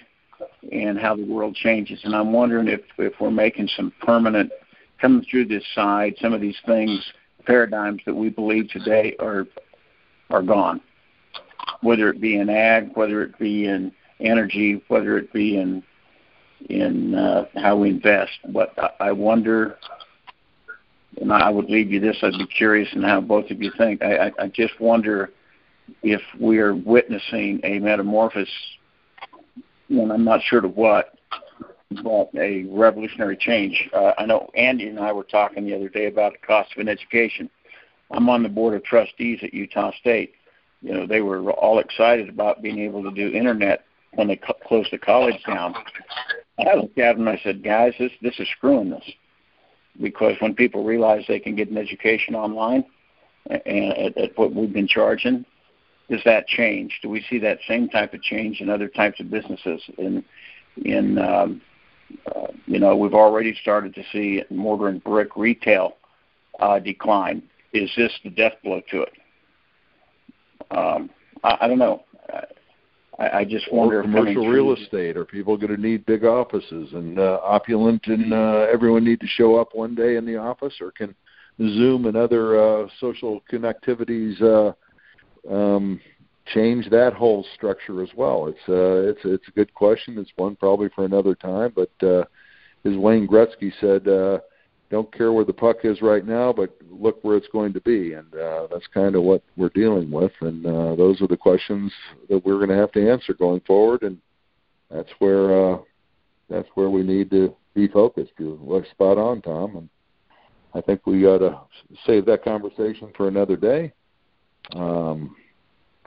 and 0.72 1.00
how 1.00 1.16
the 1.16 1.26
world 1.26 1.56
changes 1.56 2.00
and 2.04 2.16
I'm 2.16 2.32
wondering 2.32 2.68
if 2.68 2.82
if 2.98 3.14
we're 3.20 3.32
making 3.32 3.70
some 3.76 3.92
permanent 4.02 4.52
coming 5.00 5.26
through 5.30 5.46
this 5.46 5.64
side 5.74 6.16
some 6.22 6.34
of 6.34 6.42
these 6.42 6.58
things 6.66 7.02
paradigms 7.46 8.02
that 8.06 8.14
we 8.14 8.30
believe 8.30 8.70
today 8.70 9.16
are 9.20 9.48
are 10.30 10.44
gone 10.44 10.82
whether 11.82 12.10
it 12.10 12.22
be 12.22 12.38
in 12.38 12.50
ag 12.50 12.92
whether 12.96 13.22
it 13.24 13.38
be 13.40 13.66
in 13.66 13.92
energy 14.20 14.82
whether 14.88 15.18
it 15.18 15.32
be 15.34 15.58
in 15.58 15.84
in 16.70 17.16
uh, 17.16 17.46
how 17.56 17.78
we 17.78 17.90
invest. 17.90 18.32
But 18.50 18.74
I 19.00 19.12
wonder, 19.12 19.78
and 21.20 21.32
I 21.32 21.50
would 21.50 21.70
leave 21.70 21.92
you 21.92 22.00
this. 22.00 22.18
I'd 22.22 22.38
be 22.38 22.46
curious 22.46 22.90
in 22.94 23.04
how 23.04 23.22
both 23.22 23.50
of 23.52 23.62
you 23.62 23.72
think. 23.78 24.02
I, 24.04 24.28
I, 24.28 24.32
I 24.40 24.48
just 24.48 24.80
wonder 24.80 25.32
if 26.04 26.22
we 26.40 26.60
are 26.60 26.76
witnessing 26.76 27.60
a 27.64 27.80
metamorphosis, 27.80 28.50
and 30.00 30.12
I'm 30.12 30.24
not 30.24 30.42
sure 30.44 30.62
to 30.62 30.68
what, 30.68 31.18
but 32.04 32.30
a 32.36 32.64
revolutionary 32.70 33.38
change. 33.38 33.90
Uh, 33.94 34.14
I 34.18 34.26
know 34.26 34.50
Andy 34.56 34.88
and 34.88 35.00
I 35.00 35.12
were 35.12 35.24
talking 35.24 35.66
the 35.66 35.76
other 35.76 35.90
day 35.90 36.08
about 36.08 36.34
the 36.34 36.46
cost 36.46 36.72
of 36.72 36.80
an 36.80 36.88
education. 36.88 37.50
I'm 38.12 38.30
on 38.30 38.44
the 38.44 38.50
board 38.50 38.74
of 38.74 38.84
trustees 38.84 39.40
at 39.44 39.54
Utah 39.54 39.92
State. 40.00 40.34
You 40.82 40.94
know, 40.94 41.06
they 41.06 41.22
were 41.22 41.52
all 41.52 41.80
excited 41.80 42.30
about 42.30 42.62
being 42.62 42.80
able 42.80 43.04
to 43.04 43.12
do 43.12 43.30
internet 43.30 43.86
when 44.14 44.28
they 44.28 44.36
cu- 44.36 44.54
closed 44.66 44.92
the 44.92 44.98
college 44.98 45.42
down. 45.46 45.76
I 46.60 46.76
looked 46.76 46.98
at 46.98 47.18
them 47.18 47.28
and 47.28 47.38
I 47.38 47.42
said, 47.44 47.64
guys, 47.64 47.94
this 48.00 48.12
this 48.22 48.40
is 48.40 48.48
screwing 48.58 48.90
this, 48.90 49.10
because 50.02 50.36
when 50.40 50.56
people 50.56 50.84
realize 50.84 51.24
they 51.28 51.40
can 51.40 51.56
get 51.56 51.70
an 51.70 51.78
education 51.78 52.36
online, 52.36 52.84
and 53.50 53.94
at, 53.94 54.18
at 54.18 54.38
what 54.38 54.54
we've 54.54 54.74
been 54.74 54.88
charging, 54.88 55.46
does 56.12 56.22
that 56.26 56.46
change? 56.46 57.00
Do 57.02 57.10
we 57.10 57.26
see 57.30 57.40
that 57.40 57.60
same 57.68 57.88
type 57.88 58.14
of 58.14 58.22
change 58.22 58.60
in 58.60 58.70
other 58.70 58.90
types 58.90 59.20
of 59.22 59.32
businesses? 59.32 59.82
In 59.98 60.24
in 60.84 61.18
um, 61.18 61.62
uh, 62.36 62.48
you 62.66 62.80
know, 62.80 62.96
we've 62.96 63.14
already 63.14 63.56
started 63.62 63.96
to 63.96 64.04
see 64.12 64.44
mortar 64.50 64.90
and 64.90 65.02
brick 65.04 65.38
retail 65.38 65.96
uh, 66.60 66.80
decline. 66.80 67.42
Is 67.74 67.90
this 67.96 68.12
the 68.26 68.30
death 68.30 68.54
blow 68.62 68.82
to 68.92 69.04
it? 69.04 69.14
Um, 70.72 71.10
I, 71.44 71.60
I 71.62 71.68
don't 71.68 71.80
know. 71.80 72.04
I, 73.18 73.30
I 73.40 73.46
just 73.46 73.72
wonder 73.72 74.00
or 74.00 74.04
commercial 74.04 74.48
real 74.48 74.74
estate. 74.74 75.16
Are 75.16 75.24
people 75.24 75.56
going 75.56 75.74
to 75.74 75.82
need 75.82 76.06
big 76.06 76.26
offices 76.26 76.90
and 76.92 77.20
uh, 77.20 77.40
opulent 77.42 78.08
and 78.08 78.34
uh, 78.34 78.68
everyone 78.72 79.06
need 79.06 79.22
to 79.22 79.28
show 79.28 79.56
up 79.56 79.70
one 79.74 79.96
day 79.96 80.18
in 80.18 80.26
the 80.26 80.36
office, 80.36 80.74
or 80.82 80.92
can 80.92 81.16
Zoom 81.58 82.06
and 82.06 82.18
other 82.18 82.60
uh, 82.60 82.88
social 83.00 83.42
connectivities 83.50 84.42
uh, 84.42 84.74
um, 85.50 86.00
change 86.54 86.90
that 86.90 87.14
whole 87.14 87.46
structure 87.56 88.02
as 88.02 88.10
well? 88.16 88.48
It's 88.48 88.70
uh, 88.70 89.10
it's 89.10 89.22
it's 89.24 89.48
a 89.48 89.52
good 89.52 89.74
question. 89.74 90.18
It's 90.18 90.32
one 90.36 90.56
probably 90.56 90.90
for 90.96 91.06
another 91.06 91.36
time. 91.36 91.74
But 91.76 91.92
uh, 92.06 92.26
as 92.86 92.98
Wayne 92.98 93.28
Gretzky 93.28 93.72
said, 93.80 94.08
uh, 94.08 94.40
don't 94.90 95.16
care 95.16 95.32
where 95.32 95.46
the 95.46 95.54
puck 95.54 95.78
is 95.84 96.02
right 96.02 96.26
now, 96.26 96.52
but 96.52 96.76
look 96.90 97.24
where 97.24 97.38
it's 97.38 97.48
going 97.52 97.72
to 97.74 97.82
be, 97.82 98.14
and 98.14 98.34
uh, 98.36 98.68
that's 98.70 98.88
kind 98.94 99.16
of 99.16 99.24
what 99.24 99.42
we're 99.56 99.70
dealing 99.70 100.12
with. 100.12 100.34
And 100.42 100.66
uh, 100.66 100.96
those 100.96 101.22
are 101.22 101.28
the 101.28 101.38
questions 101.38 101.92
that 102.30 102.44
we're 102.46 102.58
going 102.58 102.70
to 102.70 102.76
have 102.76 102.92
to 102.94 103.10
answer 103.10 103.34
going 103.34 103.62
forward, 103.62 104.04
and 104.04 104.18
that's 104.90 105.10
where 105.20 105.74
uh, 105.74 105.78
that's 106.50 106.68
where 106.76 106.90
we 106.90 107.04
need 107.04 107.30
to 107.32 107.56
be 107.74 107.88
focused. 107.88 108.34
You're 108.38 108.86
spot 108.92 109.18
on, 109.18 109.42
Tom, 109.42 109.78
and 109.78 109.90
I 110.74 110.82
think 110.82 111.08
we 111.08 111.22
got 111.22 111.38
to 111.38 111.60
save 112.06 112.26
that 112.26 112.44
conversation 112.44 113.12
for 113.16 113.30
another 113.30 113.56
day. 113.56 113.94
Um, 114.74 115.36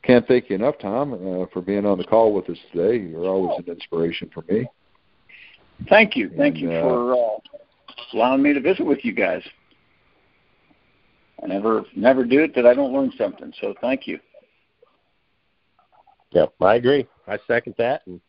can't 0.03 0.27
thank 0.29 0.51
you 0.51 0.57
enough, 0.57 0.77
Tom, 0.81 1.15
uh, 1.15 1.47
for 1.53 1.63
being 1.63 1.87
on 1.87 1.99
the 1.99 2.05
call 2.05 2.33
with 2.33 2.49
us 2.51 2.59
today. 2.73 2.99
You're 2.99 3.27
always 3.27 3.59
an 3.59 3.73
inspiration 3.73 4.31
for 4.33 4.45
me. 4.49 4.69
Thank 5.89 6.15
you. 6.15 6.31
Thank 6.37 6.57
and, 6.57 6.63
you 6.63 6.69
for 6.69 7.15
uh, 7.15 7.39
allowing 8.13 8.43
me 8.43 8.53
to 8.53 8.61
visit 8.61 8.85
with 8.85 9.05
you 9.05 9.13
guys. 9.13 9.43
I 11.43 11.47
never 11.47 11.85
never 11.97 12.25
do 12.25 12.41
it 12.41 12.55
that 12.55 12.67
I 12.67 12.75
don't 12.75 12.93
learn 12.93 13.13
something. 13.19 13.53
So 13.61 13.75
thank 13.81 14.07
you. 14.07 14.19
Yeah, 16.31 16.47
I 16.61 16.77
agree. 16.77 17.07
I 17.27 17.39
second 17.47 17.75
that. 17.79 18.03
And 18.07 18.21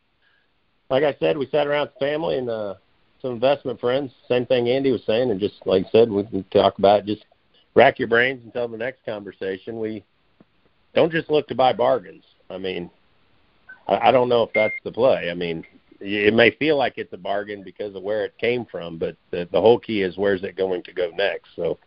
like 0.89 1.03
I 1.03 1.15
said, 1.19 1.37
we 1.37 1.47
sat 1.47 1.67
around 1.67 1.89
the 1.93 2.05
family 2.05 2.37
and 2.37 2.49
uh, 2.49 2.75
some 3.21 3.31
investment 3.31 3.79
friends. 3.79 4.11
Same 4.27 4.45
thing 4.45 4.69
Andy 4.69 4.91
was 4.91 5.03
saying, 5.05 5.31
and 5.31 5.39
just 5.39 5.55
like 5.65 5.85
I 5.85 5.89
said, 5.91 6.09
we 6.09 6.23
can 6.23 6.43
talk 6.45 6.77
about 6.77 7.05
just 7.05 7.25
rack 7.73 7.99
your 7.99 8.07
brains 8.07 8.41
until 8.45 8.67
the 8.67 8.77
next 8.77 9.03
conversation. 9.05 9.79
We 9.79 10.03
don't 10.95 11.11
just 11.11 11.29
look 11.29 11.47
to 11.49 11.55
buy 11.55 11.73
bargains. 11.73 12.23
I 12.49 12.57
mean, 12.57 12.89
I, 13.87 14.09
I 14.09 14.11
don't 14.11 14.29
know 14.29 14.43
if 14.43 14.51
that's 14.53 14.73
the 14.83 14.91
play. 14.91 15.29
I 15.29 15.33
mean, 15.33 15.63
it 15.99 16.33
may 16.33 16.51
feel 16.51 16.77
like 16.77 16.93
it's 16.97 17.13
a 17.13 17.17
bargain 17.17 17.63
because 17.63 17.95
of 17.95 18.03
where 18.03 18.25
it 18.25 18.37
came 18.37 18.65
from, 18.65 18.97
but 18.97 19.15
the, 19.31 19.47
the 19.51 19.61
whole 19.61 19.79
key 19.79 20.01
is 20.01 20.17
where's 20.17 20.43
it 20.43 20.57
going 20.57 20.83
to 20.83 20.93
go 20.93 21.11
next. 21.15 21.49
So 21.55 21.77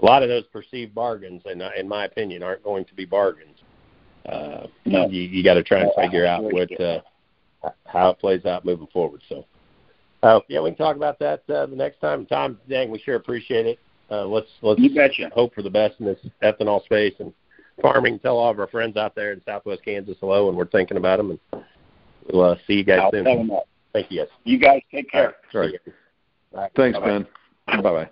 a 0.00 0.04
lot 0.04 0.22
of 0.22 0.28
those 0.28 0.44
perceived 0.52 0.94
bargains, 0.94 1.42
in, 1.46 1.62
in 1.76 1.88
my 1.88 2.04
opinion, 2.04 2.42
aren't 2.42 2.64
going 2.64 2.84
to 2.86 2.94
be 2.94 3.04
bargains. 3.04 3.58
Uh, 4.26 4.66
no. 4.84 5.06
You, 5.08 5.22
you 5.22 5.44
got 5.44 5.54
to 5.54 5.62
try 5.62 5.80
and 5.80 5.90
figure 6.00 6.26
out 6.26 6.42
what 6.42 6.80
uh, 6.80 7.00
how 7.86 8.10
it 8.10 8.18
plays 8.18 8.46
out 8.46 8.64
moving 8.64 8.88
forward. 8.92 9.20
So, 9.28 9.44
uh, 10.22 10.40
yeah, 10.48 10.60
we 10.60 10.70
can 10.70 10.78
talk 10.78 10.96
about 10.96 11.18
that 11.18 11.42
uh, 11.50 11.66
the 11.66 11.76
next 11.76 12.00
time. 12.00 12.24
Tom, 12.26 12.58
dang, 12.68 12.90
we 12.90 12.98
sure 12.98 13.16
appreciate 13.16 13.66
it. 13.66 13.78
Uh, 14.10 14.24
let's 14.24 14.48
let's 14.62 14.80
you 14.80 14.94
betcha. 14.94 15.30
hope 15.34 15.54
for 15.54 15.62
the 15.62 15.70
best 15.70 16.00
in 16.00 16.06
this 16.06 16.18
ethanol 16.42 16.82
space 16.84 17.14
and 17.18 17.32
farming. 17.82 18.18
Tell 18.18 18.36
all 18.36 18.50
of 18.50 18.58
our 18.60 18.66
friends 18.66 18.96
out 18.96 19.14
there 19.14 19.32
in 19.32 19.42
Southwest 19.44 19.84
Kansas 19.84 20.16
hello, 20.20 20.48
and 20.48 20.56
we're 20.56 20.66
thinking 20.66 20.96
about 20.96 21.18
them. 21.18 21.30
And 21.52 21.64
We'll 22.32 22.42
uh, 22.42 22.56
see 22.66 22.74
you 22.74 22.84
guys 22.84 23.00
I'll 23.02 23.10
soon. 23.10 23.24
Tell 23.24 23.36
them 23.36 23.48
that. 23.48 23.64
Thank 23.92 24.10
you, 24.10 24.20
guys. 24.20 24.28
You 24.44 24.58
guys 24.58 24.80
take 24.90 25.10
care. 25.10 25.34
All 25.52 25.60
right. 25.60 25.80
Sorry. 26.52 26.70
Thanks, 26.76 26.98
Ben. 26.98 27.26
Bye 27.66 27.80
bye. 27.82 28.10